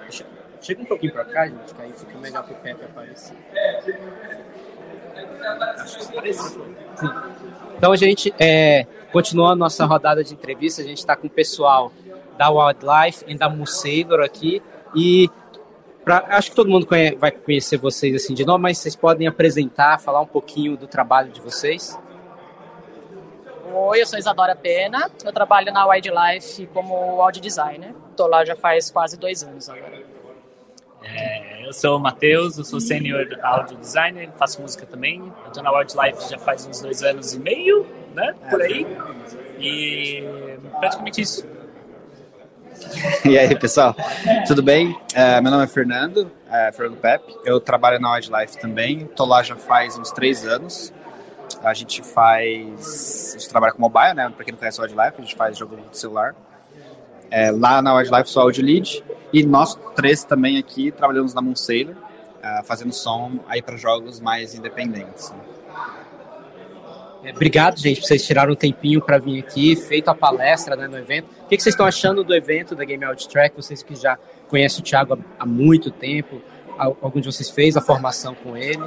[0.00, 0.26] Deixa-
[0.60, 3.36] Chega um pouquinho pra cá, gente, que aí fica melhor pro Pepe aparecer.
[6.22, 7.08] Sim.
[7.76, 10.82] Então, gente é, continua a nossa rodada de entrevista.
[10.82, 11.92] A gente está com o pessoal
[12.36, 14.62] da Wildlife e da Musailor aqui.
[14.94, 15.30] E
[16.04, 19.26] pra, acho que todo mundo conhe- vai conhecer vocês assim de novo, mas vocês podem
[19.26, 21.98] apresentar, falar um pouquinho do trabalho de vocês.
[23.72, 27.94] Oi, eu sou Isadora Pena, eu trabalho na Wildlife como audio designer.
[28.10, 30.07] Estou lá já faz quase dois anos agora.
[31.02, 35.32] É, eu sou o Matheus, eu sou senior audio designer, faço música também.
[35.44, 38.34] Eu tô na Wildlife já faz uns dois anos e meio, né?
[38.50, 38.86] Por aí.
[39.58, 41.46] E praticamente isso.
[43.24, 43.94] E aí, pessoal,
[44.46, 44.98] tudo bem?
[45.14, 47.36] É, meu nome é Fernando, é, Fernando Pepe.
[47.44, 49.06] Eu trabalho na Wildlife também.
[49.16, 50.92] Tô lá já faz uns três anos.
[51.62, 53.34] A gente faz.
[53.34, 54.30] A gente trabalha com mobile, né?
[54.34, 56.34] Pra quem não conhece a Wildlife, a gente faz jogo de celular.
[57.30, 59.04] É, lá na Wildlife sou audio lead.
[59.32, 61.94] E nós três também aqui trabalhamos na Moon Sailor,
[62.42, 65.30] é, fazendo som aí para jogos mais independentes.
[65.30, 65.38] né?
[67.24, 70.86] É, obrigado, gente, por vocês tiraram um tempinho para vir aqui, feito a palestra né,
[70.86, 71.26] no evento.
[71.44, 73.56] O que, vocês estão achando do evento da Game Out Track?
[73.56, 74.16] Vocês que já
[74.48, 76.40] conhecem o Thiago há, há muito tempo,
[76.78, 78.78] al- algum de vocês fez a formação com ele?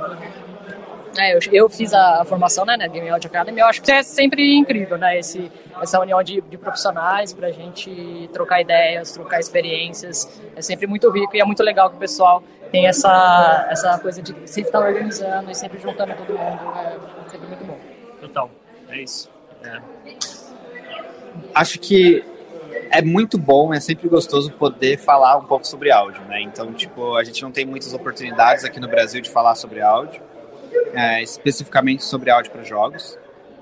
[1.18, 3.92] É, eu, eu fiz a, a formação né, na Game Audio Academy, eu acho que
[3.92, 5.20] é sempre incrível, né?
[5.20, 5.52] Esse,
[5.82, 10.42] essa união de, de profissionais para a gente trocar ideias, trocar experiências.
[10.56, 14.22] É sempre muito rico e é muito legal que o pessoal tem essa, essa coisa
[14.22, 16.62] de sempre estar organizando e sempre juntando todo mundo.
[16.78, 17.78] É sempre muito bom.
[18.22, 18.50] Total.
[18.90, 19.30] É isso.
[19.64, 19.80] É.
[21.54, 22.24] acho que
[22.90, 26.42] é muito bom, é sempre gostoso poder falar um pouco sobre áudio, né?
[26.42, 30.22] Então, tipo, a gente não tem muitas oportunidades aqui no Brasil de falar sobre áudio,
[30.93, 33.18] é, especificamente sobre áudio para jogos.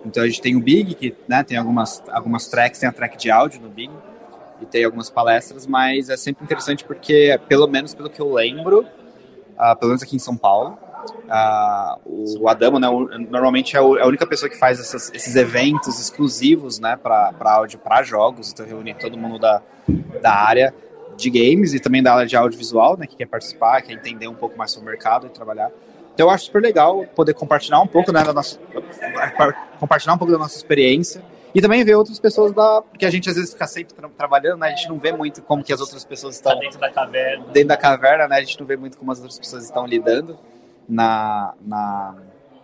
[0.06, 3.18] Então, a gente tem o Big, que né, tem algumas, algumas tracks, tem a track
[3.18, 3.92] de áudio no Big,
[4.62, 8.86] e tem algumas palestras, mas é sempre interessante porque, pelo menos pelo que eu lembro,
[9.58, 10.78] ah, pelo menos aqui em São Paulo,
[11.30, 12.88] ah, o Adamo, né,
[13.30, 17.80] normalmente é é a única pessoa que faz essas- esses eventos exclusivos, né, para áudio,
[17.80, 19.62] para jogos, então reúne todo mundo da,
[20.22, 20.74] da área
[21.18, 24.36] de games e também da área de audiovisual, né, que quer participar, quer entender um
[24.36, 25.72] pouco mais sobre o mercado e trabalhar.
[26.20, 28.60] Então eu acho super legal poder compartilhar um pouco, né, da nossa,
[29.80, 31.22] compartilhar um pouco da nossa experiência
[31.56, 34.60] e também ver outras pessoas da, porque a gente às vezes fica sempre tra- trabalhando,
[34.60, 36.92] né, a gente não vê muito como que as outras pessoas estão Tá dentro da
[36.92, 37.46] caverna.
[37.54, 38.36] dentro da caverna, né?
[38.36, 40.38] A gente não vê muito como as outras pessoas estão lidando
[40.90, 42.16] na, na,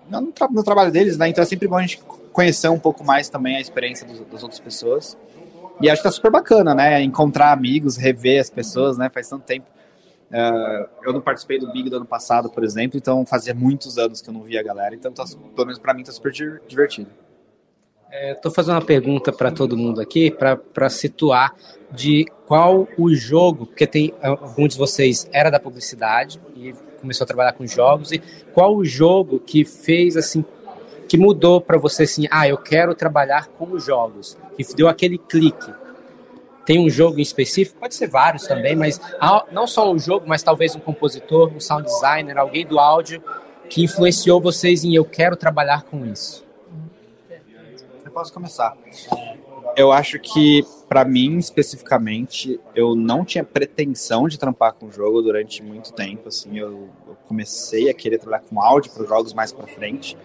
[0.10, 1.30] no, tra- no trabalho deles, né?
[1.30, 2.02] Então é sempre bom a gente
[2.34, 5.18] conhecer um pouco mais também a experiência dos, das outras pessoas.
[5.80, 7.02] E acho que tá super bacana, né?
[7.02, 9.10] Encontrar amigos, rever as pessoas, né?
[9.10, 9.65] Faz tanto tempo.
[10.31, 14.22] Eh, eu não participei do Big do ano passado, por exemplo, então fazia muitos anos
[14.22, 14.95] que eu não via a galera.
[14.95, 15.23] Então, tá,
[15.56, 17.10] pelo menos pra mim, tá super di- divertido.
[18.11, 21.53] Estou fazendo uma pergunta para todo mundo aqui, para situar
[21.91, 27.27] de qual o jogo, porque tem alguns de vocês era da publicidade e começou a
[27.27, 28.22] trabalhar com jogos, e
[28.53, 30.45] qual o jogo que fez assim,
[31.10, 35.73] que mudou para você assim, ah, eu quero trabalhar com jogos, que deu aquele clique.
[36.66, 39.00] Tem um jogo em específico, pode ser vários também, mas
[39.52, 43.22] não só um jogo, mas talvez um compositor, um sound designer, alguém do áudio
[43.70, 46.46] que influenciou vocês em eu quero trabalhar com isso.
[48.04, 48.76] Eu posso começar.
[49.76, 55.62] Eu acho que, pra mim, especificamente, eu não tinha pretensão de trampar com jogo durante
[55.62, 56.30] muito tempo.
[56.30, 60.18] Assim, eu, eu comecei a querer trabalhar com áudio para jogos mais pra frente.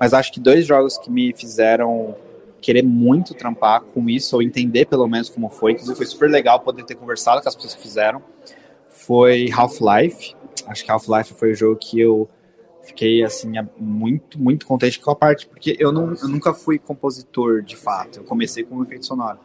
[0.00, 2.16] Mas acho que dois jogos que me fizeram
[2.62, 6.60] querer muito trampar com isso, ou entender pelo menos como foi, inclusive foi super legal
[6.60, 8.22] poder ter conversado com as pessoas que fizeram,
[8.88, 10.34] foi Half-Life.
[10.66, 12.28] Acho que Half-Life foi o jogo que eu
[12.82, 17.62] Fiquei, assim, muito, muito contente com a parte, porque eu, não, eu nunca fui compositor,
[17.62, 18.18] de fato.
[18.18, 19.38] Eu comecei como efeito sonoro.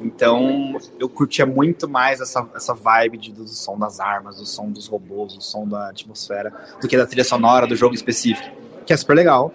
[0.00, 4.68] Então, eu curtia muito mais essa, essa vibe de, do som das armas, do som
[4.68, 8.50] dos robôs, do som da atmosfera, do que da trilha sonora do jogo específico,
[8.84, 9.52] que é super legal.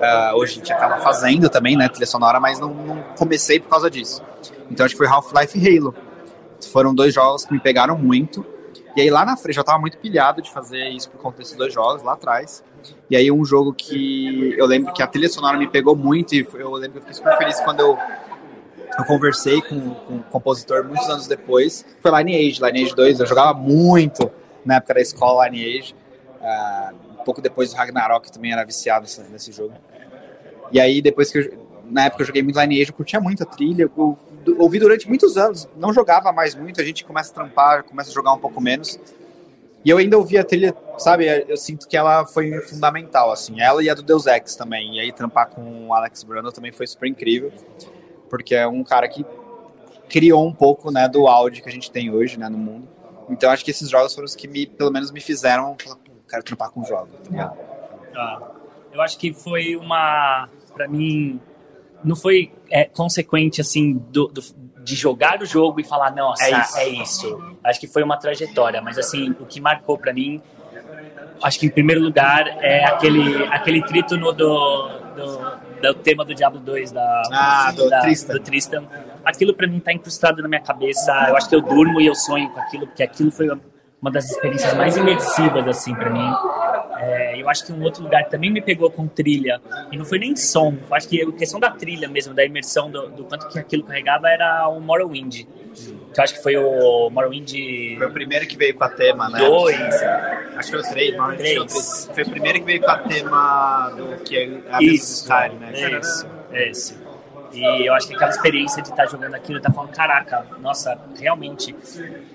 [0.00, 3.68] Uh, hoje a gente acaba fazendo também, né, trilha sonora, mas não, não comecei por
[3.68, 4.22] causa disso.
[4.70, 5.94] Então, acho que foi Half-Life e Halo.
[6.72, 8.46] Foram dois jogos que me pegaram muito.
[8.96, 11.54] E aí lá na frente, eu tava muito pilhado de fazer isso por conta desses
[11.54, 12.64] dois jogos lá atrás.
[13.10, 16.46] E aí um jogo que eu lembro que a trilha sonora me pegou muito e
[16.54, 17.98] eu lembro que eu fiquei super feliz quando eu,
[18.98, 21.84] eu conversei com, com o compositor muitos anos depois.
[22.00, 23.20] Foi Lineage, Lineage 2.
[23.20, 24.30] Eu jogava muito
[24.64, 25.94] na época da escola Lineage.
[26.40, 29.74] Uh, um pouco depois do Ragnarok, também era viciado nesse, nesse jogo.
[30.70, 33.46] E aí depois que eu, na época eu joguei muito Lineage, eu curtia muito a
[33.46, 33.90] trilha.
[33.96, 34.18] Eu
[34.58, 38.14] ouvi durante muitos anos, não jogava mais muito, a gente começa a trampar, começa a
[38.14, 38.98] jogar um pouco menos.
[39.84, 43.82] E eu ainda ouvi a trilha, sabe, eu sinto que ela foi fundamental, assim, ela
[43.82, 44.96] e a do Deus Ex também.
[44.96, 47.50] E aí trampar com o Alex Brando também foi super incrível,
[48.28, 49.24] porque é um cara que
[50.08, 52.86] criou um pouco, né, do áudio que a gente tem hoje, né, no mundo.
[53.30, 55.96] Então acho que esses jogos foram os que me, pelo menos me fizeram falar,
[56.28, 57.12] quero trampar com jogos.
[57.32, 57.54] Tá
[58.14, 58.50] ah,
[58.92, 61.40] eu acho que foi uma, para mim,
[62.04, 64.42] não foi é, consequente assim do, do,
[64.82, 66.78] de jogar o jogo e falar nossa é isso.
[66.78, 67.54] é isso.
[67.64, 70.40] acho que foi uma trajetória mas assim o que marcou para mim
[71.42, 76.60] acho que em primeiro lugar é aquele aquele trítono do, do, do tema do Diablo
[76.60, 78.32] 2 da, ah, do, da, Tristan.
[78.34, 78.84] do Tristan
[79.24, 82.14] aquilo para mim tá incrustado na minha cabeça eu acho que eu durmo e eu
[82.14, 83.48] sonho com aquilo porque aquilo foi
[84.00, 86.32] uma das experiências mais imersivas assim para mim
[87.00, 89.60] é, eu acho que um outro lugar também me pegou com trilha,
[89.90, 92.90] e não foi nem som, eu acho que a questão da trilha mesmo, da imersão,
[92.90, 95.46] do, do quanto que aquilo carregava, era o Morrowind.
[96.12, 97.52] Que eu acho que foi o Morrowind...
[97.96, 99.38] Foi o primeiro que veio com a tema, né?
[99.38, 100.02] Dois.
[100.56, 102.10] Acho que foi o três, Morrowind três.
[102.12, 105.98] Foi o primeiro que veio com a tema do que é a Isso, Sky, né?
[106.00, 106.99] Isso, esse.
[107.52, 110.46] E eu acho que aquela experiência de estar tá jogando aquilo, estar tá falando, caraca,
[110.60, 111.74] nossa, realmente.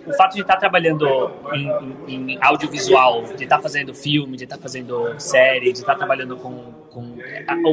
[0.06, 1.70] O fato de estar tá trabalhando em,
[2.08, 6.74] em, em audiovisual, de estar fazendo filme, de estar fazendo série, de estar trabalhando com,
[6.92, 7.18] com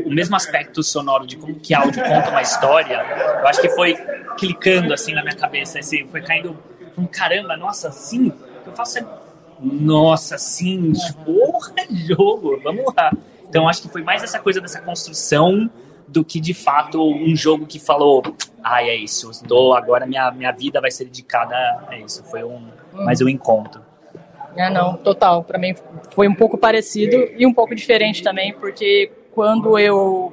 [0.04, 3.04] o mesmo aspecto sonoro de como que áudio conta uma história,
[3.40, 3.94] eu acho que foi
[4.36, 6.56] clicando assim na minha cabeça, assim, foi caindo,
[6.96, 8.32] um caramba, nossa, sim,
[8.66, 9.06] eu faço é,
[9.60, 10.92] nossa, sim,
[11.24, 11.72] porra,
[12.06, 13.12] jogo, vamos lá.
[13.48, 15.70] Então acho que foi mais essa coisa dessa construção
[16.12, 18.22] do que de fato um jogo que falou,
[18.62, 21.56] ai, ah, é isso, estou agora minha, minha vida vai ser dedicada
[21.88, 22.22] a isso.
[22.24, 23.80] Foi um mais um encontro.
[24.54, 25.42] É, não, total.
[25.42, 25.74] Para mim
[26.10, 30.32] foi um pouco parecido e um pouco diferente também, porque quando eu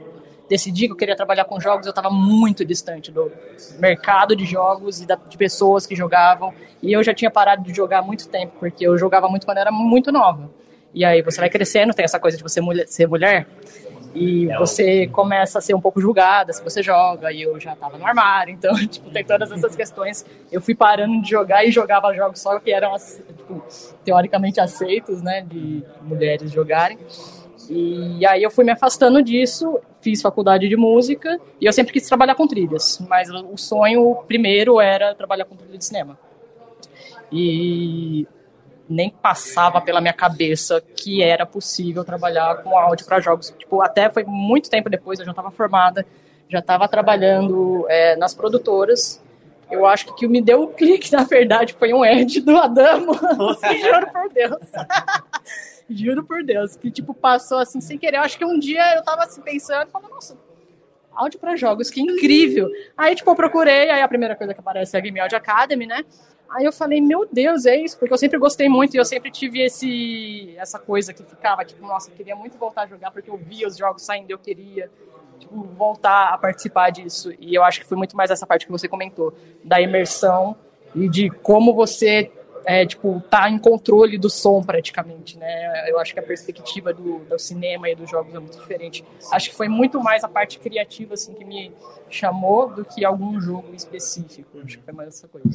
[0.49, 3.31] decidi que eu queria trabalhar com jogos, eu estava muito distante do
[3.77, 6.53] mercado de jogos e da, de pessoas que jogavam.
[6.81, 9.59] E eu já tinha parado de jogar há muito tempo, porque eu jogava muito quando
[9.59, 10.49] era muito nova.
[10.93, 13.47] E aí você vai crescendo, tem essa coisa de você mulher, ser mulher.
[14.13, 17.75] E é você começa a ser um pouco julgada se você joga, e eu já
[17.75, 20.25] tava no armário, então, tipo, tem todas essas questões.
[20.51, 23.63] Eu fui parando de jogar e jogava jogos só que eram, tipo,
[24.03, 26.97] teoricamente aceitos, né, de mulheres jogarem.
[27.69, 32.07] E aí eu fui me afastando disso, fiz faculdade de música, e eu sempre quis
[32.07, 36.17] trabalhar com trilhas, mas o sonho primeiro era trabalhar com trilha de cinema.
[37.31, 38.27] E
[38.89, 43.53] nem passava pela minha cabeça que era possível trabalhar com áudio para jogos.
[43.57, 46.05] Tipo, até foi muito tempo depois, eu já estava formada,
[46.49, 49.21] já estava trabalhando é, nas produtoras.
[49.69, 52.41] Eu acho que o que me deu o um clique, na verdade, foi um Ed
[52.41, 53.13] do Adamo.
[53.79, 54.59] Juro por Deus.
[55.87, 56.75] Juro por Deus.
[56.75, 58.17] Que, tipo, passou assim, sem querer.
[58.17, 60.35] Eu acho que um dia eu tava assim, pensando, falando, nossa,
[61.13, 62.67] áudio para jogos, que incrível.
[62.97, 65.85] Aí, tipo, eu procurei, aí a primeira coisa que aparece é a Game Audio Academy,
[65.85, 66.03] né?
[66.49, 69.29] Aí eu falei, meu Deus, é isso, porque eu sempre gostei muito e eu sempre
[69.29, 73.29] tive esse, essa coisa que ficava, tipo, nossa, eu queria muito voltar a jogar porque
[73.29, 74.89] eu via os jogos saindo, eu queria
[75.37, 77.31] tipo, voltar a participar disso.
[77.39, 80.55] E eu acho que foi muito mais essa parte que você comentou, da imersão
[80.95, 82.31] e de como você
[82.65, 85.89] é, tipo, tá em controle do som praticamente, né?
[85.89, 89.03] Eu acho que a perspectiva do, do cinema e dos jogos é muito diferente.
[89.31, 91.71] Acho que foi muito mais a parte criativa, assim, que me
[92.09, 94.59] chamou do que algum jogo específico.
[94.63, 95.47] Acho que foi mais essa coisa.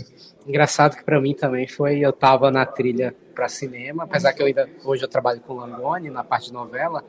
[0.47, 4.47] Engraçado que para mim também foi, eu tava na trilha para cinema, apesar que eu
[4.47, 7.03] ainda, hoje eu trabalho com Langoni na parte de novela,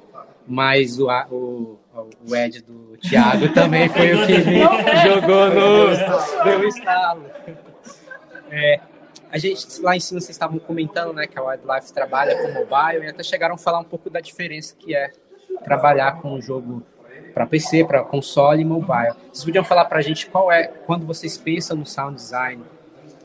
[0.47, 1.79] mas o, o,
[2.27, 4.59] o Ed do Thiago também foi o que me
[5.03, 6.43] jogou no...
[6.43, 7.25] Deu estalo.
[8.51, 8.79] É,
[9.31, 13.05] a gente, lá em cima, vocês estavam comentando né, que a Wildlife trabalha com mobile
[13.05, 15.11] e até chegaram a falar um pouco da diferença que é
[15.63, 16.83] trabalhar com um jogo
[17.33, 19.13] para PC, para console e mobile.
[19.31, 22.63] Vocês podiam falar para a gente qual é, quando vocês pensam no sound design,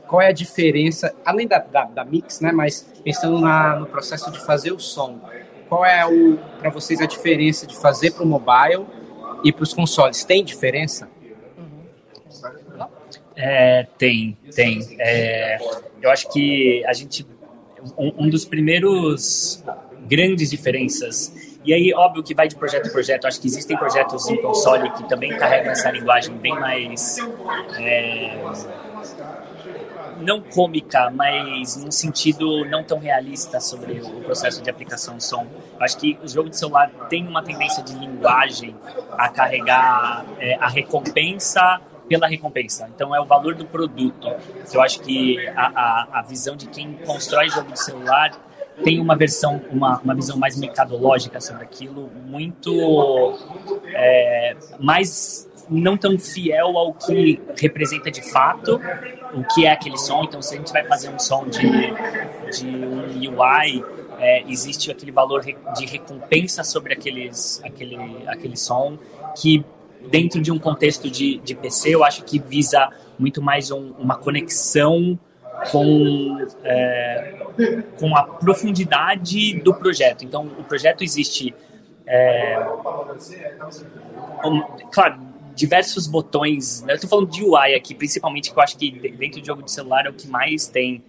[0.07, 4.31] qual é a diferença, além da, da, da mix, né, mas pensando na, no processo
[4.33, 5.21] de fazer o som,
[5.69, 8.85] qual é o para vocês a diferença de fazer para o mobile
[9.45, 10.25] e para os consoles?
[10.25, 11.09] Tem diferença?
[13.37, 14.97] É, tem, tem.
[14.99, 15.59] É,
[16.03, 17.27] eu acho que a gente
[17.97, 19.65] um, um dos primeiros
[20.09, 21.33] grandes diferenças
[21.63, 23.27] e aí, óbvio que vai de projeto em projeto.
[23.27, 27.19] Acho que existem projetos em console que também carregam essa linguagem bem mais.
[27.79, 28.35] É,
[30.21, 35.47] não cômica, mas num sentido não tão realista sobre o processo de aplicação de som.
[35.79, 38.75] Acho que o jogo de celular tem uma tendência de linguagem
[39.13, 41.81] a carregar é, a recompensa
[42.11, 42.91] pela recompensa.
[42.93, 44.27] Então é o valor do produto.
[44.73, 48.33] Eu acho que a, a, a visão de quem constrói jogo de celular
[48.83, 53.39] tem uma versão, uma, uma visão mais mercadológica sobre aquilo, muito
[53.95, 58.81] é, mais não tão fiel ao que representa de fato
[59.33, 60.25] o que é aquele som.
[60.25, 63.85] Então, se a gente vai fazer um som de, de um UI,
[64.19, 67.97] é, existe aquele valor de recompensa sobre aqueles, aquele,
[68.27, 68.99] aquele som
[69.41, 69.65] que
[70.09, 74.17] dentro de um contexto de, de PC, eu acho que visa muito mais um, uma
[74.17, 75.19] conexão
[75.71, 77.47] com, é,
[77.99, 80.25] com a profundidade do projeto.
[80.25, 81.55] Então, o projeto existe.
[82.07, 82.59] É,
[84.45, 85.21] um, claro,
[85.55, 86.83] diversos botões.
[86.83, 86.93] Né?
[86.93, 89.71] Eu estou falando de UI aqui, principalmente, que eu acho que dentro de jogo de
[89.71, 91.05] celular é o que mais tem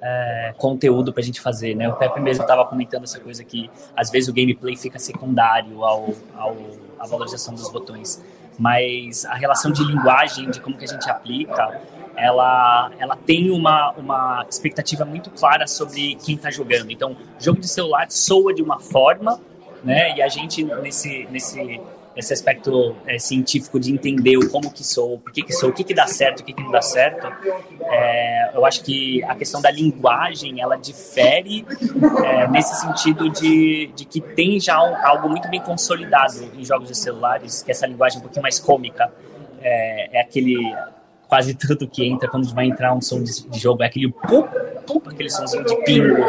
[0.00, 1.74] é, conteúdo para a gente fazer.
[1.76, 1.88] Né?
[1.88, 6.12] O Pepe mesmo estava comentando essa coisa que às vezes o gameplay fica secundário ao,
[6.36, 6.56] ao
[7.02, 8.22] à valorização dos botões.
[8.58, 11.80] Mas a relação de linguagem, de como que a gente aplica,
[12.16, 16.90] ela, ela tem uma, uma expectativa muito clara sobre quem está jogando.
[16.90, 19.40] Então, jogo de celular soa de uma forma,
[19.82, 20.16] né?
[20.16, 21.80] E a gente, nesse, nesse,
[22.14, 25.72] nesse aspecto é, científico de entender o como que sou, por que que sou, o
[25.72, 27.26] que que dá certo, o que que não dá certo,
[27.82, 31.64] é, eu acho que a questão da linguagem, ela difere
[32.24, 36.88] é, nesse sentido de, de que tem já um, algo muito bem consolidado em jogos
[36.88, 39.10] de celulares, que é essa linguagem um pouquinho mais cômica,
[39.60, 40.56] é, é aquele
[41.32, 44.42] quase tudo que entra quando vai entrar um som de, de jogo é aquele pum,
[44.86, 46.22] pum, aquele somzinho de pingo,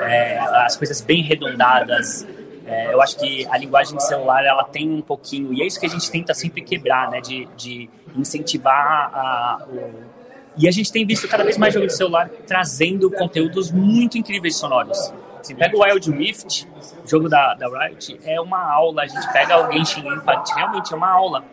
[0.00, 2.26] é, as coisas bem redondadas.
[2.66, 5.86] É, eu acho que a linguagem celular ela tem um pouquinho, e é isso que
[5.86, 7.20] a gente tenta sempre quebrar, né?
[7.20, 10.16] De, de incentivar a, o,
[10.58, 14.56] e a gente tem visto cada vez mais jogos de celular trazendo conteúdos muito incríveis
[14.56, 15.12] sonoros.
[15.42, 16.66] Você pega o Wild Rift,
[17.04, 19.02] jogo da, da Riot, é uma aula.
[19.02, 21.44] A gente pega o Genshin Impact, realmente é uma aula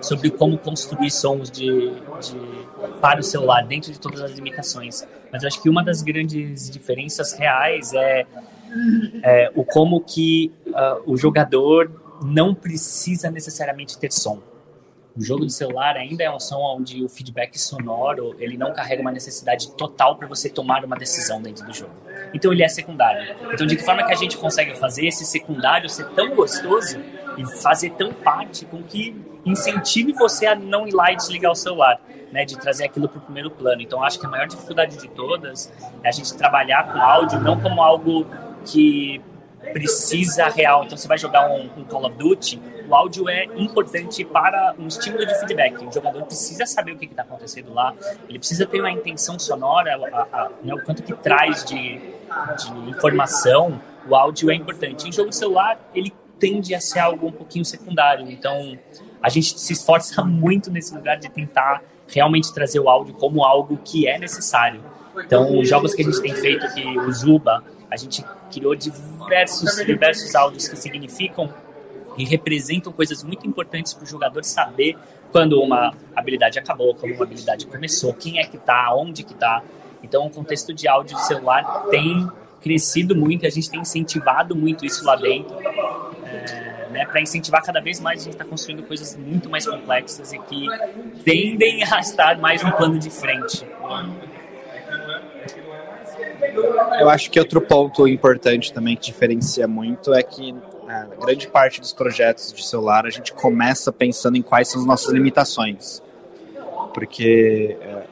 [0.00, 5.06] sobre como construir sons de, de, para o celular dentro de todas as limitações.
[5.30, 8.26] Mas eu acho que uma das grandes diferenças reais é,
[9.22, 11.90] é o como que uh, o jogador
[12.24, 14.40] não precisa necessariamente ter som.
[15.14, 19.02] O jogo de celular ainda é um som onde o feedback sonoro ele não carrega
[19.02, 21.92] uma necessidade total para você tomar uma decisão dentro do jogo.
[22.32, 23.36] Então ele é secundário.
[23.52, 26.98] Então de que forma que a gente consegue fazer esse secundário ser tão gostoso
[27.36, 31.54] e fazer tão parte com que incentive você a não ir lá e desligar o
[31.54, 32.00] celular,
[32.30, 33.82] né, de trazer aquilo para o primeiro plano.
[33.82, 35.70] Então acho que a maior dificuldade de todas
[36.02, 38.26] é a gente trabalhar com áudio não como algo
[38.62, 39.20] que
[39.72, 40.84] precisa real.
[40.84, 44.86] Então você vai jogar um, um Call of Duty, o áudio é importante para um
[44.86, 45.84] estímulo de feedback.
[45.84, 47.94] O jogador precisa saber o que está acontecendo lá,
[48.28, 52.90] ele precisa ter uma intenção sonora, a, a, né, o quanto que traz de, de
[52.90, 53.80] informação.
[54.08, 55.08] O áudio é importante.
[55.08, 58.28] Em jogo celular, ele tende a ser algo um pouquinho secundário.
[58.28, 58.76] Então,
[59.22, 63.78] a gente se esforça muito nesse lugar de tentar realmente trazer o áudio como algo
[63.84, 64.82] que é necessário.
[65.24, 69.76] Então, os jogos que a gente tem feito aqui, o Zuba, a gente criou diversos,
[69.84, 71.52] diversos áudios que significam
[72.16, 74.96] e representam coisas muito importantes para o jogador saber
[75.30, 79.62] quando uma habilidade acabou, quando uma habilidade começou, quem é que está, onde que está.
[80.02, 82.28] Então, o contexto de áudio de celular tem
[82.60, 85.56] crescido muito a gente tem incentivado muito isso lá dentro.
[86.24, 90.32] É, né, para incentivar cada vez mais a gente está construindo coisas muito mais complexas
[90.32, 90.66] e que
[91.24, 93.66] tendem a estar mais no plano de frente.
[97.00, 100.54] Eu acho que outro ponto importante também que diferencia muito é que
[100.88, 104.86] a grande parte dos projetos de celular a gente começa pensando em quais são as
[104.86, 106.02] nossas limitações.
[106.92, 108.02] Porque é,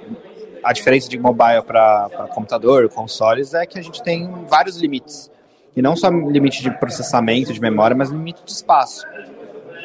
[0.63, 5.31] a diferença de mobile para computador, consoles, é que a gente tem vários limites.
[5.77, 9.07] E não só limite de processamento, de memória, mas limite de espaço.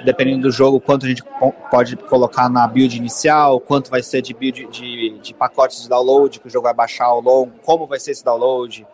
[0.06, 1.23] Dependendo do jogo, quanto a gente
[1.72, 6.40] pode colocar na build inicial, quanto vai ser de build de, de pacotes de download
[6.40, 8.86] que o jogo vai baixar ao longo, como vai ser esse download,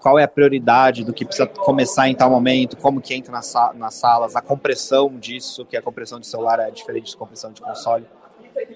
[0.00, 3.52] qual é a prioridade do que precisa começar em tal momento, como que entra nas,
[3.74, 7.62] nas salas, a compressão disso, que a compressão de celular é diferente da compressão de
[7.62, 8.06] console.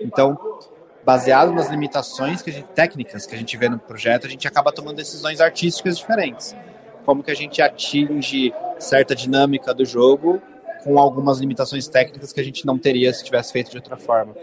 [0.00, 0.38] Então,
[1.04, 4.72] baseado nas limitações que gente, técnicas que a gente vê no projeto, a gente acaba
[4.72, 6.56] tomando decisões artísticas diferentes.
[7.04, 10.40] como que a gente atinge certa dinâmica do jogo
[10.82, 14.34] com algumas limitações técnicas que a gente não teria se tivesse feito de outra forma.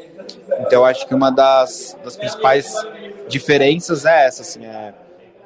[0.61, 2.73] Então, acho que uma das, das principais
[3.27, 4.93] diferenças é essa, assim, é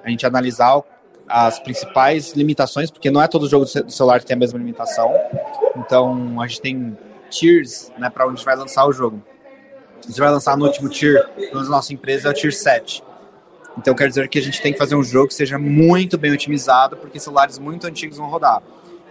[0.04, 0.82] a gente analisar
[1.28, 5.14] as principais limitações, porque não é todo jogo do celular que tem a mesma limitação.
[5.78, 6.98] Então, a gente tem
[7.30, 9.22] tiers né, para onde a gente vai lançar o jogo.
[10.04, 13.04] A gente vai lançar no último tier, na nossa empresa, é o tier 7.
[13.78, 16.32] Então, quer dizer que a gente tem que fazer um jogo que seja muito bem
[16.32, 18.62] otimizado, porque celulares muito antigos vão rodar.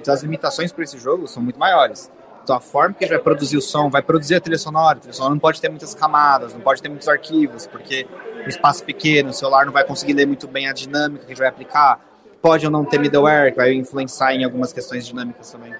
[0.00, 2.10] Então, as limitações para esse jogo são muito maiores.
[2.42, 4.98] Então, a forma que a gente vai produzir o som, vai produzir a trilha sonora.
[4.98, 8.06] A trilha sonora não pode ter muitas camadas, não pode ter muitos arquivos, porque
[8.44, 11.26] o espaço é pequeno, o celular não vai conseguir ler muito bem a dinâmica que
[11.26, 12.00] a gente vai aplicar.
[12.40, 15.72] Pode ou não ter middleware, que vai influenciar em algumas questões dinâmicas também.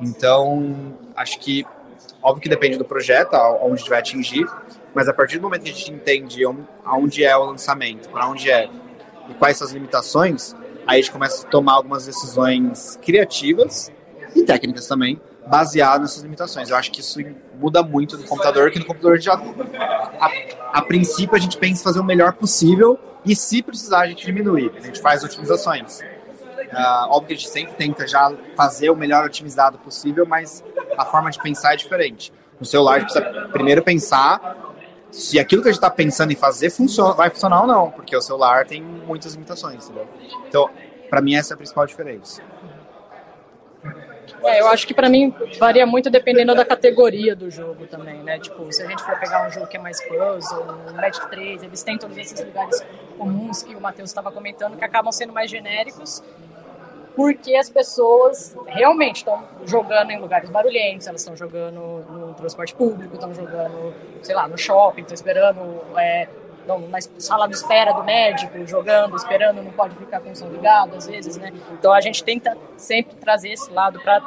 [0.00, 1.66] Então, acho que,
[2.22, 4.46] óbvio que depende do projeto, onde a gente vai atingir,
[4.94, 6.42] mas a partir do momento que a gente entende
[6.84, 8.70] aonde é o lançamento, para onde é
[9.28, 10.56] e quais são as limitações,
[10.86, 13.90] aí a gente começa a tomar algumas decisões criativas
[14.34, 16.70] e técnicas também, baseado nessas limitações.
[16.70, 17.18] Eu acho que isso
[17.58, 20.30] muda muito do computador, que no computador já a,
[20.72, 24.26] a princípio a gente pensa em fazer o melhor possível e se precisar a gente
[24.26, 26.00] diminui, a gente faz otimizações.
[26.00, 30.64] Uh, óbvio que a gente sempre tenta já fazer o melhor otimizado possível, mas
[30.96, 32.32] a forma de pensar é diferente.
[32.58, 34.71] No celular a gente precisa primeiro pensar
[35.12, 38.16] se aquilo que a gente está pensando em fazer funciona, vai funcionar ou não, porque
[38.16, 40.08] o celular tem muitas limitações, entendeu?
[40.48, 40.70] Então,
[41.10, 42.42] para mim essa é a principal diferença.
[44.42, 48.38] É, eu acho que para mim varia muito dependendo da categoria do jogo também, né?
[48.38, 51.62] Tipo, se a gente for pegar um jogo que é mais puzzle, um Magic 3,
[51.62, 52.84] eles têm todos esses lugares
[53.18, 56.22] comuns que o Matheus estava comentando que acabam sendo mais genéricos
[57.14, 63.14] porque as pessoas realmente estão jogando em lugares barulhentos, elas estão jogando no transporte público,
[63.14, 66.28] estão jogando, sei lá, no shopping, estão esperando é,
[66.66, 70.94] na sala de espera do médico, jogando, esperando, não pode ficar com o som ligado
[70.96, 71.52] às vezes, né?
[71.72, 74.22] Então a gente tenta sempre trazer esse lado para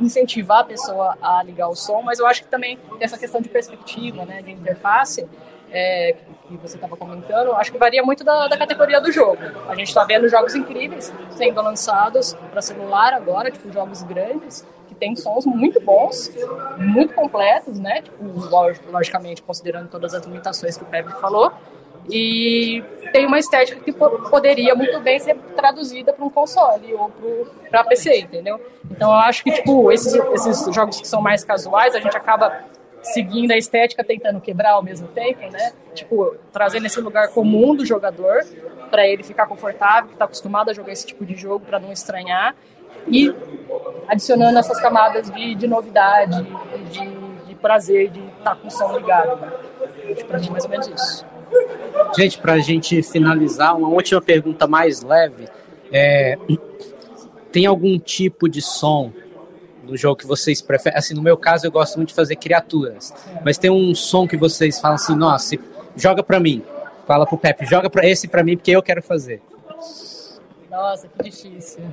[0.00, 3.40] incentivar a pessoa a ligar o som, mas eu acho que também tem essa questão
[3.40, 5.28] de perspectiva, né, de interface,
[5.70, 6.16] é,
[6.46, 9.38] que você estava comentando, acho que varia muito da, da categoria do jogo.
[9.68, 14.94] A gente está vendo jogos incríveis sendo lançados para celular agora, tipo jogos grandes, que
[14.94, 16.30] tem sons muito bons,
[16.78, 18.02] muito completos, né?
[18.02, 18.24] Tipo,
[18.90, 21.52] logicamente, considerando todas as limitações que o Pepe falou.
[22.10, 27.10] E tem uma estética que poderia muito bem ser traduzida para um console ou
[27.70, 28.60] para PC, entendeu?
[28.90, 32.62] Então eu acho que tipo esses, esses jogos que são mais casuais a gente acaba
[33.04, 35.72] seguindo a estética, tentando quebrar ao mesmo tempo, né?
[35.94, 38.40] Tipo, trazendo esse lugar comum do jogador
[38.90, 41.92] para ele ficar confortável, que está acostumado a jogar esse tipo de jogo para não
[41.92, 42.54] estranhar
[43.06, 43.34] e
[44.08, 46.42] adicionando essas camadas de, de novidade,
[46.90, 49.36] de, de prazer de estar tá com o som ligado.
[49.40, 49.52] Né?
[50.26, 51.26] Para mim, mais ou menos isso.
[52.16, 55.46] Gente, para a gente finalizar, uma última pergunta mais leve.
[55.92, 56.36] É,
[57.52, 59.12] tem algum tipo de som
[59.84, 60.98] no jogo que vocês preferem?
[60.98, 63.12] Assim, no meu caso, eu gosto muito de fazer criaturas.
[63.44, 65.56] Mas tem um som que vocês falam assim, nossa,
[65.96, 66.62] joga para mim.
[67.06, 69.42] Fala pro Pepe, joga para esse para mim porque eu quero fazer.
[70.70, 71.84] Nossa, que difícil.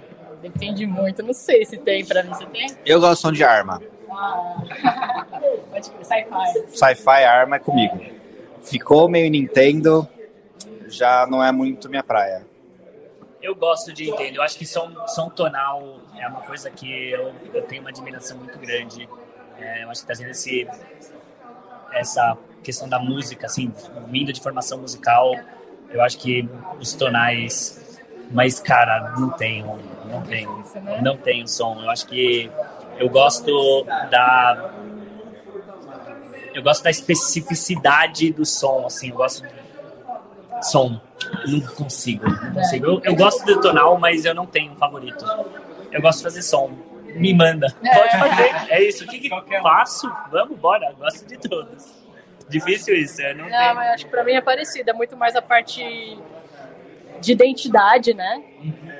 [0.41, 1.21] Depende muito.
[1.21, 2.33] Não sei se tem para mim.
[2.33, 2.67] Você tem?
[2.85, 3.81] Eu gosto de som de arma.
[4.09, 5.25] Ah.
[5.81, 6.77] Sci-fi.
[6.77, 7.99] Sci-fi arma é comigo.
[8.63, 10.07] Ficou meio Nintendo,
[10.87, 12.45] já não é muito minha praia.
[13.41, 14.37] Eu gosto de Nintendo.
[14.37, 18.37] Eu acho que som, som tonal é uma coisa que eu, eu tenho uma admiração
[18.37, 19.09] muito grande.
[19.57, 20.67] É, eu acho que trazendo esse,
[21.91, 23.73] essa questão da música, assim,
[24.07, 25.35] vindo de formação musical,
[25.89, 26.47] eu acho que
[26.79, 27.99] os tonais.
[28.29, 30.47] Mas, cara, não tem, não tem,
[31.01, 31.81] não tem o som.
[31.81, 32.49] Eu acho que
[32.97, 34.71] eu gosto da
[36.53, 39.43] eu gosto da especificidade do som, assim, eu gosto
[40.61, 40.99] som.
[41.47, 42.85] Não consigo, não consigo.
[42.85, 45.25] Eu, eu gosto do tonal, mas eu não tenho um favorito.
[45.91, 46.71] Eu gosto de fazer som.
[47.15, 47.67] Me manda.
[47.83, 47.93] É.
[47.93, 48.71] Pode fazer.
[48.71, 49.03] É isso.
[49.03, 49.29] O que, que
[49.61, 50.11] faço?
[50.31, 50.93] Vamos, bora.
[50.97, 52.01] Gosto de todos.
[52.47, 53.75] Difícil isso, eu não, não tenho.
[53.75, 54.89] mas acho que pra mim é parecido.
[54.89, 55.81] É muito mais a parte
[57.21, 58.43] de identidade, né?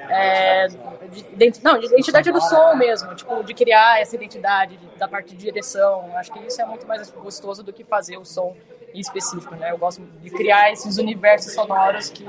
[0.09, 5.07] É, de, não, de identidade do som mesmo, tipo, de criar essa identidade de, da
[5.07, 6.15] parte de direção.
[6.15, 8.55] Acho que isso é muito mais gostoso do que fazer o som
[8.93, 9.72] em específico, né?
[9.72, 12.26] Eu gosto de criar esses universos sonoros que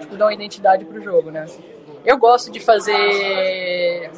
[0.00, 1.46] tipo, dão identidade pro jogo, né?
[2.06, 4.10] Eu gosto de fazer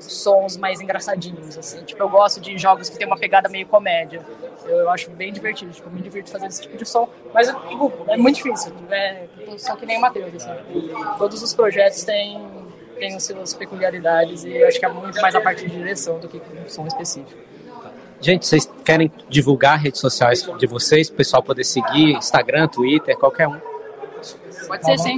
[0.00, 1.82] sons mais engraçadinhos, assim.
[1.84, 4.20] Tipo, eu gosto de jogos que tem uma pegada meio comédia.
[4.64, 7.08] Eu, eu acho bem divertido, tipo, me divirto fazer esse tipo de som.
[7.32, 9.28] Mas, tipo, é muito difícil, né?
[9.58, 10.50] Só que nem o Matheus, assim.
[11.18, 12.44] Todos os projetos têm,
[12.98, 16.18] têm as suas peculiaridades e eu acho que é muito mais a parte de direção
[16.18, 17.40] do que um som específico.
[18.20, 23.16] Gente, vocês querem divulgar redes sociais de vocês, para o pessoal poder seguir, Instagram, Twitter,
[23.16, 23.60] qualquer um?
[24.66, 25.16] Pode ser, sim.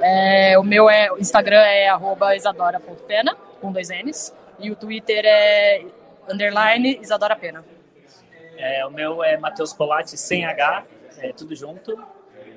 [0.00, 1.88] É, o meu é, o Instagram é
[2.36, 4.34] isadora.pena, com dois N's.
[4.58, 5.84] E o Twitter é
[6.28, 7.64] underline Isadora Pena.
[8.56, 10.84] É, o meu é Matheus Polatti, sem H,
[11.18, 11.96] é, tudo junto.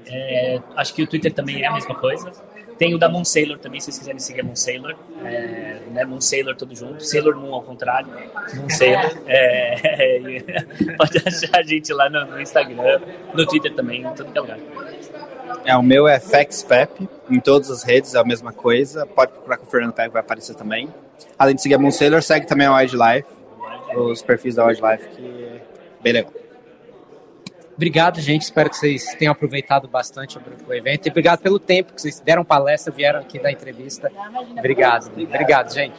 [0.08, 2.32] É, acho que o Twitter também é a mesma coisa.
[2.78, 4.96] Tem o da Moon Sailor também, se vocês quiserem seguir a Moon Sailor.
[5.24, 7.04] É, né, Moon Sailor tudo junto.
[7.06, 8.10] Sailor Moon ao contrário.
[8.56, 9.22] Moon Sailor.
[9.28, 9.76] É,
[10.98, 13.00] pode achar a gente lá no, no Instagram,
[13.32, 14.58] no Twitter também, em todo é lugar.
[15.66, 19.06] É, o meu é FexPep, em todas as redes é a mesma coisa.
[19.06, 20.90] Pode procurar com o Fernando Pep, vai aparecer também.
[21.38, 23.28] Além de seguir a Moon Sailor, segue também a Wildlife,
[23.96, 25.62] os perfis da Wildlife, que é
[26.02, 26.32] bem legal.
[27.76, 28.44] Obrigado, gente.
[28.44, 31.08] Espero que vocês tenham aproveitado bastante o evento.
[31.08, 34.12] E obrigado pelo tempo que vocês deram palestra, vieram aqui dar entrevista.
[34.58, 35.12] Obrigado.
[35.12, 35.96] Obrigado, gente.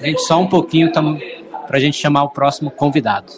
[0.00, 3.32] Gente, só um pouquinho para a gente chamar o próximo convidado.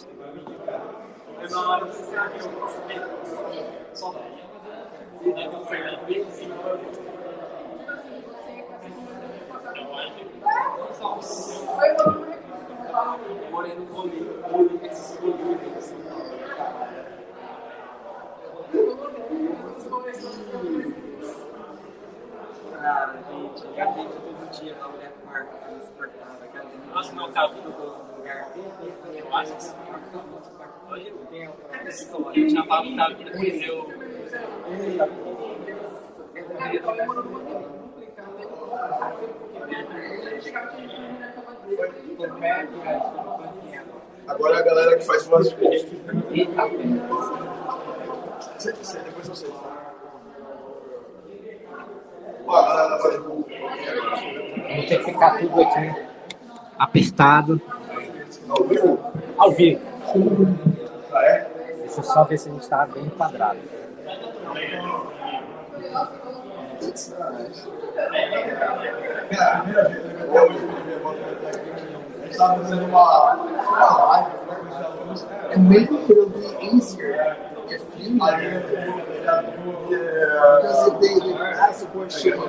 [22.81, 23.73] Cara, gente, eu
[24.05, 26.43] todo dia na mulher com arco insuportável.
[26.45, 28.51] Aquela Nossa, não, tá tudo do lugar.
[29.13, 30.49] Eu acho que coisa muito
[30.89, 32.39] Hoje eu tenho uma história.
[32.39, 33.85] Eu tinha falado que vindo.
[44.27, 45.55] Agora é a galera que faz rosto.
[49.03, 49.53] Depois eu sei.
[52.49, 53.45] Vamos
[54.87, 56.09] ter que ficar tudo aqui
[56.79, 57.61] apertado.
[59.37, 59.79] Ao vivo.
[61.77, 63.59] Deixa eu só ver se a gente está bem enquadrado.
[72.29, 74.31] Estava fazendo uma, uma live
[75.53, 77.35] and maybe it'll be easier
[77.69, 78.47] if you because
[80.87, 82.39] if they, they ask a question in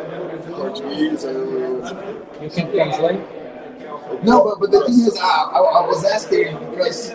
[0.55, 3.21] Portuguese You can translate?
[4.23, 7.13] no but, but the thing is I, I, I was asking because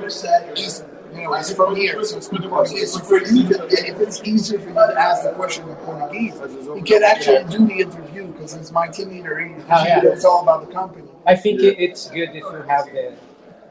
[0.00, 0.82] you said he's
[1.14, 4.58] you know he's from here so speaking Portuguese so for you to, if it's easier
[4.58, 6.34] for you to ask the question in Portuguese
[6.64, 9.38] you can actually do the interview because it's my team leader.
[9.38, 10.00] He, Oh, yeah.
[10.04, 13.12] it's all about the company I think it- it's good if you have the,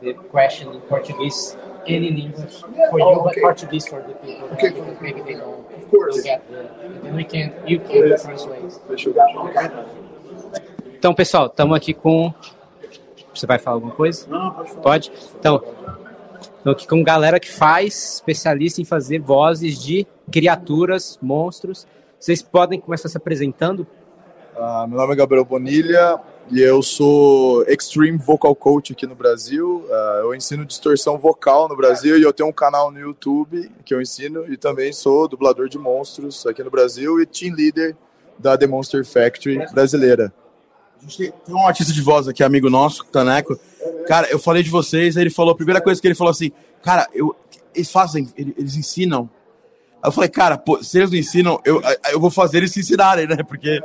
[0.02, 1.56] the question in Portuguese
[1.88, 3.41] and in English for Oh, you, but okay.
[3.41, 6.22] Portuguese for the people Okay, that maybe they don't, Of course.
[6.23, 6.68] get the.
[7.03, 8.73] Then we can, you can translate.
[10.98, 12.34] Então, pessoal, estamos aqui com.
[13.34, 14.27] Você vai falar alguma coisa?
[14.30, 14.82] Não, pode falar.
[14.82, 15.11] Pode?
[15.40, 15.61] Então,
[16.41, 21.86] estamos aqui com galera que faz, especialista em fazer vozes de criaturas, monstros.
[22.19, 23.86] Vocês podem começar se apresentando?
[24.57, 26.18] Ah, meu nome é Gabriel Bonilha
[26.51, 29.85] e eu sou Extreme Vocal Coach aqui no Brasil.
[29.89, 33.93] Ah, eu ensino distorção vocal no Brasil e eu tenho um canal no YouTube que
[33.93, 37.95] eu ensino e também sou dublador de monstros aqui no Brasil e team leader
[38.38, 40.31] da The Monster Factory brasileira.
[40.97, 43.59] A gente tem, um artista de voz aqui, amigo nosso, Taneco.
[44.07, 46.51] Cara, eu falei de vocês, ele falou, a primeira coisa que ele falou assim,
[46.81, 47.35] cara, eu,
[47.73, 49.30] eles fazem, ele- eles ensinam.
[50.01, 51.81] Aí eu falei, cara, pô, se eles não ensinam, eu,
[52.11, 53.38] eu vou fazer eles se ensinarem, né?
[53.47, 53.81] Porque,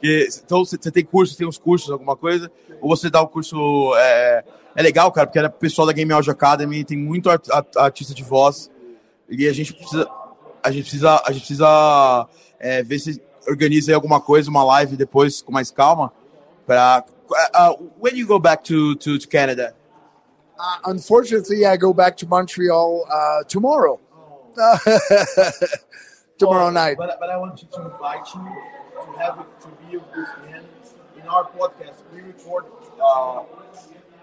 [0.00, 2.50] porque então você tem curso, tem uns cursos, alguma coisa,
[2.80, 3.94] ou você dá o curso.
[3.96, 4.42] É,
[4.74, 8.14] é legal, cara, porque era pessoal da Game Audio Academy, tem muito art- art- artista
[8.14, 8.70] de voz,
[9.28, 10.08] e a gente precisa.
[10.62, 12.28] A gente precisa, a gente precisa
[12.58, 16.12] é, ver se organiza aí alguma coisa, uma live depois com mais calma.
[16.66, 19.74] Pra, uh, when you go back to, to, to Canada?
[20.58, 23.98] Uh, unfortunately, I go back to Montreal uh, tomorrow.
[26.38, 26.96] tomorrow night.
[26.98, 30.64] But, but I want to invite you to have it to be with this man
[31.20, 31.96] in our podcast.
[32.12, 32.64] We record
[33.02, 33.42] uh,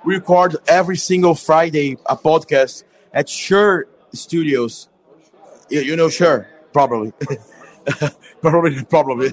[0.06, 2.84] we record every single Friday a podcast
[3.14, 4.90] at Sure Studios.
[5.70, 7.14] You, you know Sure, probably.
[8.42, 9.32] probably probably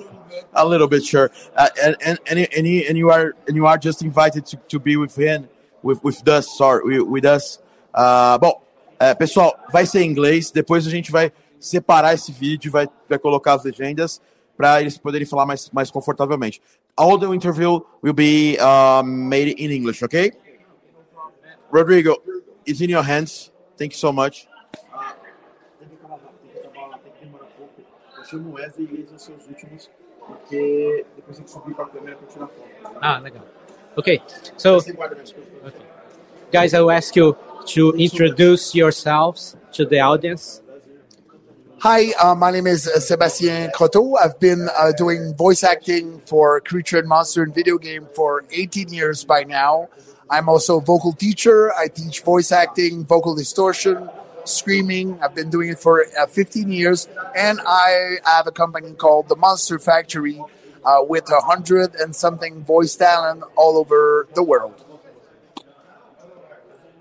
[0.54, 3.76] a little bit sure uh, and and and, and, and you are and you are
[3.76, 5.48] just invited to, to be with him
[5.82, 7.58] with with us sorry with, with us
[7.94, 8.62] uh, bom
[9.00, 13.18] é, pessoal vai ser em inglês depois a gente vai separar esse vídeo vai vai
[13.18, 14.20] colocar as legendas
[14.56, 16.62] para eles poderem falar mais mais confortavelmente
[16.96, 20.32] all the interview will be uh, made in English okay
[21.72, 22.16] Rodrigo
[22.66, 24.48] it's in your hands thank you so much.
[33.02, 33.42] Ah, legal.
[33.96, 34.20] Okay,
[34.56, 34.80] so
[36.50, 37.36] guys, I will ask you
[37.66, 40.62] to introduce yourselves to the audience.
[41.80, 44.16] Hi, uh, my name is uh, Sebastien Croteau.
[44.18, 48.88] I've been uh, doing voice acting for Creature and Monster in video game for 18
[48.92, 49.88] years by now.
[50.30, 51.74] I'm also a vocal teacher.
[51.74, 54.08] I teach voice acting, vocal distortion,
[54.44, 55.20] screaming.
[55.20, 57.06] I've been doing it for uh, 15 years,
[57.36, 60.42] and I have a company called the Monster Factory
[60.84, 64.84] uh, with a hundred and something voice talent all over the world.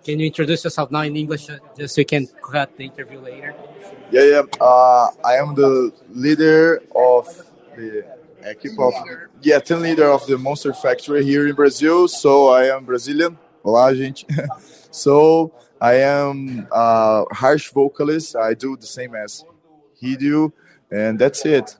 [0.03, 3.19] Can you introduce yourself now in English, uh, just so we can cut the interview
[3.19, 3.55] later?
[4.11, 4.41] Yeah, yeah.
[4.59, 7.25] Uh, I am the leader of
[7.77, 8.05] the
[8.43, 8.93] equipe of
[9.41, 12.09] yeah, team leader of the Monster Factory here in Brazil.
[12.09, 13.37] So I am Brazilian.
[13.63, 14.25] Olá, gente.
[14.91, 18.35] so I am a harsh vocalist.
[18.35, 19.45] I do the same as
[19.95, 20.51] he do,
[20.91, 21.77] and that's it.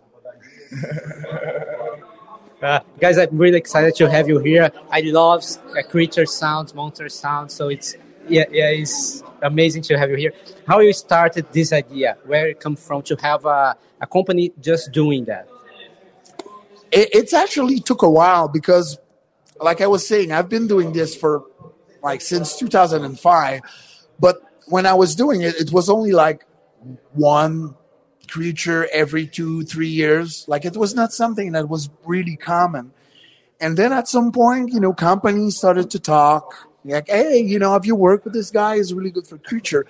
[2.62, 4.72] Uh, guys, I'm really excited to have you here.
[4.90, 5.44] I love
[5.78, 7.54] uh, creature sounds, monster sounds.
[7.54, 7.98] So it's
[8.28, 10.34] yeah, yeah, it's amazing to have you here.
[10.68, 12.18] How you started this idea?
[12.26, 15.48] Where it come from to have a, a company just doing that?
[16.92, 18.98] It, it's actually took a while because,
[19.60, 21.44] like I was saying, I've been doing this for
[22.02, 23.62] like since 2005.
[24.20, 26.46] But when I was doing it, it was only like
[27.14, 27.76] one
[28.28, 30.46] creature every two, three years.
[30.48, 32.94] Like it was not something that was really common.
[33.60, 37.74] And then at some point, you know, companies started to talk like, hey, you know,
[37.74, 38.78] have you worked with this guy?
[38.78, 39.86] He's really good for creature.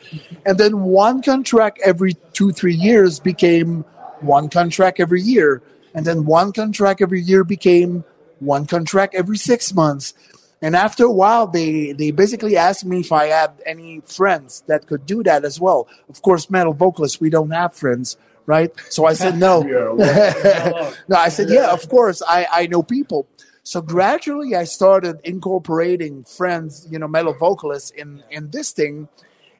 [0.45, 3.83] And then one contract every two, three years became
[4.21, 5.61] one contract every year.
[5.95, 8.03] And then one contract every year became
[8.39, 10.13] one contract every six months.
[10.61, 14.87] And after a while, they, they basically asked me if I had any friends that
[14.87, 15.89] could do that as well.
[16.09, 18.15] Of course, metal vocalists, we don't have friends,
[18.45, 18.71] right?
[18.89, 19.61] So I said no.
[21.07, 23.27] no, I said, yeah, of course, I, I know people.
[23.63, 29.07] So gradually, I started incorporating friends, you know, metal vocalists in, in this thing.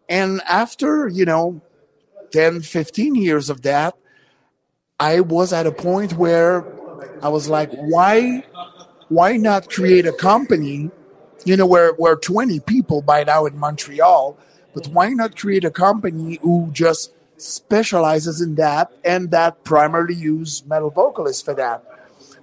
[0.10, 1.62] And after, you know,
[2.32, 3.96] 10, 15 years of that,
[5.00, 6.66] I was at a point where
[7.22, 8.44] I was like, why
[9.10, 10.90] why not create a company,
[11.46, 14.38] you know, where, where 20 people by now in Montreal,
[14.74, 20.66] but why not create a company who just specializes in that and that primarily use
[20.66, 21.84] metal vocalists for that?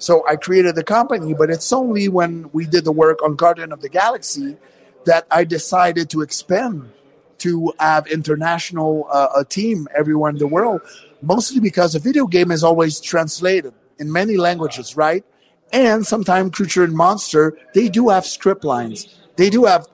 [0.01, 3.71] So I created the company, but it's only when we did the work on Guardian
[3.71, 4.57] of the Galaxy
[5.05, 6.91] that I decided to expand
[7.39, 10.81] to have international uh, a team everywhere in the world,
[11.21, 15.23] mostly because a video game is always translated in many languages, right?
[15.71, 19.07] And sometimes Creature and Monster, they do have script lines.
[19.37, 19.87] They do have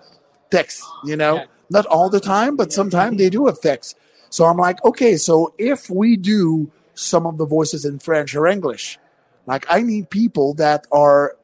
[0.50, 3.98] text, you know, not all the time, but sometimes they do have text.
[4.30, 8.46] So I'm like, okay, so if we do some of the voices in French or
[8.46, 8.98] English,
[9.46, 11.36] like I need people that are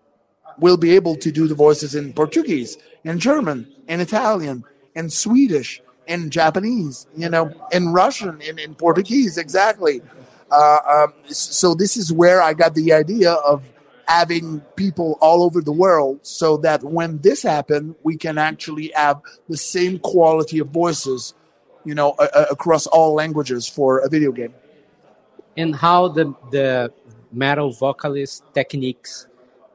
[0.59, 4.65] will be able to do the voices in Portuguese, in German, in Italian,
[4.95, 10.03] in Swedish, in Japanese, you know, in Russian, in, in Portuguese, exactly.
[10.51, 13.65] Uh, um, so this is where I got the idea of
[14.07, 19.21] having people all over the world so that when this happened, we can actually have
[19.49, 21.35] the same quality of voices,
[21.85, 22.11] you know,
[22.51, 24.55] across all languages for a video game.
[25.57, 26.93] And how the the
[27.33, 29.27] metal vocalist techniques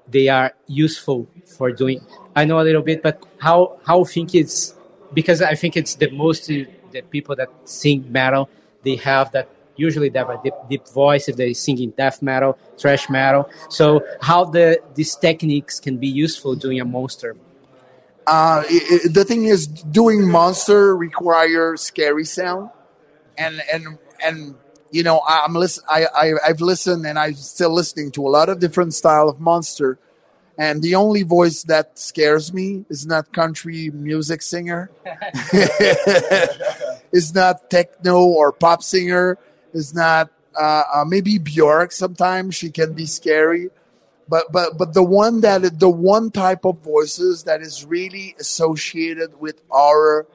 [0.09, 2.01] they are useful for doing.
[2.35, 4.73] I know a little bit, but how how think it's
[5.13, 8.49] because I think it's the most the people that sing metal
[8.83, 12.21] they have that usually they have a deep, deep voice if they sing in death
[12.21, 13.49] metal, thrash metal.
[13.69, 17.35] So how the these techniques can be useful doing a monster?
[18.25, 22.69] Uh, it, it, the thing is, doing monster requires scary sound,
[23.37, 24.55] and and and
[24.91, 25.83] you know I'm listen.
[25.89, 29.39] I, I I've listened and I'm still listening to a lot of different style of
[29.39, 29.99] monster.
[30.59, 34.89] And the only voice that scares me is not country music singer.
[37.11, 39.37] is not techno or pop singer
[39.73, 41.91] is not uh, uh, maybe Bjork.
[41.91, 43.69] Sometimes she can be scary,
[44.27, 49.39] but but but the one that the one type of voices that is really associated
[49.39, 50.25] with our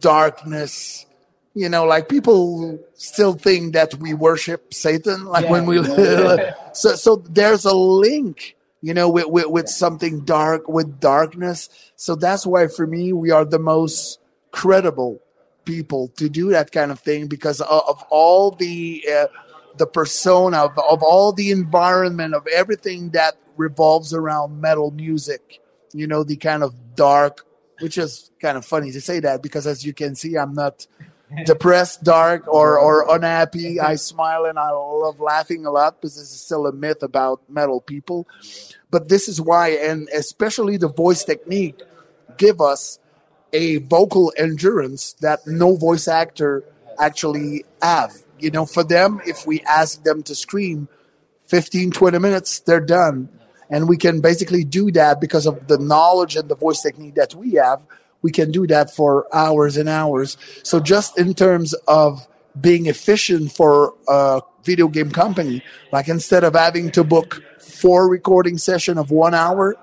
[0.00, 1.06] darkness.
[1.54, 5.50] You know, like people still think that we worship Satan, like Yeah.
[5.52, 5.82] when we.
[6.72, 11.70] so so there's a link you know, with, with, with something dark, with darkness.
[11.96, 14.18] So that's why for me, we are the most
[14.50, 15.22] credible
[15.64, 19.28] people to do that kind of thing because of, of all the, uh,
[19.78, 25.62] the persona of, of all the environment of everything that revolves around metal music,
[25.94, 27.46] you know, the kind of dark,
[27.80, 30.86] which is kind of funny to say that because as you can see, I'm not
[31.44, 36.30] depressed, dark, or or unhappy, I smile and I love laughing a lot because this
[36.30, 38.26] is still a myth about metal people.
[38.90, 41.80] But this is why, and especially the voice technique,
[42.36, 42.98] give us
[43.52, 46.64] a vocal endurance that no voice actor
[46.98, 48.12] actually have.
[48.38, 50.88] You know, for them, if we ask them to scream
[51.46, 53.28] 15, 20 minutes, they're done.
[53.70, 57.34] And we can basically do that because of the knowledge and the voice technique that
[57.34, 57.84] we have.
[58.24, 60.38] We can do that for hours and hours.
[60.62, 62.26] So, just in terms of
[62.58, 68.56] being efficient for a video game company, like instead of having to book four recording
[68.56, 69.76] session of one hour,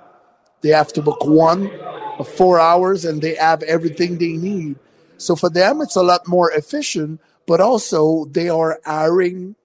[0.61, 1.69] they have to book one
[2.18, 4.80] of four hours and they have everything they need.
[5.18, 9.55] So for them, it's a lot more efficient, but also they are hiring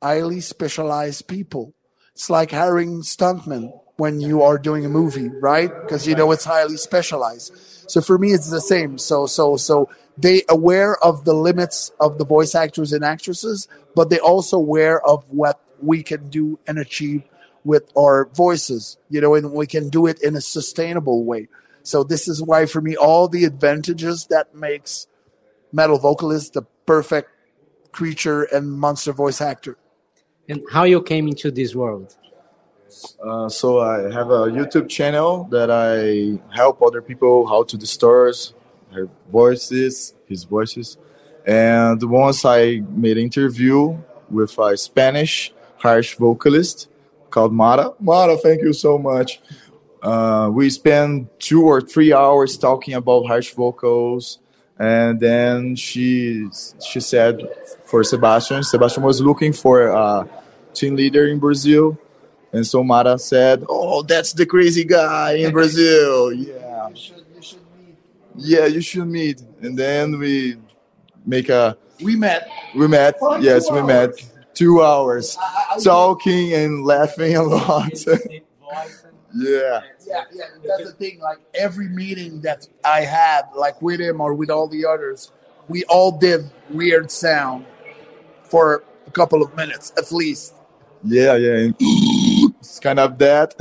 [0.00, 1.74] highly specialized people.
[2.14, 5.70] It's like hiring stuntmen when you are doing a movie, right?
[5.82, 7.52] Because you know it's highly specialized.
[7.92, 8.96] So for me, it's the same.
[8.96, 14.08] So so so they aware of the limits of the voice actors and actresses, but
[14.08, 17.22] they also aware of what we can do and achieve
[17.64, 21.48] with our voices, you know, and we can do it in a sustainable way.
[21.82, 25.06] So this is why for me all the advantages that makes
[25.70, 27.28] metal vocalist the perfect
[27.92, 29.76] creature and monster voice actor.
[30.48, 32.16] And how you came into this world?
[33.22, 38.52] Uh, so I have a YouTube channel that I help other people how to distort
[38.92, 40.98] her voices, his voices.
[41.46, 43.98] And once I made an interview
[44.30, 46.88] with a Spanish harsh vocalist
[47.30, 47.92] called Mara.
[47.98, 49.40] Mara, thank you so much.
[50.02, 54.38] Uh, we spent two or three hours talking about harsh vocals,
[54.78, 56.48] and then she
[56.84, 57.40] she said
[57.84, 60.28] for Sebastian, Sebastian was looking for a
[60.74, 61.98] team leader in Brazil,
[62.52, 66.32] and so Mara said, "Oh, that's the crazy guy in Brazil."
[68.34, 69.42] Yeah, yeah, you should meet.
[69.60, 70.56] And then we
[71.26, 72.48] make a We met.
[72.74, 73.18] we met.
[73.18, 74.10] For Yes, we met.
[74.54, 77.92] Two hours I- I- talking and laughing a lot.
[78.06, 78.14] yeah.
[79.34, 81.20] Yeah, yeah, that's the thing.
[81.20, 85.30] Like every meeting that I had, like with him or with all the others,
[85.68, 87.64] we all did weird sound
[88.44, 90.54] for a couple of minutes at least.
[91.04, 91.70] Yeah, yeah.
[92.72, 93.54] It's kind of that.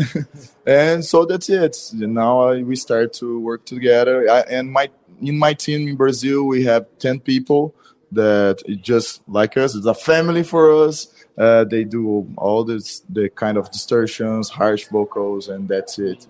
[0.65, 1.75] and so that's it.
[1.91, 4.29] Now we start to work together.
[4.31, 4.89] I, and my
[5.21, 7.75] in my team in Brazil, we have 10 people
[8.13, 9.75] that just like us.
[9.75, 11.13] It's a family for us.
[11.37, 16.25] Uh, they do all this, the kind of distortions, harsh vocals, and that's it.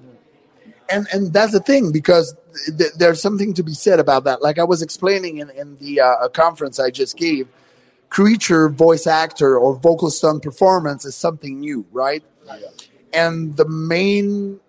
[0.90, 2.36] and and that's the thing because
[2.80, 4.42] th- there's something to be said about that.
[4.42, 7.48] Like I was explaining in in the uh, conference I just gave,
[8.10, 12.24] creature voice actor or vocal stunt performance is something new, right?
[13.14, 14.60] And the main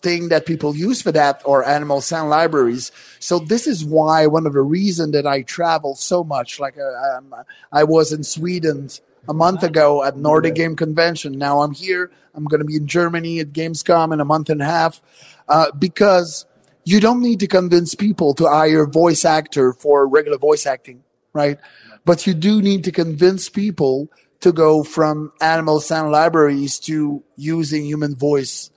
[0.00, 2.90] thing that people use for that are animal sound libraries.
[3.18, 6.58] So this is why one of the reason that I travel so much.
[6.58, 7.34] Like uh, um,
[7.72, 8.88] I was in Sweden
[9.28, 11.38] a month ago at Nordic Game Convention.
[11.38, 12.10] Now I'm here.
[12.34, 15.00] I'm going to be in Germany at Gamescom in a month and a half
[15.48, 16.46] uh, because
[16.84, 21.02] you don't need to convince people to hire a voice actor for regular voice acting,
[21.32, 21.58] right?
[22.04, 24.08] But you do need to convince people
[24.40, 28.70] to go from animal sound libraries to using human voice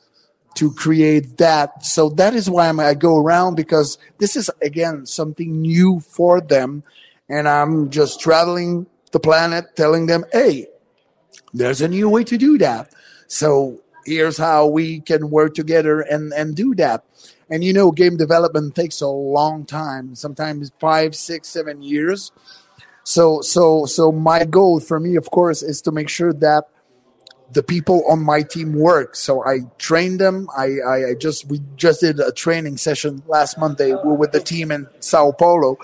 [0.56, 1.84] to create that.
[1.86, 6.84] So that is why I go around because this is again something new for them,
[7.30, 10.68] and I'm just traveling the planet, telling them, "Hey,
[11.54, 12.92] there's a new way to do that."
[13.28, 17.04] So here's how we can work together and and do that.
[17.50, 22.32] And you know, game development takes a long time, sometimes five, six, seven years.
[23.04, 26.66] So so so my goal for me, of course, is to make sure that
[27.54, 29.16] the people on my team work.
[29.16, 30.48] So I train them.
[30.58, 34.72] I, I, I just we just did a training session last Monday with the team
[34.72, 35.78] in Sao Paulo.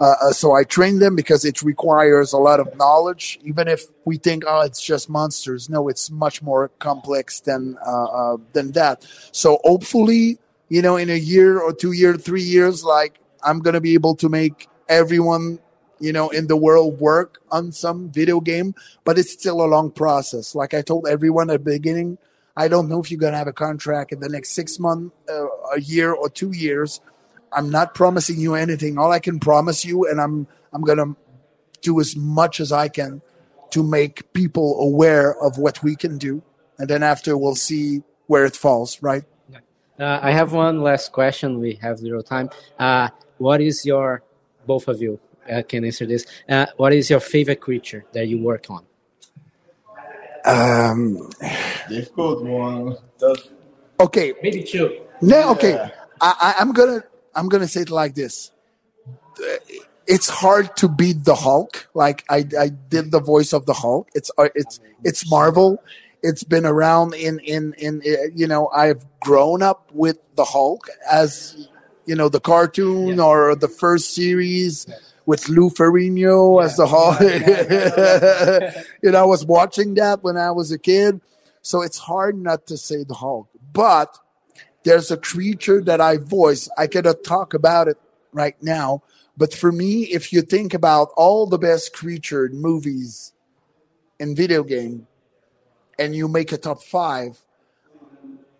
[0.00, 3.38] Uh, uh, so I train them because it requires a lot of knowledge.
[3.42, 8.04] Even if we think, oh, it's just monsters, no, it's much more complex than uh,
[8.04, 9.06] uh, than that.
[9.32, 13.80] So hopefully, you know, in a year or two year, three years, like I'm gonna
[13.80, 15.58] be able to make everyone
[16.00, 19.90] you know, in the world work on some video game, but it's still a long
[19.90, 20.54] process.
[20.54, 22.18] Like I told everyone at the beginning,
[22.56, 25.14] I don't know if you're going to have a contract in the next six months,
[25.30, 27.00] uh, a year, or two years.
[27.52, 28.98] I'm not promising you anything.
[28.98, 31.16] All I can promise you, and I'm I'm going to
[31.80, 33.22] do as much as I can
[33.70, 36.42] to make people aware of what we can do,
[36.78, 39.02] and then after we'll see where it falls.
[39.02, 39.24] Right?
[39.98, 41.58] Uh, I have one last question.
[41.58, 42.50] We have little time.
[42.78, 43.08] Uh,
[43.38, 44.22] what is your,
[44.66, 45.18] both of you
[45.50, 46.26] uh, can answer this.
[46.48, 48.84] Uh, what is your favorite creature that you work on?
[50.44, 51.30] Um,
[51.88, 52.96] Difficult one.
[54.00, 54.34] Okay.
[54.42, 55.00] Maybe two.
[55.20, 55.78] No, okay.
[56.20, 57.02] I, I, I'm gonna
[57.34, 58.50] I'm gonna say it like this.
[60.06, 61.88] it's hard to beat the Hulk.
[61.94, 64.08] Like I, I did the voice of the Hulk.
[64.14, 65.82] It's uh, it's it's Marvel.
[66.22, 70.88] It's been around in in in uh, you know I've grown up with the Hulk
[71.10, 71.68] as
[72.06, 74.86] you know the cartoon or the first series
[75.28, 77.20] with Lou Ferrigno as the Hulk.
[79.02, 81.20] you know I was watching that when I was a kid,
[81.60, 83.46] so it's hard not to say the Hulk.
[83.74, 84.18] But
[84.84, 86.70] there's a creature that I voice.
[86.78, 87.98] I cannot talk about it
[88.32, 89.02] right now,
[89.36, 93.34] but for me, if you think about all the best creature movies
[94.18, 95.08] and video game,
[95.98, 97.38] and you make a top five,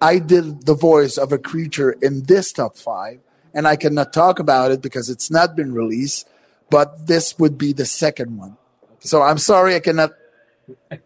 [0.03, 3.21] I did the voice of a creature in this top five,
[3.55, 6.29] and I cannot talk about it because it's not been released.
[6.71, 8.57] But this would be the second one.
[9.01, 10.11] So I'm sorry I cannot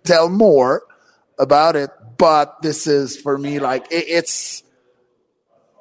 [0.04, 0.82] tell more
[1.38, 4.62] about it, but this is for me like it, it's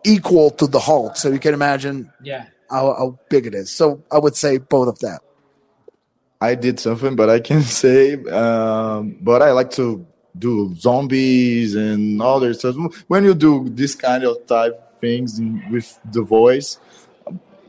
[0.04, 1.16] equal to the Hulk.
[1.18, 2.46] So you can imagine Yeah.
[2.70, 3.72] how, how big it is.
[3.72, 5.22] So I would say both of that.
[6.40, 10.06] I did something, but I can say, um, but I like to
[10.38, 12.76] do zombies and other stuff.
[13.08, 16.80] When you do this kind of type things in, with the voice,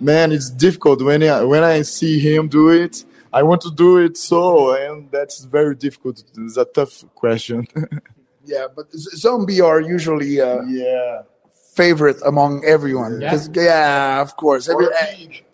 [0.02, 1.02] man, it's difficult.
[1.02, 5.10] When I, when I see him do it, I want to do it so, and
[5.10, 6.22] that's very difficult.
[6.36, 7.66] It's a tough question.
[8.44, 11.22] Yeah, but z- zombie are usually uh, yeah
[11.74, 13.20] favorite among everyone.
[13.20, 13.30] Yeah.
[13.30, 14.68] 'Cause- yeah, of course.
[14.68, 14.88] Every,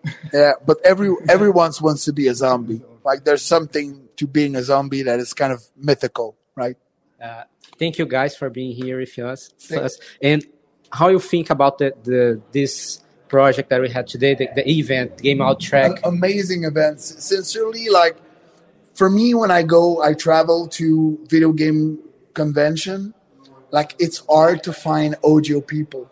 [0.32, 2.80] yeah, but every everyone wants to be a zombie.
[3.04, 6.76] Like there's something to being a zombie that is kind of mythical, right?
[7.22, 7.44] Uh,
[7.78, 9.50] thank you guys for being here with us.
[9.60, 9.98] Thank- us.
[10.22, 10.46] And
[10.90, 15.22] how you think about the, the this project that we had today, the, the event,
[15.22, 16.00] Game Out Track?
[16.04, 17.24] Amazing events.
[17.24, 18.16] Sincerely, like
[18.94, 21.98] for me, when I go, I travel to video game
[22.34, 23.14] convention.
[23.70, 26.10] Like it's hard to find audio people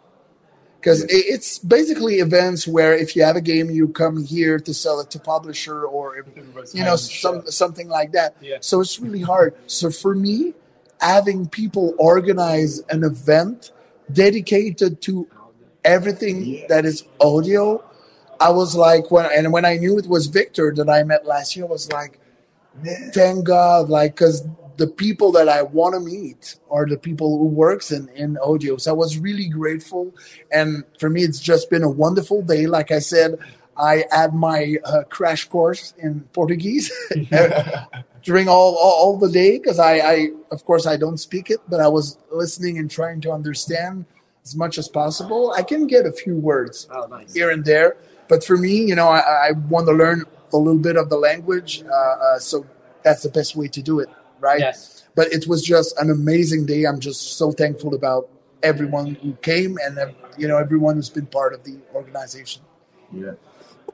[0.87, 5.01] because it's basically events where if you have a game, you come here to sell
[5.01, 6.25] it to publisher or
[6.73, 8.37] you know some something like that.
[8.41, 8.59] Yeah.
[8.61, 9.57] So it's really hard.
[9.67, 10.55] So for me,
[11.01, 13.73] having people organize an event
[14.13, 15.27] dedicated to
[15.87, 17.83] everything that is audio,
[18.41, 21.57] I was like when and when I knew it was Victor that I met last
[21.57, 22.19] year, I was like,
[23.15, 24.47] thank God, like because
[24.77, 28.77] the people that I want to meet are the people who works in in audio.
[28.77, 30.15] So I was really grateful,
[30.53, 32.67] and for me, it's just been a wonderful day.
[32.67, 33.39] Like I said,
[33.79, 36.93] I had my uh, crash course in Portuguese
[38.23, 41.61] during all all, all the day because I, I of course I don't speak it,
[41.69, 44.05] but I was listening and trying to understand
[44.47, 45.53] as much as possible.
[45.57, 46.89] I can get a few words
[47.35, 47.97] here and there,
[48.29, 51.17] but for me, you know, I, I want to learn a little bit of the
[51.17, 52.65] language, uh, uh, so
[53.03, 54.09] that's the best way to do it,
[54.39, 54.61] right?
[54.61, 55.05] Yes.
[55.17, 56.85] But it was just an amazing day.
[56.85, 58.29] I'm just so thankful about
[58.63, 62.63] everyone who came and uh, you know everyone who's been part of the organization.
[63.13, 63.33] Yeah.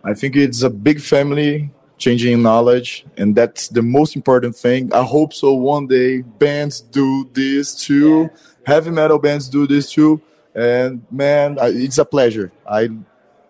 [0.05, 4.93] I think it's a big family changing knowledge, and that's the most important thing.
[4.93, 8.29] I hope so one day bands do this too,
[8.66, 10.20] heavy metal bands do this too.
[10.55, 12.53] And man, I, it's a pleasure.
[12.69, 12.91] I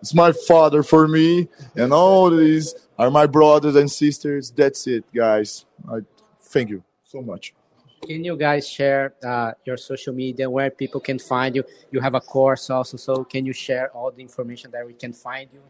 [0.01, 4.51] it's my father for me, and all these are my brothers and sisters.
[4.51, 5.65] That's it, guys.
[5.89, 5.99] I
[6.41, 7.53] thank you so much.
[8.05, 11.63] Can you guys share uh, your social media where people can find you?
[11.89, 15.13] You have a course also, so can you share all the information that we can
[15.13, 15.61] find you?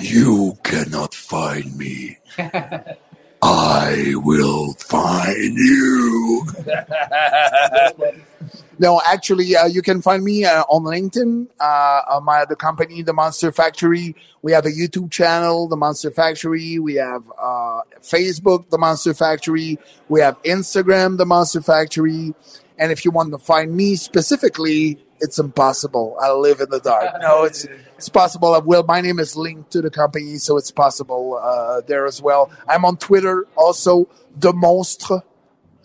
[0.00, 2.18] You cannot find me.
[3.42, 6.46] I will find you.
[8.78, 11.48] No, actually, uh, you can find me uh, on LinkedIn.
[11.60, 14.16] Uh, uh, my other company, the Monster Factory.
[14.42, 16.78] We have a YouTube channel, the Monster Factory.
[16.78, 19.78] We have uh, Facebook, the Monster Factory.
[20.08, 22.34] We have Instagram, the Monster Factory.
[22.78, 26.16] And if you want to find me specifically, it's impossible.
[26.20, 27.14] I live in the dark.
[27.20, 28.54] No, it's it's possible.
[28.54, 28.82] I will.
[28.82, 32.50] My name is linked to the company, so it's possible uh, there as well.
[32.68, 34.08] I'm on Twitter also.
[34.36, 35.20] The Monstre uh,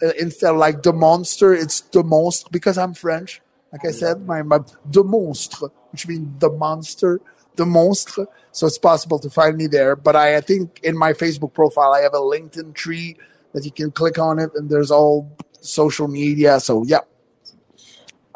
[0.02, 3.42] Uh, instead of like the monster, it's the monstre because I'm French.
[3.72, 7.22] Like I said, my, my the monstre, which means the monster,
[7.56, 8.28] the monstre.
[8.52, 9.96] So it's possible to find me there.
[9.96, 13.18] But I, I think in my Facebook profile, I have a LinkedIn tree
[13.54, 16.60] that you can click on it, and there's all social media.
[16.60, 17.00] So yeah.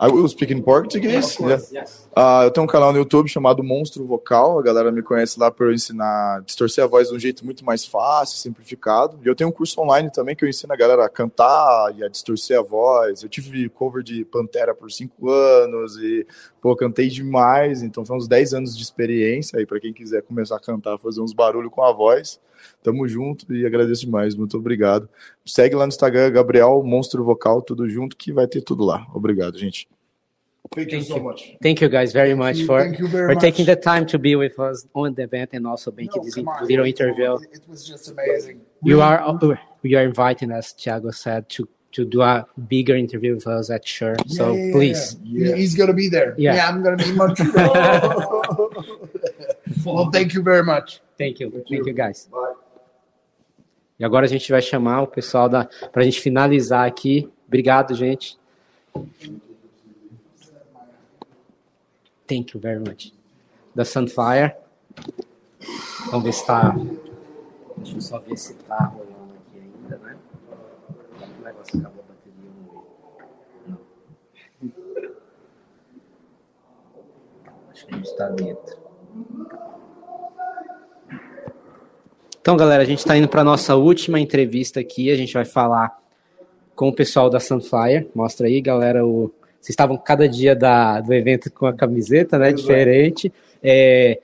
[0.03, 1.37] I will speak in português.
[1.39, 1.89] Yeah, Yeah.
[2.13, 4.59] Ah, eu tenho um canal no YouTube chamado Monstro Vocal.
[4.59, 7.45] A galera me conhece lá para eu ensinar a distorcer a voz de um jeito
[7.45, 9.17] muito mais fácil, simplificado.
[9.23, 12.03] E eu tenho um curso online também que eu ensino a galera a cantar e
[12.03, 13.23] a distorcer a voz.
[13.23, 16.27] Eu tive cover de Pantera por cinco anos e,
[16.61, 17.81] pô, cantei demais.
[17.81, 21.21] Então, foi uns 10 anos de experiência aí para quem quiser começar a cantar, fazer
[21.21, 22.41] uns barulhos com a voz.
[22.83, 24.35] Tamo junto e agradeço demais.
[24.35, 25.07] Muito obrigado.
[25.45, 29.05] Segue lá no Instagram, Gabriel Monstro Vocal, tudo junto, que vai ter tudo lá.
[29.13, 29.87] Obrigado, gente.
[30.73, 31.55] Thank, you so much.
[31.61, 33.41] Thank you guys very much you- for, thank you very for much.
[33.41, 36.35] taking the time to be with us on the event and also making No, this
[36.35, 36.65] come on.
[36.65, 37.35] little interview.
[37.51, 38.61] It was just amazing.
[38.81, 39.21] You are
[39.83, 43.85] you are inviting us, Thiago said, to to do a bigger interview with us at
[43.85, 44.15] Sure.
[44.25, 45.17] Yeah, So yeah, please.
[45.23, 45.53] yeah.
[45.55, 46.33] He- He's gonna be there.
[46.39, 46.55] Yeah.
[46.55, 49.09] Yeah, I'm gonna be in Montreal.
[49.85, 51.01] well, thank you very much.
[51.17, 51.51] Thank you.
[51.51, 52.29] Thank you, guys.
[53.99, 57.31] E agora a gente vai chamar o pessoal da para a gente finalizar aqui.
[57.47, 58.37] Obrigado, gente.
[62.27, 63.13] Thank you very much.
[63.75, 64.55] Da Sunfire.
[66.09, 66.75] Vamos ver se tá.
[67.77, 70.17] Deixa eu só ver se tá rolando aqui ainda, né?
[71.39, 72.49] O negócio acabou a bateria
[74.61, 75.15] no meio.
[77.71, 78.77] Acho que a gente tá dentro.
[82.43, 85.09] Então, galera, a gente está indo para nossa última entrevista aqui.
[85.09, 85.97] A gente vai falar
[86.75, 88.09] com o pessoal da Sunfire.
[88.13, 89.07] Mostra aí, galera.
[89.07, 89.31] O...
[89.61, 92.51] Vocês estavam cada dia da, do evento com a camiseta, né?
[92.51, 93.31] Diferente.
[93.63, 94.19] É,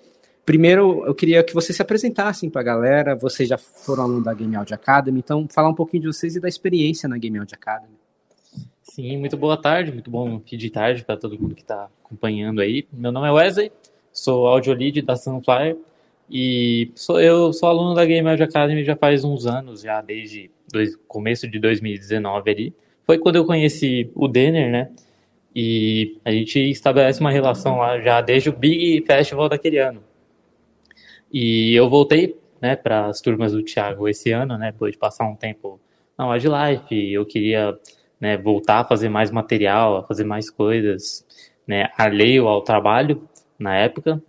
[0.45, 3.15] Primeiro, eu queria que vocês se apresentassem para a galera.
[3.15, 6.41] Vocês já foram aluno da Game Audio Academy, então falar um pouquinho de vocês e
[6.41, 7.93] da experiência na Game Audio Academy.
[8.83, 12.59] Sim, muito boa tarde, muito bom fim de tarde para todo mundo que está acompanhando
[12.59, 12.85] aí.
[12.91, 13.71] Meu nome é Wesley,
[14.11, 15.77] sou audio lead da Sunflyer
[16.29, 20.51] e sou eu sou aluno da Game Audio Academy já faz uns anos, já desde
[21.07, 22.73] começo de 2019 ali.
[23.03, 24.91] Foi quando eu conheci o Denner, né?
[25.55, 30.03] E a gente estabelece uma relação lá já desde o Big Festival daquele ano.
[31.31, 35.25] E eu voltei, né, para as turmas do Thiago esse ano, né, depois de passar
[35.25, 35.79] um tempo
[36.17, 37.77] na Wildlife, eu queria,
[38.19, 41.25] né, voltar a fazer mais material, a fazer mais coisas,
[41.67, 43.27] né, alheio ao trabalho
[43.57, 44.21] na época.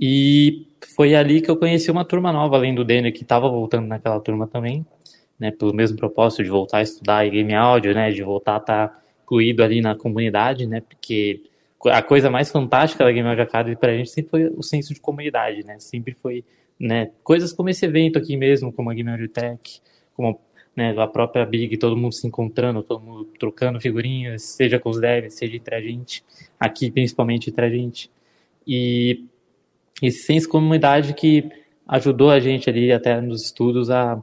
[0.00, 3.86] E foi ali que eu conheci uma turma nova, além do Denner, que estava voltando
[3.86, 4.86] naquela turma também,
[5.38, 9.04] né, pelo mesmo propósito de voltar a estudar game áudio, né, de voltar a estar
[9.22, 11.42] incluído ali na comunidade, né, porque
[11.86, 14.92] a coisa mais fantástica da Game Audio Academy para a gente sempre foi o senso
[14.92, 16.44] de comunidade, né, sempre foi,
[16.78, 19.80] né, coisas como esse evento aqui mesmo, como a Game Audio Tech,
[20.16, 20.40] como
[20.74, 25.00] né, a própria Big, todo mundo se encontrando, todo mundo trocando figurinhas, seja com os
[25.00, 26.24] devs, seja entre a gente,
[26.58, 28.10] aqui principalmente entre a gente,
[28.66, 29.24] e
[30.02, 31.50] esse senso de comunidade que
[31.86, 34.22] ajudou a gente ali até nos estudos a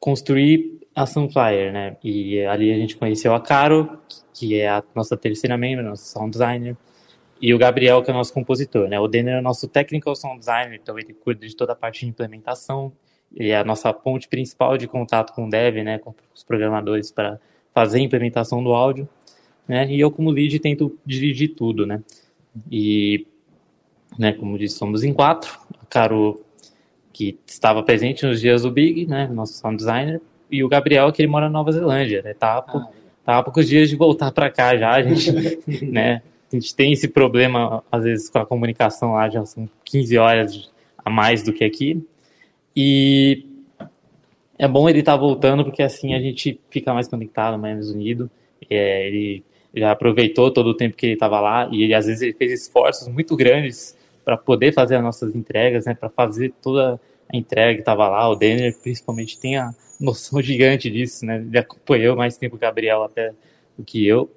[0.00, 1.96] construir a Sunflyer, né?
[2.02, 3.98] E ali a gente conheceu a Caro,
[4.34, 6.76] que é a nossa terceira membro, nosso sound designer,
[7.40, 8.98] e o Gabriel, que é o nosso compositor, né?
[8.98, 12.00] O Denner é o nosso technical sound designer, então ele cuida de toda a parte
[12.00, 12.92] de implementação,
[13.34, 15.98] ele é a nossa ponte principal de contato com o dev, né?
[15.98, 17.38] Com os programadores para
[17.72, 19.08] fazer a implementação do áudio,
[19.68, 19.86] né?
[19.88, 22.02] E eu, como lead, tento dirigir tudo, né?
[22.70, 23.24] E,
[24.16, 25.58] né, como disse, somos em quatro.
[25.82, 26.40] A Caro,
[27.12, 29.26] que estava presente nos dias do Big, né?
[29.26, 30.20] Nosso sound designer,
[30.50, 32.34] e o Gabriel, que ele mora na Nova Zelândia, né?
[32.34, 32.88] Tá, por,
[33.24, 35.32] tá poucos dias de voltar para cá já, a gente,
[35.84, 36.22] né?
[36.50, 40.70] A gente tem esse problema, às vezes, com a comunicação lá, já são 15 horas
[41.04, 42.02] a mais do que aqui.
[42.74, 43.44] E
[44.58, 48.30] é bom ele estar tá voltando, porque assim a gente fica mais conectado, mais unido.
[48.70, 49.44] É, ele
[49.74, 52.52] já aproveitou todo o tempo que ele estava lá e ele, às vezes ele fez
[52.52, 53.97] esforços muito grandes
[54.28, 55.94] para poder fazer as nossas entregas, né?
[55.94, 57.00] Para fazer toda
[57.32, 58.28] a entrega que estava lá.
[58.28, 61.38] O Denner, principalmente, tem a noção gigante disso, né?
[61.38, 63.32] Ele acompanhou mais tempo o Gabriel até
[63.74, 64.30] do que eu.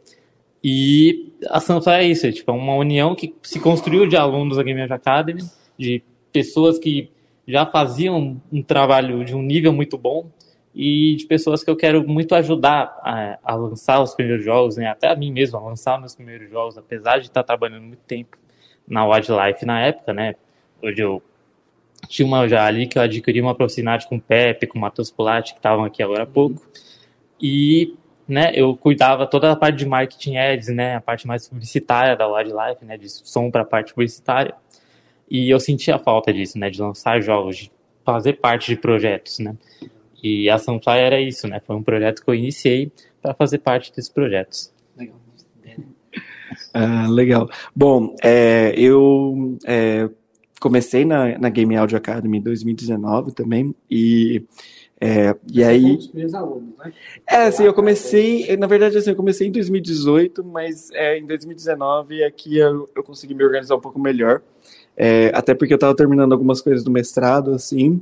[0.63, 4.55] E a Sanfa é isso, é tipo é uma união que se construiu de alunos
[4.55, 5.43] da Game Academy,
[5.77, 6.01] de
[6.31, 7.11] pessoas que
[7.45, 10.31] já faziam um trabalho de um nível muito bom
[10.73, 14.87] e de pessoas que eu quero muito ajudar a, a lançar os primeiros jogos, né?
[14.87, 18.37] até a mim mesmo, a lançar meus primeiros jogos, apesar de estar trabalhando muito tempo
[18.87, 20.35] na Wildlife na época, né?
[20.81, 21.21] Hoje eu
[22.07, 25.11] tinha uma já ali que eu adquiri uma proximidade com o Pepe, com o Matheus
[25.11, 26.61] Pulati, que estavam aqui agora há pouco,
[27.39, 27.95] e
[28.27, 32.27] né, eu cuidava toda a parte de marketing ads, né, a parte mais publicitária da
[32.27, 34.53] Wildlife, né, de som para a parte publicitária,
[35.29, 37.71] e eu sentia falta disso, né, de lançar jogos, de
[38.05, 39.55] fazer parte de projetos, né,
[40.23, 42.91] e a Sunfly era isso, né, foi um projeto que eu iniciei
[43.21, 44.73] para fazer parte desses projetos.
[44.97, 45.15] Legal.
[46.73, 47.49] Ah, legal.
[47.75, 50.09] Bom, é, eu é,
[50.59, 54.45] comecei na, na Game Audio Academy em 2019 também, e,
[54.99, 55.97] é, e aí...
[56.33, 56.93] alunos, né?
[57.27, 62.23] É, assim, eu comecei, na verdade, assim, eu comecei em 2018, mas é, em 2019
[62.23, 64.41] aqui eu, eu consegui me organizar um pouco melhor,
[64.95, 68.01] é, até porque eu estava terminando algumas coisas do mestrado, assim,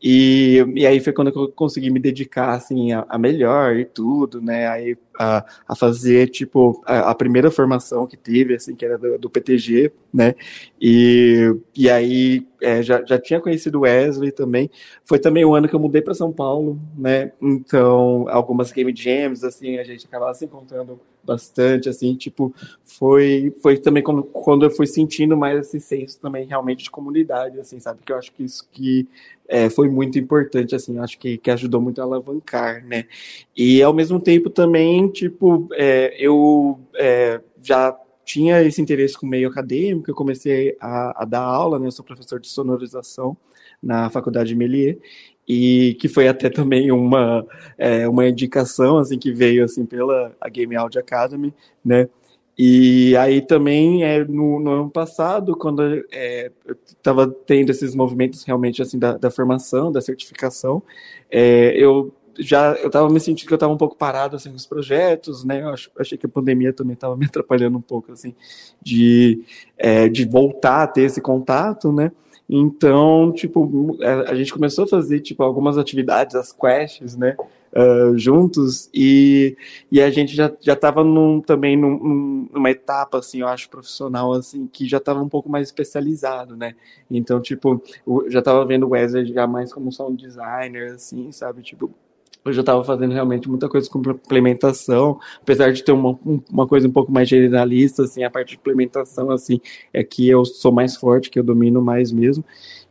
[0.00, 4.40] e, e aí foi quando eu consegui me dedicar, assim, a, a melhor e tudo,
[4.40, 8.98] né, aí a, a fazer, tipo, a, a primeira formação que teve, assim, que era
[8.98, 10.34] do, do PTG, né?
[10.80, 14.70] E, e aí é, já, já tinha conhecido Wesley também.
[15.04, 17.32] Foi também o ano que eu mudei para São Paulo, né?
[17.40, 23.76] Então, algumas game jams, assim, a gente acabava se encontrando bastante, assim, tipo, foi, foi
[23.76, 28.00] também quando, quando eu fui sentindo mais esse senso também realmente de comunidade, assim, sabe?
[28.06, 29.08] Que eu acho que isso que
[29.48, 33.06] é, foi muito importante, assim, acho que, que ajudou muito a alavancar, né?
[33.56, 39.48] E ao mesmo tempo também, tipo, é, eu é, já tinha esse interesse com meio
[39.48, 41.86] acadêmico, eu comecei a, a, dar aula, né?
[41.86, 43.36] Eu sou professor de sonorização
[43.82, 44.98] na Faculdade de Melier,
[45.48, 47.46] e que foi até também uma,
[47.78, 51.54] é, uma indicação, assim, que veio, assim, pela a Game Audio Academy,
[51.84, 52.08] né?
[52.58, 56.50] E aí também, é, no, no ano passado, quando é,
[56.86, 60.82] estava tendo esses movimentos realmente, assim, da, da formação, da certificação,
[61.30, 64.56] é, eu já eu estava me sentindo que eu estava um pouco parado assim com
[64.56, 65.62] os projetos, né?
[65.62, 68.34] Eu achei que a pandemia também estava me atrapalhando um pouco assim
[68.82, 69.42] de
[69.76, 72.12] é, de voltar a ter esse contato, né?
[72.48, 73.98] Então, tipo,
[74.28, 77.36] a, gente começou a fazer tipo algumas atividades, as quests, né?
[77.72, 79.54] Uh, juntos e,
[79.92, 84.32] e a gente já já estava num, também num, numa etapa assim eu acho profissional
[84.32, 86.74] assim que já estava um pouco mais especializado né
[87.10, 87.82] então tipo
[88.28, 91.92] já estava vendo o Wesley já mais como sound designer assim sabe tipo
[92.50, 96.18] eu já estava fazendo realmente muita coisa com implementação, apesar de ter uma,
[96.50, 99.60] uma coisa um pouco mais generalista, assim, a parte de implementação, assim,
[99.92, 102.44] é que eu sou mais forte, que eu domino mais mesmo,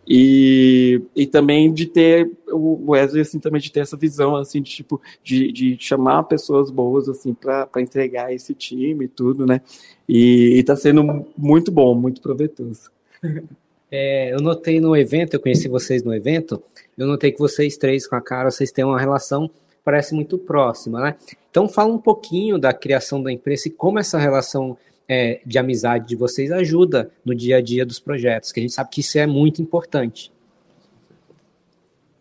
[0.08, 4.72] e, e também de ter o Wesley, assim, também de ter essa visão, assim, de,
[4.72, 9.62] tipo, de, de chamar pessoas boas, assim, para entregar esse time e tudo, né,
[10.08, 12.92] e, está sendo muito bom, muito proveitoso.
[13.98, 16.62] É, eu notei no evento, eu conheci vocês no evento,
[16.98, 19.50] eu notei que vocês três com a cara, vocês têm uma relação
[19.86, 21.16] parece muito próxima, né?
[21.50, 24.76] Então fala um pouquinho da criação da imprensa e como essa relação
[25.08, 28.74] é, de amizade de vocês ajuda no dia a dia dos projetos, que a gente
[28.74, 30.32] sabe que isso é muito importante.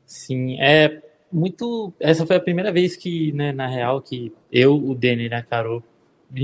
[0.07, 1.03] Sim, é
[1.33, 1.93] muito.
[1.99, 5.43] Essa foi a primeira vez que, né, na real, que eu, o Denner e a
[5.43, 5.83] Carol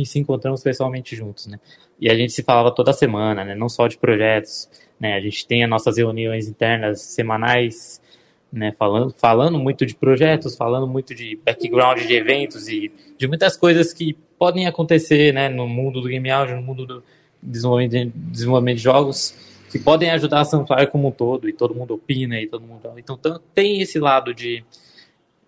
[0.04, 1.60] se encontramos pessoalmente juntos, né?
[2.00, 3.54] E a gente se falava toda semana, né?
[3.54, 4.68] Não só de projetos,
[5.00, 5.14] né?
[5.14, 8.00] A gente tem as nossas reuniões internas semanais
[8.52, 13.56] né, falando, falando muito de projetos, falando muito de background de eventos e de muitas
[13.56, 17.02] coisas que podem acontecer né, no mundo do game audio, no mundo do
[17.42, 19.34] desenvolvimento, desenvolvimento de jogos,
[19.70, 22.90] que podem ajudar a Sunfire como um todo, e todo mundo opina, e todo mundo...
[22.96, 23.18] Então
[23.54, 24.64] tem esse lado de,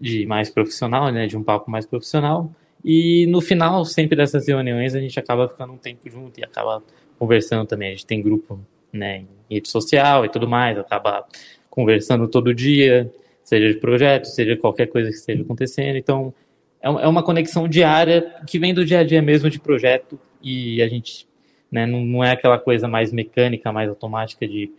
[0.01, 2.51] de mais profissional, né, de um papo mais profissional,
[2.85, 6.83] e no final, sempre dessas reuniões, a gente acaba ficando um tempo junto e acaba
[7.19, 7.89] conversando também.
[7.89, 8.61] A gente tem grupo
[8.93, 11.25] né, em rede social e tudo mais, acaba
[11.71, 13.11] conversando todo dia,
[13.43, 15.97] seja de projeto, seja qualquer coisa que esteja acontecendo.
[15.97, 16.35] Então,
[16.81, 20.83] é, é uma conexão diária que vem do dia a dia mesmo de projeto e
[20.83, 21.27] a gente
[21.71, 24.71] né, não, não é aquela coisa mais mecânica, mais automática de,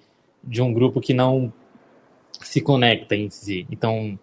[0.44, 1.52] de um grupo que não
[2.42, 3.66] se conecta em si.
[3.72, 4.20] Então,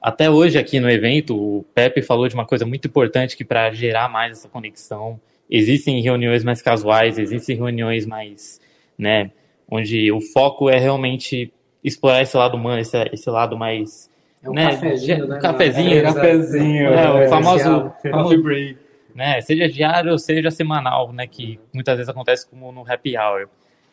[0.00, 3.72] até hoje aqui no evento, o Pepe falou de uma coisa muito importante que para
[3.72, 5.20] gerar mais essa conexão,
[5.50, 8.60] existem reuniões mais casuais, existem reuniões mais,
[8.98, 9.30] né,
[9.70, 11.52] onde o foco é realmente
[11.84, 14.10] explorar esse lado humano, esse, esse lado mais.
[14.42, 15.38] É um né, cafezinho, né?
[15.40, 18.78] cafezinho, É, cafezinho, é, o é, famoso, coffee famoso break.
[19.14, 23.48] né, seja diário ou seja semanal, né, que muitas vezes acontece como no happy hour.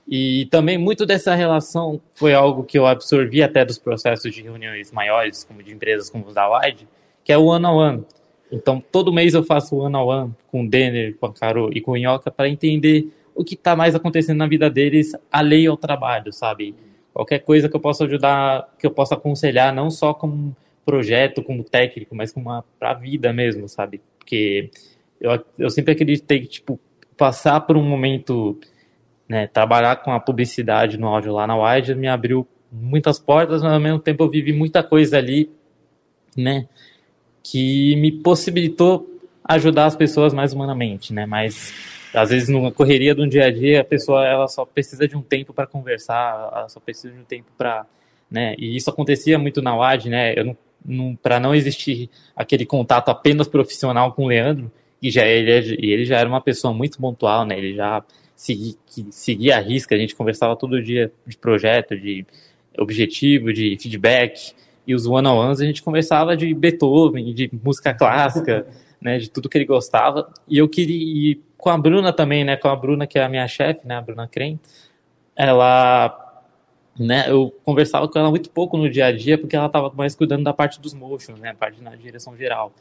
[0.08, 4.92] E também muito dessa relação foi algo que eu absorvi até dos processos de reuniões
[4.92, 6.88] maiores, como de empresas como os da Wide,
[7.24, 8.06] que é o one-on-one.
[8.52, 11.98] Então, todo mês eu faço one-on-one com o Denner, com a Caro e com o
[11.98, 16.74] Inhoca para entender o que está mais acontecendo na vida deles alheio ao trabalho, sabe?
[17.16, 20.54] qualquer coisa que eu possa ajudar, que eu possa aconselhar, não só como
[20.86, 24.02] projeto, como técnico, mas como para a vida mesmo, sabe?
[24.20, 24.70] Porque
[25.22, 26.78] eu, eu sempre acreditei que, tipo,
[27.16, 28.60] passar por um momento,
[29.30, 33.72] né, trabalhar com a publicidade no áudio lá na Wide me abriu muitas portas, mas
[33.72, 35.50] ao mesmo tempo eu vivi muita coisa ali,
[36.36, 36.68] né,
[37.42, 39.10] que me possibilitou
[39.46, 43.82] ajudar as pessoas mais humanamente, né, mas às vezes numa correria do dia a dia
[43.82, 47.24] a pessoa ela só precisa de um tempo para conversar ela só precisa de um
[47.24, 47.86] tempo para
[48.32, 48.56] né?
[48.58, 50.34] E isso acontecia muito na UAD né?
[50.38, 54.72] Eu não, não para não existir aquele contato apenas profissional com o Leandro
[55.02, 57.58] e já ele, ele já era uma pessoa muito pontual né?
[57.58, 58.04] Ele já
[58.36, 58.76] seguia,
[59.12, 62.26] seguia a risca a gente conversava todo dia de projeto de
[62.78, 64.54] objetivo de feedback
[64.88, 68.66] e os one on ones a gente conversava de Beethoven de música clássica
[69.02, 69.18] né?
[69.20, 72.56] De tudo que ele gostava e eu queria com a Bruna também, né?
[72.56, 73.96] Com a Bruna, que é a minha chefe, né?
[73.96, 74.60] A Bruna Crem.
[75.36, 76.16] Ela,
[76.96, 77.26] né?
[77.28, 80.44] Eu conversava com ela muito pouco no dia a dia, porque ela estava mais cuidando
[80.44, 81.50] da parte dos motions, né?
[81.50, 82.72] A parte na direção geral.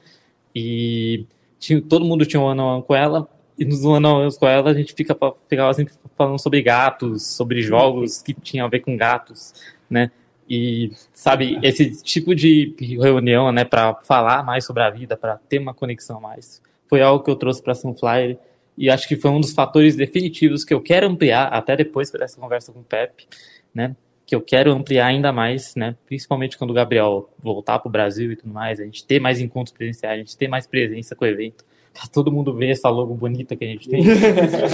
[0.54, 1.24] E
[1.58, 3.26] tinha, todo mundo tinha um ano com ela,
[3.58, 4.02] e nos on
[4.38, 5.16] com ela a gente fica,
[5.48, 9.54] ficava sempre falando sobre gatos, sobre jogos que tinham a ver com gatos,
[9.88, 10.10] né?
[10.46, 15.58] E, sabe, esse tipo de reunião, né, para falar mais sobre a vida, para ter
[15.58, 18.38] uma conexão mais, foi algo que eu trouxe para Sunflyer
[18.76, 22.40] e acho que foi um dos fatores definitivos que eu quero ampliar até depois dessa
[22.40, 23.26] conversa com o Pepe,
[23.72, 23.94] né?
[24.26, 25.96] Que eu quero ampliar ainda mais, né?
[26.06, 29.40] Principalmente quando o Gabriel voltar para o Brasil e tudo mais, a gente ter mais
[29.40, 32.88] encontros presenciais, a gente ter mais presença com o evento, pra todo mundo ver essa
[32.88, 34.02] logo bonita que a gente tem.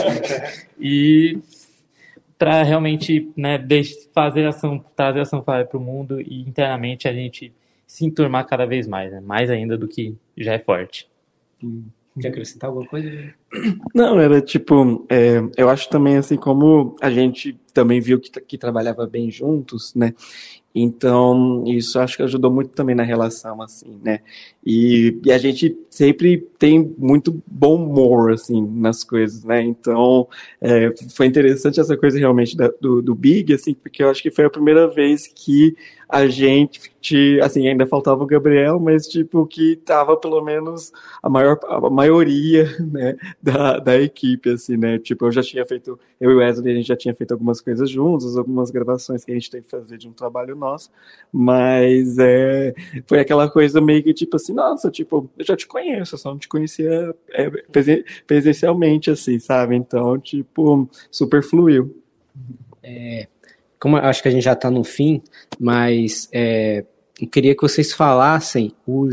[0.81, 1.39] e
[2.39, 3.63] para realmente né,
[4.15, 7.53] fazer ação, trazer ação para o mundo e internamente a gente
[7.87, 9.21] se enturmar cada vez mais, né?
[9.21, 11.07] mais ainda do que já é forte.
[12.19, 13.35] Quer acrescentar alguma coisa?
[13.95, 18.59] Não, era tipo, é, eu acho também assim como a gente também viu que, que
[18.59, 20.15] trabalhava bem juntos, né?
[20.73, 24.21] Então, isso acho que ajudou muito também na relação, assim, né?
[24.65, 29.63] E, e, a gente sempre tem muito bom humor, assim, nas coisas, né?
[29.63, 30.29] Então,
[30.61, 34.31] é, foi interessante essa coisa realmente da, do, do Big, assim, porque eu acho que
[34.31, 35.75] foi a primeira vez que
[36.09, 41.59] a gente, assim, ainda faltava o Gabriel, mas, tipo, que tava pelo menos a maior,
[41.65, 44.99] a maioria, né, da, da equipe, assim, né?
[44.99, 47.89] Tipo, eu já tinha feito, eu e Wesley, a gente já tinha feito algumas coisas
[47.89, 50.91] juntos, algumas gravações que a gente teve que fazer de um trabalho nosso,
[51.33, 52.75] mas é,
[53.07, 56.31] foi aquela coisa meio que, tipo assim, nossa, tipo, eu já te conheço, eu só
[56.31, 57.51] não te conhecia é,
[58.27, 59.75] presencialmente, assim, sabe?
[59.75, 61.97] Então, tipo, super fluiu.
[62.83, 63.27] É,
[63.79, 65.23] como acho que a gente já está no fim,
[65.59, 66.85] mas é,
[67.21, 69.09] eu queria que vocês falassem o,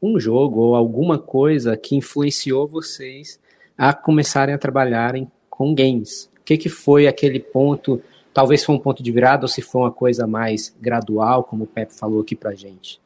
[0.00, 3.40] um jogo ou alguma coisa que influenciou vocês
[3.82, 6.30] a começarem a trabalharem com games.
[6.38, 8.00] O que, que foi aquele ponto?
[8.32, 11.66] Talvez foi um ponto de virada ou se foi uma coisa mais gradual, como o
[11.66, 13.00] Pepe falou aqui pra gente.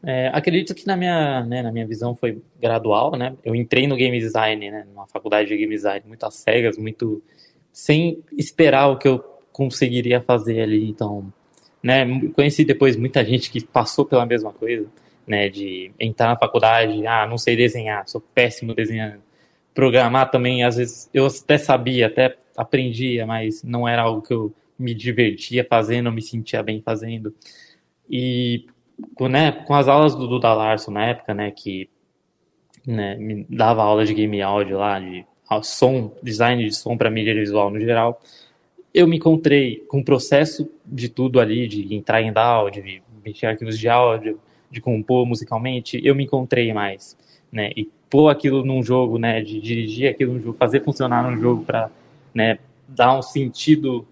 [0.00, 3.34] É, acredito que na minha, né, na minha visão foi gradual, né?
[3.44, 7.20] Eu entrei no game design, né, numa faculdade de game design, muito às cegas, muito
[7.72, 9.18] sem esperar o que eu
[9.50, 10.88] conseguiria fazer ali.
[10.88, 11.32] Então,
[11.82, 14.86] né, conheci depois muita gente que passou pela mesma coisa,
[15.26, 19.26] né, de entrar na faculdade, ah, não sei desenhar, sou péssimo desenhando.
[19.78, 24.52] Programar também, às vezes, eu até sabia, até aprendia, mas não era algo que eu
[24.76, 27.32] me divertia fazendo, me sentia bem fazendo.
[28.10, 28.66] E
[29.14, 31.88] com, né, com as aulas do Duda Larson na época, né, que
[32.84, 35.24] né, me dava aula de game áudio lá, de
[35.62, 38.20] som, design de som para mídia visual no geral,
[38.92, 43.46] eu me encontrei com o processo de tudo ali, de entrar em DAW, de mexer
[43.46, 47.16] arquivos de áudio, de compor musicalmente, eu me encontrei mais,
[47.52, 47.70] né?
[47.76, 49.40] E pôr aquilo num jogo, né?
[49.40, 51.90] De dirigir aquilo num jogo, fazer funcionar num jogo para,
[52.34, 52.58] né?
[52.86, 54.06] Dar um sentido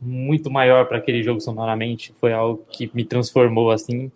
[0.00, 4.10] muito maior para aquele jogo sonoramente foi algo que me transformou assim.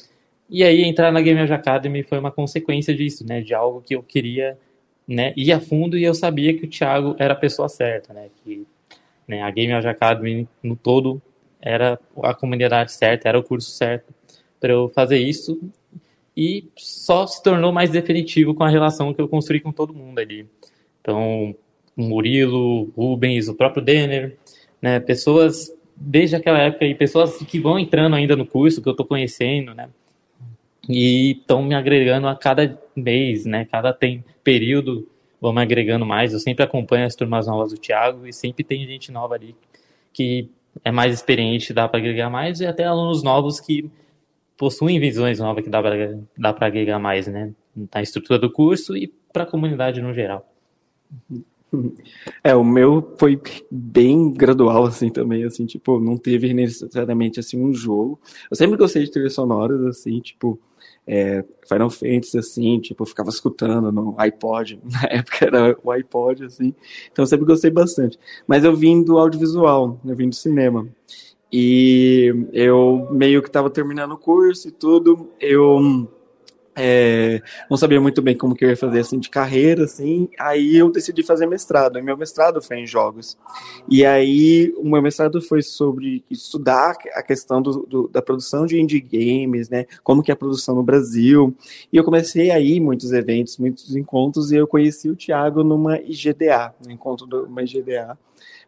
[0.48, 3.40] E aí entrar na Game Academy foi uma consequência disso, né?
[3.40, 4.59] De algo que eu queria,
[5.09, 5.32] né?
[5.36, 8.28] Ir a fundo e eu sabia que o Thiago era a pessoa certa, né?
[8.44, 8.66] Que
[9.26, 9.42] né?
[9.42, 11.20] A Game Academy no todo
[11.60, 14.12] era a comunidade certa, era o curso certo
[14.60, 15.59] para eu fazer isso
[16.36, 20.18] e só se tornou mais definitivo com a relação que eu construí com todo mundo
[20.18, 20.46] ali.
[21.00, 21.54] Então,
[21.96, 24.36] o Murilo, o Rubens, o próprio Denner,
[24.80, 28.92] né, pessoas desde aquela época e pessoas que vão entrando ainda no curso que eu
[28.92, 29.88] estou conhecendo, né,
[30.88, 35.06] e estão me agregando a cada mês, né, cada tem período
[35.42, 36.32] vamos agregando mais.
[36.32, 39.56] Eu sempre acompanho as turmas novas do Thiago e sempre tem gente nova ali
[40.12, 40.48] que
[40.84, 43.90] é mais experiente, dá para agregar mais, e até alunos novos que
[44.57, 47.53] possuem visões novas que dá para dá agregar mais, né?
[47.93, 50.49] Na estrutura do curso e para a comunidade no geral.
[52.45, 57.73] É, o meu foi bem gradual, assim, também, assim, tipo, não teve necessariamente, assim, um
[57.73, 58.20] jogo.
[58.51, 60.61] Eu sempre gostei de trilhas sonoras, assim, tipo,
[61.07, 66.45] é, Final Fantasy, assim, tipo, eu ficava escutando no iPod, na época era o iPod,
[66.45, 66.74] assim,
[67.11, 68.19] então eu sempre gostei bastante.
[68.47, 70.87] Mas eu vim do audiovisual, eu vim do cinema.
[71.53, 76.09] E eu meio que estava terminando o curso e tudo, eu
[76.74, 80.29] é, não sabia muito bem como que eu ia fazer assim de carreira, assim.
[80.39, 81.99] Aí eu decidi fazer mestrado.
[81.99, 83.37] E meu mestrado foi em jogos.
[83.89, 88.81] E aí o meu mestrado foi sobre estudar a questão do, do, da produção de
[88.81, 89.85] indie games, né?
[90.03, 91.55] Como que é a produção no Brasil.
[91.93, 94.51] E eu comecei a ir muitos eventos, muitos encontros.
[94.51, 98.19] E eu conheci o Thiago numa IGDA, no encontro de uma IGDA.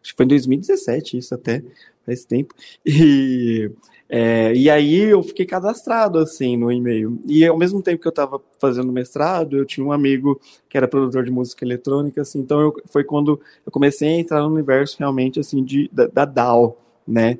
[0.01, 1.63] Acho que foi em 2017 isso até,
[2.05, 2.53] faz tempo.
[2.85, 3.71] E
[4.07, 7.19] é, e aí eu fiquei cadastrado assim no e-mail.
[7.25, 10.87] E ao mesmo tempo que eu estava fazendo mestrado, eu tinha um amigo que era
[10.87, 14.97] produtor de música eletrônica, assim, então eu, foi quando eu comecei a entrar no universo
[14.99, 16.77] realmente assim de, da, da DAO,
[17.07, 17.39] né?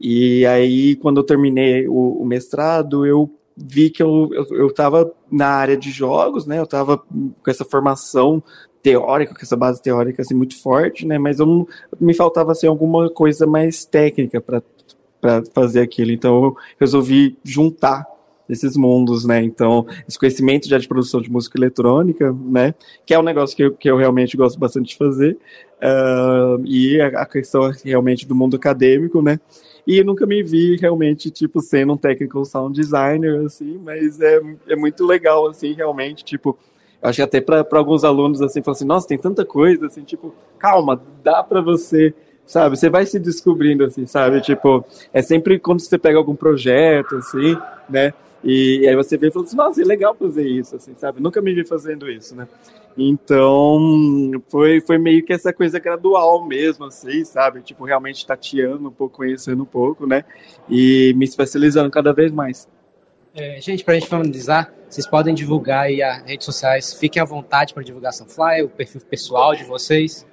[0.00, 5.12] E aí quando eu terminei o, o mestrado, eu vi que eu, eu, eu tava
[5.30, 6.60] na área de jogos, né?
[6.60, 8.42] Eu tava com essa formação
[8.84, 11.18] teórica, com essa base teórica assim muito forte, né?
[11.18, 11.66] Mas eu
[11.98, 14.62] me faltava assim alguma coisa mais técnica para
[15.54, 16.12] fazer aquilo.
[16.12, 18.06] Então eu resolvi juntar
[18.46, 19.42] esses mundos, né?
[19.42, 22.74] Então, esse conhecimento já de produção de música eletrônica, né?
[23.06, 25.38] Que é um negócio que eu, que eu realmente gosto bastante de fazer.
[25.80, 29.40] Uh, e a, a, questão realmente do mundo acadêmico, né?
[29.86, 34.76] E nunca me vi realmente, tipo, sendo um technical sound designer, assim, mas é, é
[34.76, 36.58] muito legal, assim, realmente, tipo,
[37.04, 40.34] acho que até para alguns alunos, assim, falam assim, nossa, tem tanta coisa, assim, tipo,
[40.58, 42.14] calma, dá para você
[42.46, 42.76] sabe?
[42.76, 44.40] Você vai se descobrindo, assim, sabe?
[44.40, 47.56] Tipo, é sempre quando você pega algum projeto, assim,
[47.88, 48.12] né?
[48.42, 51.22] E, e aí você vê e fala assim, nossa, é legal fazer isso, assim, sabe?
[51.22, 52.46] Nunca me vi fazendo isso, né?
[52.96, 53.80] Então,
[54.48, 57.62] foi, foi meio que essa coisa gradual mesmo, assim, sabe?
[57.62, 60.24] Tipo, realmente tateando um pouco, conhecendo um pouco, né?
[60.68, 62.68] E me especializando cada vez mais.
[63.36, 66.94] É, gente, para a gente finalizar, vocês podem divulgar aí as redes sociais.
[66.94, 70.24] Fiquem à vontade para divulgar Sunfly, o perfil pessoal de vocês.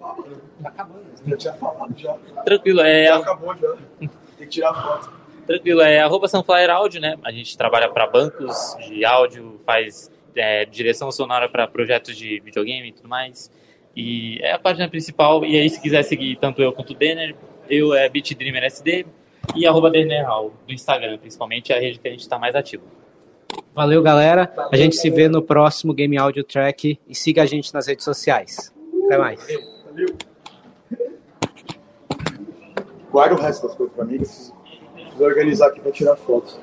[0.00, 1.04] Tá acabando.
[1.24, 2.14] Já tinha falado já.
[2.44, 3.04] Tranquilo, é.
[3.04, 3.76] Já acabou já.
[4.00, 4.08] Tem
[4.38, 5.12] que tirar a foto.
[5.46, 7.16] Tranquilo, é arroba Sunflyer Audio, né?
[7.22, 12.88] A gente trabalha para bancos de áudio, faz é, direção sonora para projetos de videogame
[12.88, 13.52] e tudo mais.
[13.94, 15.44] E é a página principal.
[15.44, 17.36] E aí, se quiser seguir tanto eu quanto o Denner,
[17.70, 19.06] eu é BitDreamerSD
[19.54, 22.84] e arroba DennerHall, do Instagram, principalmente, é a rede que a gente está mais ativo.
[23.74, 24.52] Valeu, galera.
[24.70, 28.04] A gente se vê no próximo Game Audio Track e siga a gente nas redes
[28.04, 28.72] sociais.
[29.06, 29.40] Até mais.
[29.86, 30.06] Valeu.
[33.10, 34.54] Guarda o resto das coisas para mim, preciso
[35.20, 36.58] organizar aqui para tirar fotos.